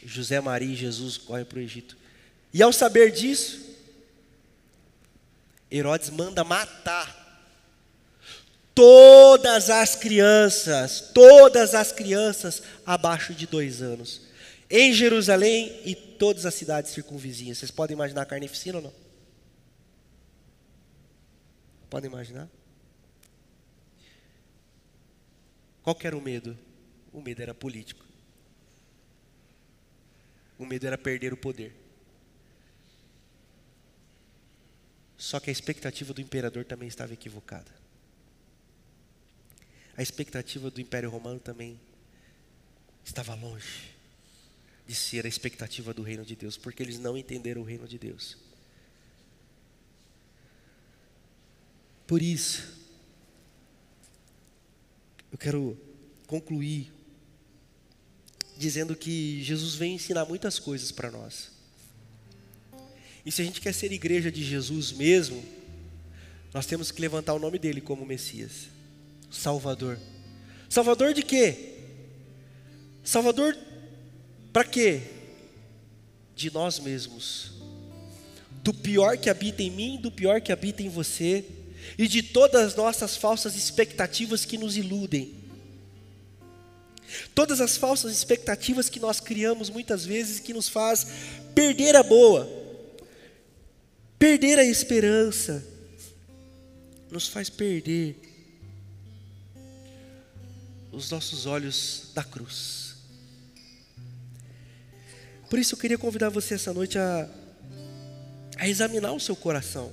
José 0.04 0.40
Maria 0.40 0.72
e 0.72 0.76
Jesus 0.76 1.16
correm 1.16 1.44
para 1.44 1.58
o 1.58 1.62
Egito. 1.62 1.96
E 2.52 2.62
ao 2.62 2.72
saber 2.72 3.12
disso, 3.12 3.60
Herodes 5.70 6.10
manda 6.10 6.44
matar 6.44 7.22
todas 8.74 9.70
as 9.70 9.94
crianças, 9.94 11.12
todas 11.14 11.74
as 11.74 11.92
crianças 11.92 12.62
abaixo 12.84 13.32
de 13.32 13.46
dois 13.46 13.80
anos, 13.80 14.22
em 14.68 14.92
Jerusalém 14.92 15.80
e 15.84 15.94
todas 15.94 16.44
as 16.46 16.54
cidades 16.54 16.90
circunvizinhas. 16.92 17.58
Vocês 17.58 17.70
podem 17.70 17.94
imaginar 17.94 18.22
a 18.22 18.26
carnificina 18.26 18.78
ou 18.78 18.84
não? 18.84 19.01
Podem 21.92 22.10
imaginar? 22.10 22.48
Qual 25.82 25.94
era 26.02 26.16
o 26.16 26.22
medo? 26.22 26.58
O 27.12 27.20
medo 27.20 27.42
era 27.42 27.52
político. 27.52 28.02
O 30.58 30.64
medo 30.64 30.86
era 30.86 30.96
perder 30.96 31.34
o 31.34 31.36
poder. 31.36 31.76
Só 35.18 35.38
que 35.38 35.50
a 35.50 35.52
expectativa 35.52 36.14
do 36.14 36.22
imperador 36.22 36.64
também 36.64 36.88
estava 36.88 37.12
equivocada. 37.12 37.70
A 39.94 40.00
expectativa 40.00 40.70
do 40.70 40.80
Império 40.80 41.10
Romano 41.10 41.40
também 41.40 41.78
estava 43.04 43.34
longe 43.34 43.94
de 44.86 44.94
ser 44.94 45.26
a 45.26 45.28
expectativa 45.28 45.92
do 45.92 46.02
reino 46.02 46.24
de 46.24 46.36
Deus, 46.36 46.56
porque 46.56 46.82
eles 46.82 46.98
não 46.98 47.18
entenderam 47.18 47.60
o 47.60 47.64
reino 47.66 47.86
de 47.86 47.98
Deus. 47.98 48.38
Por 52.06 52.20
isso, 52.20 52.72
eu 55.30 55.38
quero 55.38 55.78
concluir 56.26 56.92
dizendo 58.56 58.94
que 58.94 59.42
Jesus 59.42 59.74
vem 59.74 59.94
ensinar 59.94 60.24
muitas 60.24 60.58
coisas 60.58 60.92
para 60.92 61.10
nós. 61.10 61.50
E 63.24 63.32
se 63.32 63.40
a 63.42 63.44
gente 63.44 63.60
quer 63.60 63.72
ser 63.72 63.92
igreja 63.92 64.30
de 64.30 64.44
Jesus 64.44 64.92
mesmo, 64.92 65.42
nós 66.52 66.66
temos 66.66 66.90
que 66.90 67.00
levantar 67.00 67.34
o 67.34 67.38
nome 67.38 67.58
dele 67.58 67.80
como 67.80 68.04
Messias, 68.04 68.68
Salvador. 69.30 69.98
Salvador 70.68 71.14
de 71.14 71.22
quê? 71.22 71.78
Salvador 73.02 73.56
para 74.52 74.64
quê? 74.64 75.02
De 76.36 76.52
nós 76.52 76.78
mesmos. 76.78 77.52
Do 78.62 78.72
pior 78.74 79.16
que 79.16 79.30
habita 79.30 79.62
em 79.62 79.70
mim, 79.70 79.98
do 80.00 80.10
pior 80.10 80.40
que 80.40 80.52
habita 80.52 80.82
em 80.82 80.88
você 80.88 81.44
e 81.98 82.08
de 82.08 82.22
todas 82.22 82.62
as 82.62 82.74
nossas 82.74 83.16
falsas 83.16 83.56
expectativas 83.56 84.44
que 84.44 84.58
nos 84.58 84.76
iludem. 84.76 85.34
Todas 87.34 87.60
as 87.60 87.76
falsas 87.76 88.12
expectativas 88.12 88.88
que 88.88 89.00
nós 89.00 89.20
criamos 89.20 89.68
muitas 89.68 90.04
vezes 90.04 90.40
que 90.40 90.54
nos 90.54 90.68
faz 90.68 91.06
perder 91.54 91.94
a 91.94 92.02
boa, 92.02 92.48
perder 94.18 94.58
a 94.58 94.64
esperança, 94.64 95.64
nos 97.10 97.28
faz 97.28 97.50
perder 97.50 98.16
os 100.90 101.10
nossos 101.10 101.44
olhos 101.44 102.10
da 102.14 102.24
cruz. 102.24 102.96
Por 105.50 105.58
isso 105.58 105.74
eu 105.74 105.78
queria 105.78 105.98
convidar 105.98 106.30
você 106.30 106.54
essa 106.54 106.72
noite 106.72 106.98
a, 106.98 107.28
a 108.56 108.68
examinar 108.68 109.12
o 109.12 109.20
seu 109.20 109.36
coração 109.36 109.92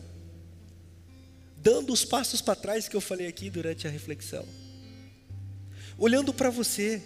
dando 1.62 1.92
os 1.92 2.06
passos 2.06 2.42
para 2.42 2.56
trás 2.56 2.88
que 2.88 2.96
eu 2.96 3.02
falei 3.02 3.28
aqui 3.28 3.50
durante 3.50 3.88
a 3.88 3.90
reflexão. 3.90 4.46
Olhando 5.98 6.34
para 6.34 6.50
você. 6.50 7.02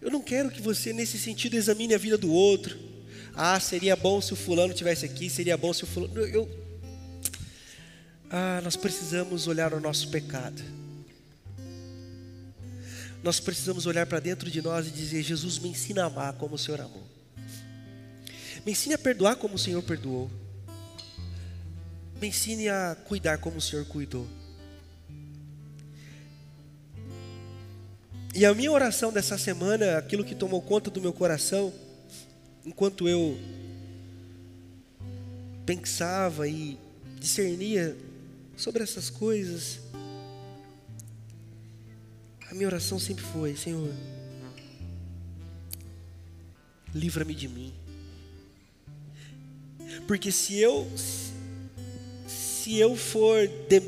Eu 0.00 0.10
não 0.10 0.22
quero 0.22 0.50
que 0.50 0.62
você, 0.62 0.92
nesse 0.92 1.18
sentido, 1.18 1.54
examine 1.54 1.94
a 1.94 1.98
vida 1.98 2.16
do 2.16 2.32
outro. 2.32 2.78
Ah, 3.34 3.58
seria 3.60 3.94
bom 3.94 4.20
se 4.20 4.32
o 4.32 4.36
fulano 4.36 4.72
tivesse 4.72 5.04
aqui, 5.04 5.28
seria 5.28 5.56
bom 5.56 5.72
se 5.72 5.84
o 5.84 5.86
fulano. 5.86 6.18
Eu... 6.18 6.48
Ah, 8.30 8.60
nós 8.62 8.76
precisamos 8.76 9.46
olhar 9.46 9.74
o 9.74 9.80
nosso 9.80 10.08
pecado. 10.08 10.62
Nós 13.22 13.40
precisamos 13.40 13.86
olhar 13.86 14.06
para 14.06 14.20
dentro 14.20 14.50
de 14.50 14.62
nós 14.62 14.86
e 14.86 14.90
dizer: 14.90 15.22
Jesus, 15.22 15.58
me 15.58 15.68
ensina 15.68 16.04
a 16.04 16.06
amar 16.06 16.32
como 16.34 16.54
o 16.54 16.58
Senhor 16.58 16.80
amou. 16.80 17.06
Me 18.64 18.72
ensine 18.72 18.94
a 18.94 18.98
perdoar 18.98 19.36
como 19.36 19.56
o 19.56 19.58
Senhor 19.58 19.82
perdoou. 19.82 20.30
Me 22.20 22.28
ensine 22.28 22.68
a 22.68 22.96
cuidar 23.04 23.38
como 23.38 23.58
o 23.58 23.60
Senhor 23.60 23.84
cuidou. 23.86 24.26
E 28.34 28.44
a 28.44 28.54
minha 28.54 28.70
oração 28.70 29.12
dessa 29.12 29.38
semana, 29.38 29.98
aquilo 29.98 30.24
que 30.24 30.34
tomou 30.34 30.60
conta 30.60 30.90
do 30.90 31.00
meu 31.00 31.12
coração, 31.12 31.72
enquanto 32.64 33.08
eu 33.08 33.38
pensava 35.64 36.46
e 36.48 36.78
discernia 37.18 37.96
sobre 38.56 38.82
essas 38.82 39.10
coisas, 39.10 39.80
a 42.50 42.54
minha 42.54 42.66
oração 42.66 42.98
sempre 42.98 43.24
foi: 43.24 43.56
Senhor, 43.56 43.92
livra-me 46.94 47.34
de 47.34 47.48
mim. 47.48 47.74
Porque 50.06 50.32
se 50.32 50.58
eu 50.58 50.90
se 52.68 52.76
eu 52.76 52.94
for 52.94 53.48
de, 53.48 53.80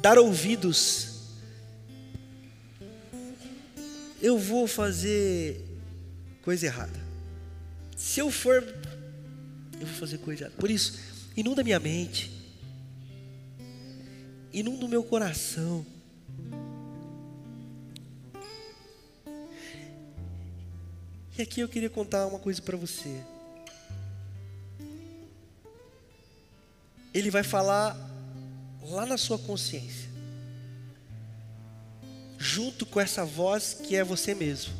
dar 0.00 0.18
ouvidos, 0.18 1.34
eu 4.22 4.38
vou 4.38 4.66
fazer 4.66 5.62
coisa 6.40 6.64
errada. 6.64 6.98
Se 7.94 8.20
eu 8.20 8.30
for, 8.30 8.62
eu 9.78 9.86
vou 9.86 9.96
fazer 9.96 10.16
coisa 10.16 10.44
errada. 10.44 10.56
Por 10.58 10.70
isso, 10.70 10.98
inunda 11.36 11.62
minha 11.62 11.78
mente, 11.78 12.32
inunda 14.50 14.86
o 14.86 14.88
meu 14.88 15.04
coração. 15.04 15.84
E 21.36 21.42
aqui 21.42 21.60
eu 21.60 21.68
queria 21.68 21.90
contar 21.90 22.26
uma 22.26 22.38
coisa 22.38 22.62
para 22.62 22.78
você. 22.78 23.33
Ele 27.14 27.30
vai 27.30 27.44
falar 27.44 27.96
lá 28.82 29.06
na 29.06 29.16
sua 29.16 29.38
consciência, 29.38 30.10
junto 32.36 32.84
com 32.84 33.00
essa 33.00 33.24
voz 33.24 33.78
que 33.82 33.94
é 33.94 34.02
você 34.02 34.34
mesmo. 34.34 34.74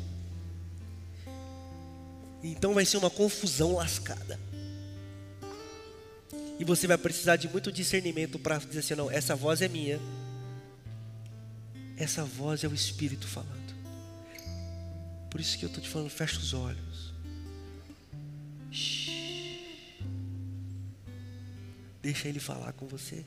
Então 2.43 2.73
vai 2.73 2.85
ser 2.85 2.97
uma 2.97 3.09
confusão 3.09 3.75
lascada. 3.75 4.39
E 6.59 6.63
você 6.63 6.85
vai 6.85 6.97
precisar 6.97 7.37
de 7.37 7.49
muito 7.49 7.71
discernimento 7.71 8.37
para 8.37 8.57
dizer 8.59 8.79
assim: 8.79 8.95
não, 8.95 9.09
essa 9.09 9.35
voz 9.35 9.61
é 9.61 9.67
minha. 9.67 9.99
Essa 11.97 12.23
voz 12.23 12.63
é 12.63 12.67
o 12.67 12.73
Espírito 12.73 13.27
falando. 13.27 13.73
Por 15.29 15.41
isso 15.41 15.57
que 15.57 15.65
eu 15.65 15.67
estou 15.67 15.83
te 15.83 15.89
falando, 15.89 16.09
fecha 16.09 16.37
os 16.37 16.53
olhos. 16.53 17.13
Shhh. 18.71 19.04
Deixa 22.05 22.27
Ele 22.27 22.39
falar 22.39 22.71
com 22.73 22.85
você. 22.85 23.25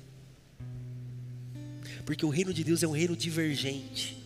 Porque 2.07 2.25
o 2.25 2.29
reino 2.29 2.55
de 2.55 2.63
Deus 2.63 2.81
é 2.81 2.87
um 2.87 2.93
reino 2.93 3.17
divergente. 3.17 4.25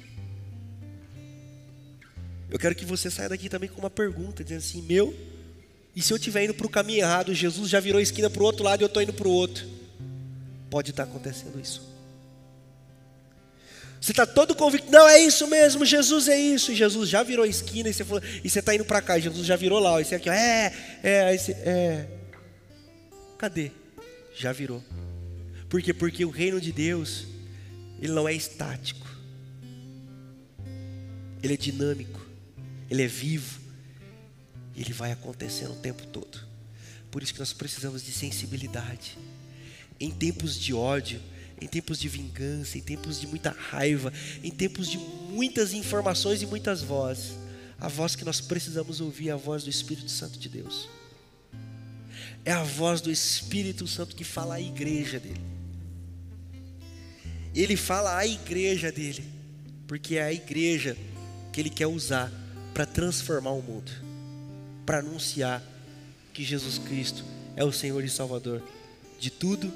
Eu 2.51 2.59
quero 2.59 2.75
que 2.75 2.85
você 2.85 3.11
saia 3.11 3.31
daqui 3.31 3.49
também 3.49 3.71
com 3.71 3.79
uma 3.79 3.89
pergunta, 3.89 4.45
dizendo 4.45 4.59
assim: 4.59 4.83
meu, 4.83 5.17
e 5.97 6.03
se 6.03 6.13
eu 6.13 6.19
estiver 6.19 6.45
indo 6.45 6.53
para 6.53 6.67
o 6.67 6.69
caminho 6.69 6.99
errado, 6.99 7.33
Jesus 7.33 7.71
já 7.71 7.81
virou 7.81 7.99
a 7.99 8.03
esquina 8.03 8.29
para 8.29 8.43
o 8.43 8.45
outro 8.45 8.63
lado 8.63 8.83
e 8.83 8.85
eu 8.85 8.89
estou 8.89 9.03
indo 9.03 9.15
para 9.15 9.27
o 9.27 9.31
outro? 9.31 9.67
Pode 10.69 10.91
estar 10.91 11.05
acontecendo 11.05 11.59
isso. 11.59 11.91
Você 13.99 14.13
está 14.13 14.27
todo 14.27 14.55
convicto, 14.55 14.93
não, 14.93 15.09
é 15.09 15.19
isso 15.19 15.47
mesmo, 15.47 15.87
Jesus 15.87 16.29
é 16.29 16.39
isso, 16.39 16.73
e 16.73 16.75
Jesus 16.75 17.09
já 17.09 17.23
virou 17.23 17.47
a 17.47 17.49
esquina 17.49 17.89
e 17.89 17.93
você 17.95 18.59
está 18.59 18.75
indo 18.75 18.85
para 18.85 19.01
cá, 19.01 19.19
Jesus 19.19 19.47
já 19.47 19.57
virou 19.57 19.79
lá, 19.79 19.99
e 19.99 20.05
você 20.05 20.17
aqui, 20.17 20.29
é, 20.29 20.75
é, 21.03 21.35
esse, 21.35 21.53
é. 21.53 22.07
Cadê? 23.39 23.82
Já 24.35 24.53
virou. 24.53 24.83
Por 25.68 25.80
quê? 25.83 25.93
Porque 25.95 26.24
o 26.24 26.30
reino 26.30 26.61
de 26.61 26.72
Deus, 26.72 27.26
ele 28.01 28.12
não 28.12 28.28
é 28.28 28.35
estático. 28.35 29.07
Ele 31.43 31.55
é 31.55 31.57
dinâmico, 31.57 32.20
ele 32.89 33.03
é 33.03 33.07
vivo, 33.07 33.61
ele 34.76 34.93
vai 34.93 35.11
acontecendo 35.11 35.72
o 35.72 35.76
tempo 35.76 36.07
todo. 36.07 36.39
Por 37.11 37.22
isso 37.22 37.33
que 37.33 37.41
nós 37.41 37.53
precisamos 37.53 38.05
de 38.05 38.12
sensibilidade. 38.12 39.18
Em 39.99 40.11
tempos 40.11 40.59
de 40.59 40.72
ódio, 40.72 41.20
em 41.61 41.66
tempos 41.66 41.99
de 41.99 42.09
vingança, 42.09 42.78
em 42.78 42.80
tempos 42.80 43.20
de 43.20 43.26
muita 43.26 43.51
raiva, 43.51 44.12
em 44.43 44.51
tempos 44.51 44.89
de 44.89 44.99
muitas 44.99 45.72
informações 45.72 46.43
e 46.43 46.47
muitas 46.47 46.80
vozes, 46.80 47.33
a 47.78 47.89
voz 47.89 48.14
que 48.14 48.24
nós 48.24 48.41
precisamos 48.41 49.01
ouvir 49.01 49.28
é 49.28 49.33
a 49.33 49.37
voz 49.37 49.64
do 49.64 49.70
Espírito 49.70 50.09
Santo 50.09 50.39
de 50.39 50.49
Deus. 50.49 50.89
É 52.45 52.53
a 52.53 52.62
voz 52.62 53.01
do 53.01 53.11
Espírito 53.11 53.86
Santo 53.86 54.16
que 54.16 54.24
fala 54.24 54.55
à 54.57 54.61
igreja 54.61 55.20
dele. 55.20 55.40
Ele 57.55 57.76
fala 57.76 58.16
à 58.16 58.26
igreja 58.26 58.90
dele, 58.90 59.24
porque 59.86 60.16
é 60.16 60.22
a 60.22 60.32
igreja 60.32 60.97
que 61.53 61.61
ele 61.61 61.70
quer 61.70 61.86
usar 61.86 62.32
para 62.72 62.86
transformar 62.86 63.51
o 63.51 63.62
mundo, 63.62 63.93
para 64.86 64.99
anunciar 64.99 65.62
que 66.32 66.43
Jesus 66.43 66.78
Cristo 66.78 67.22
é 67.55 67.64
o 67.64 67.72
Senhor 67.72 68.03
e 68.03 68.09
Salvador 68.09 68.62
de 69.20 69.30
tudo 69.30 69.72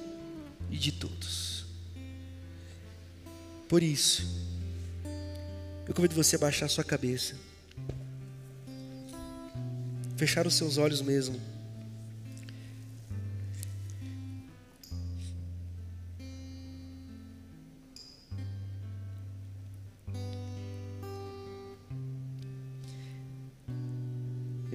e 0.71 0.77
de 0.77 0.91
todos. 0.91 1.67
Por 3.69 3.83
isso, 3.83 4.27
eu 5.87 5.95
convido 5.95 6.15
você 6.15 6.37
a 6.37 6.39
baixar 6.39 6.67
a 6.67 6.69
sua 6.69 6.83
cabeça, 6.83 7.37
fechar 10.17 10.47
os 10.47 10.55
seus 10.55 10.79
olhos 10.79 11.03
mesmo. 11.03 11.41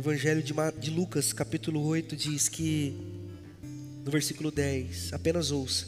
Evangelho 0.02 0.42
de, 0.42 0.52
de 0.80 0.90
Lucas, 0.90 1.32
capítulo 1.32 1.86
8, 1.86 2.16
diz 2.16 2.50
que, 2.50 2.98
no 4.04 4.10
versículo 4.10 4.50
10, 4.50 5.14
apenas 5.14 5.52
ouça: 5.52 5.86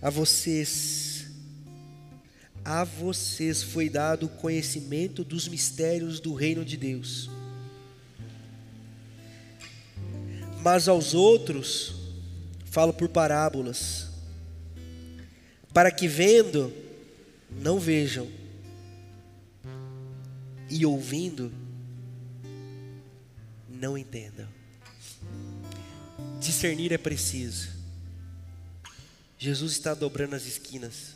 A 0.00 0.10
vocês 0.10 1.26
a 2.64 2.84
vocês 2.84 3.64
foi 3.64 3.88
dado 3.88 4.26
o 4.26 4.28
conhecimento 4.28 5.24
dos 5.24 5.48
mistérios 5.48 6.20
do 6.20 6.34
reino 6.34 6.64
de 6.64 6.76
Deus. 6.76 7.28
Mas 10.62 10.86
aos 10.86 11.14
outros 11.14 11.96
falo 12.66 12.92
por 12.92 13.08
parábolas, 13.08 14.06
para 15.74 15.90
que 15.90 16.06
vendo, 16.06 16.72
não 17.60 17.80
vejam, 17.80 18.28
e 20.70 20.86
ouvindo, 20.86 21.65
não 23.76 23.96
entendam. 23.96 24.48
Discernir 26.40 26.92
é 26.92 26.98
preciso. 26.98 27.68
Jesus 29.38 29.72
está 29.72 29.94
dobrando 29.94 30.34
as 30.34 30.46
esquinas. 30.46 31.14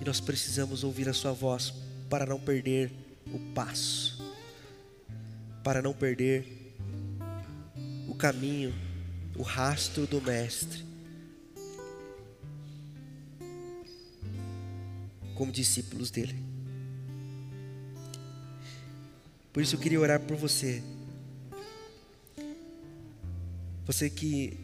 E 0.00 0.04
nós 0.04 0.20
precisamos 0.20 0.84
ouvir 0.84 1.08
a 1.08 1.12
Sua 1.12 1.32
voz 1.32 1.72
para 2.08 2.26
não 2.26 2.38
perder 2.40 2.90
o 3.26 3.38
passo, 3.54 4.22
para 5.62 5.82
não 5.82 5.92
perder 5.92 6.74
o 8.08 8.14
caminho, 8.14 8.74
o 9.36 9.42
rastro 9.42 10.06
do 10.06 10.20
Mestre. 10.20 10.84
Como 15.34 15.52
discípulos 15.52 16.10
dele. 16.10 16.49
Por 19.52 19.62
isso 19.62 19.74
eu 19.74 19.80
queria 19.80 20.00
orar 20.00 20.20
por 20.20 20.36
você. 20.36 20.82
Você 23.86 24.08
que 24.08 24.56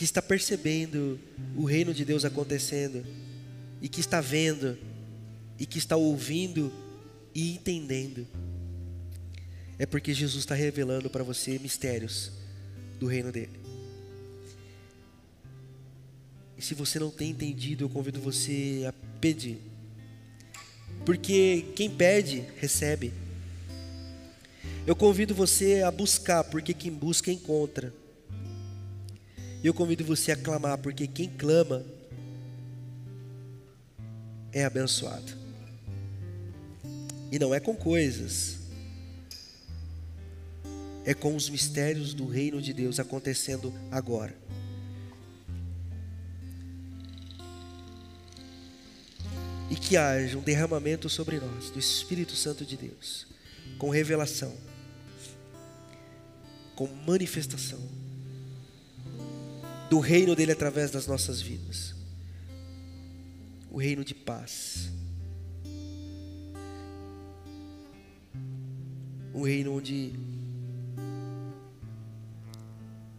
que 0.00 0.04
está 0.04 0.22
percebendo 0.22 1.20
o 1.54 1.64
reino 1.64 1.92
de 1.92 2.06
Deus 2.06 2.24
acontecendo, 2.24 3.04
e 3.82 3.88
que 3.88 4.00
está 4.00 4.18
vendo, 4.18 4.78
e 5.58 5.66
que 5.66 5.76
está 5.76 5.94
ouvindo 5.94 6.72
e 7.34 7.52
entendendo, 7.54 8.26
é 9.78 9.84
porque 9.84 10.14
Jesus 10.14 10.44
está 10.44 10.54
revelando 10.54 11.10
para 11.10 11.22
você 11.22 11.58
mistérios 11.58 12.32
do 12.98 13.06
reino 13.06 13.30
dele. 13.30 13.60
E 16.56 16.62
se 16.62 16.74
você 16.74 16.98
não 16.98 17.10
tem 17.10 17.30
entendido, 17.30 17.84
eu 17.84 17.88
convido 17.90 18.20
você 18.20 18.86
a 18.88 18.92
pedir, 19.20 19.58
porque 21.04 21.66
quem 21.74 21.90
pede, 21.90 22.44
recebe. 22.56 23.12
Eu 24.86 24.96
convido 24.96 25.34
você 25.34 25.82
a 25.82 25.90
buscar, 25.90 26.44
porque 26.44 26.74
quem 26.74 26.92
busca 26.92 27.30
encontra. 27.30 27.92
E 29.62 29.66
eu 29.66 29.74
convido 29.74 30.04
você 30.04 30.32
a 30.32 30.36
clamar, 30.36 30.78
porque 30.78 31.06
quem 31.06 31.28
clama 31.28 31.84
é 34.52 34.64
abençoado. 34.64 35.32
E 37.30 37.38
não 37.38 37.54
é 37.54 37.60
com 37.60 37.76
coisas, 37.76 38.58
é 41.04 41.14
com 41.14 41.36
os 41.36 41.48
mistérios 41.48 42.12
do 42.12 42.26
reino 42.26 42.60
de 42.60 42.72
Deus 42.72 42.98
acontecendo 42.98 43.72
agora. 43.90 44.34
E 49.70 49.76
que 49.76 49.96
haja 49.96 50.36
um 50.36 50.42
derramamento 50.42 51.08
sobre 51.08 51.38
nós 51.38 51.70
do 51.70 51.78
Espírito 51.78 52.34
Santo 52.34 52.66
de 52.66 52.76
Deus, 52.76 53.26
com 53.78 53.88
revelação, 53.88 54.54
com 56.74 56.88
manifestação 57.06 57.80
do 59.88 59.98
reino 59.98 60.36
dele 60.36 60.52
através 60.52 60.90
das 60.90 61.06
nossas 61.06 61.40
vidas. 61.40 61.94
O 63.70 63.78
reino 63.78 64.04
de 64.04 64.14
paz. 64.14 64.90
Um 69.32 69.42
reino 69.42 69.76
onde 69.76 70.12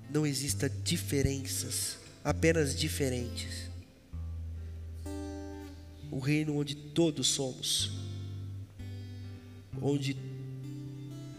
não 0.10 0.26
exista 0.26 0.70
diferenças, 0.70 1.98
apenas 2.24 2.76
diferentes. 2.76 3.71
O 6.12 6.20
reino 6.20 6.58
onde 6.58 6.76
todos 6.76 7.28
somos, 7.28 7.92
onde 9.82 10.16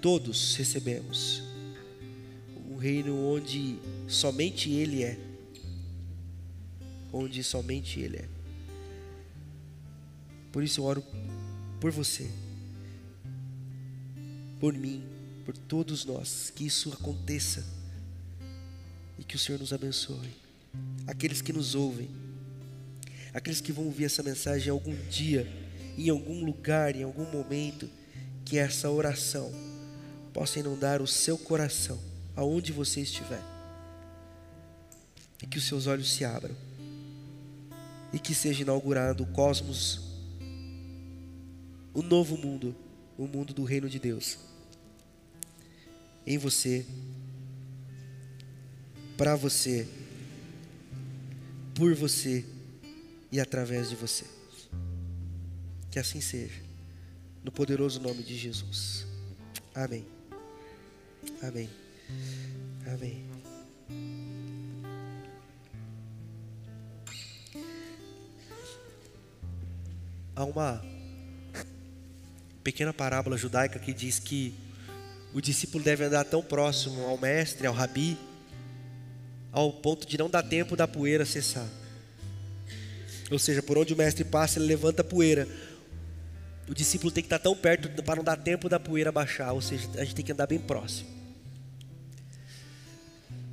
todos 0.00 0.56
recebemos. 0.56 1.42
Um 2.68 2.76
reino 2.76 3.16
onde 3.16 3.78
somente 4.08 4.70
Ele 4.70 5.04
é. 5.04 5.18
Onde 7.12 7.44
somente 7.44 8.00
Ele 8.00 8.16
é. 8.16 8.28
Por 10.50 10.62
isso 10.62 10.80
eu 10.80 10.84
oro 10.84 11.04
por 11.80 11.90
você, 11.90 12.30
por 14.60 14.74
mim, 14.74 15.02
por 15.44 15.56
todos 15.56 16.04
nós, 16.04 16.52
que 16.54 16.64
isso 16.66 16.92
aconteça 16.92 17.66
e 19.18 19.24
que 19.24 19.34
o 19.34 19.38
Senhor 19.38 19.58
nos 19.58 19.72
abençoe. 19.72 20.30
Aqueles 21.06 21.40
que 21.40 21.52
nos 21.52 21.74
ouvem, 21.74 22.08
aqueles 23.32 23.60
que 23.60 23.72
vão 23.72 23.84
ouvir 23.86 24.04
essa 24.04 24.22
mensagem 24.22 24.70
algum 24.70 24.94
dia, 25.08 25.46
em 25.96 26.08
algum 26.08 26.44
lugar, 26.44 26.94
em 26.96 27.02
algum 27.02 27.30
momento, 27.30 27.88
que 28.44 28.58
essa 28.58 28.90
oração 28.90 29.52
possa 30.32 30.58
inundar 30.58 31.02
o 31.02 31.06
seu 31.06 31.36
coração, 31.38 31.98
aonde 32.34 32.72
você 32.72 33.00
estiver 33.00 33.52
e 35.42 35.46
que 35.46 35.58
os 35.58 35.64
seus 35.64 35.86
olhos 35.86 36.12
se 36.12 36.24
abram 36.24 36.54
e 38.12 38.18
que 38.18 38.34
seja 38.34 38.62
inaugurado 38.62 39.24
o 39.24 39.26
cosmos, 39.26 40.00
o 41.92 42.02
novo 42.02 42.36
mundo, 42.36 42.74
o 43.18 43.26
mundo 43.26 43.52
do 43.52 43.64
reino 43.64 43.88
de 43.88 43.98
Deus. 43.98 44.38
Em 46.26 46.38
você, 46.38 46.86
para 49.16 49.34
você, 49.34 49.88
por 51.74 51.94
você 51.94 52.44
e 53.32 53.40
através 53.40 53.88
de 53.88 53.96
você. 53.96 54.26
Que 55.90 55.98
assim 55.98 56.20
seja. 56.20 56.60
No 57.42 57.50
poderoso 57.50 57.98
nome 57.98 58.22
de 58.22 58.36
Jesus. 58.36 59.06
Amém. 59.74 60.06
Amém. 61.42 61.70
Amém. 62.86 63.24
Há 70.36 70.44
uma 70.44 70.84
pequena 72.62 72.92
parábola 72.92 73.36
judaica 73.36 73.78
que 73.78 73.92
diz 73.92 74.18
que 74.18 74.54
o 75.32 75.40
discípulo 75.40 75.82
deve 75.82 76.04
andar 76.04 76.24
tão 76.24 76.42
próximo 76.42 77.02
ao 77.06 77.16
mestre, 77.16 77.66
ao 77.66 77.74
rabi, 77.74 78.16
ao 79.50 79.72
ponto 79.72 80.06
de 80.06 80.18
não 80.18 80.28
dar 80.28 80.42
tempo 80.42 80.76
da 80.76 80.86
poeira 80.86 81.24
cessar. 81.24 81.66
Ou 83.32 83.38
seja, 83.38 83.62
por 83.62 83.78
onde 83.78 83.94
o 83.94 83.96
mestre 83.96 84.24
passa, 84.24 84.58
ele 84.58 84.66
levanta 84.66 85.02
a 85.02 85.04
poeira. 85.04 85.48
O 86.68 86.74
discípulo 86.74 87.10
tem 87.10 87.22
que 87.22 87.26
estar 87.26 87.38
tão 87.38 87.56
perto 87.56 88.02
para 88.02 88.16
não 88.16 88.24
dar 88.24 88.36
tempo 88.36 88.68
da 88.68 88.78
poeira 88.78 89.10
baixar. 89.10 89.52
Ou 89.52 89.60
seja, 89.60 89.88
a 89.96 90.04
gente 90.04 90.14
tem 90.14 90.24
que 90.24 90.32
andar 90.32 90.46
bem 90.46 90.58
próximo. 90.58 91.08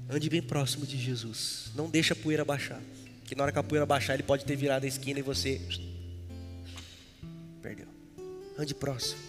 Ande 0.09 0.29
bem 0.29 0.41
próximo 0.41 0.85
de 0.85 0.97
Jesus. 0.97 1.71
Não 1.75 1.89
deixe 1.89 2.13
a 2.13 2.15
poeira 2.15 2.43
baixar. 2.43 2.81
Que 3.25 3.35
na 3.35 3.43
hora 3.43 3.51
que 3.51 3.59
a 3.59 3.63
poeira 3.63 3.85
baixar, 3.85 4.15
ele 4.15 4.23
pode 4.23 4.43
ter 4.43 4.55
virado 4.55 4.83
a 4.83 4.87
esquina 4.87 5.19
e 5.19 5.21
você 5.21 5.61
perdeu. 7.61 7.87
Ande 8.57 8.73
próximo, 8.73 9.21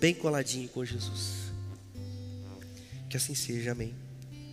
bem 0.00 0.14
coladinho 0.14 0.68
com 0.70 0.84
Jesus. 0.84 1.52
Que 3.08 3.16
assim 3.16 3.34
seja, 3.34 3.72
amém. 3.72 3.94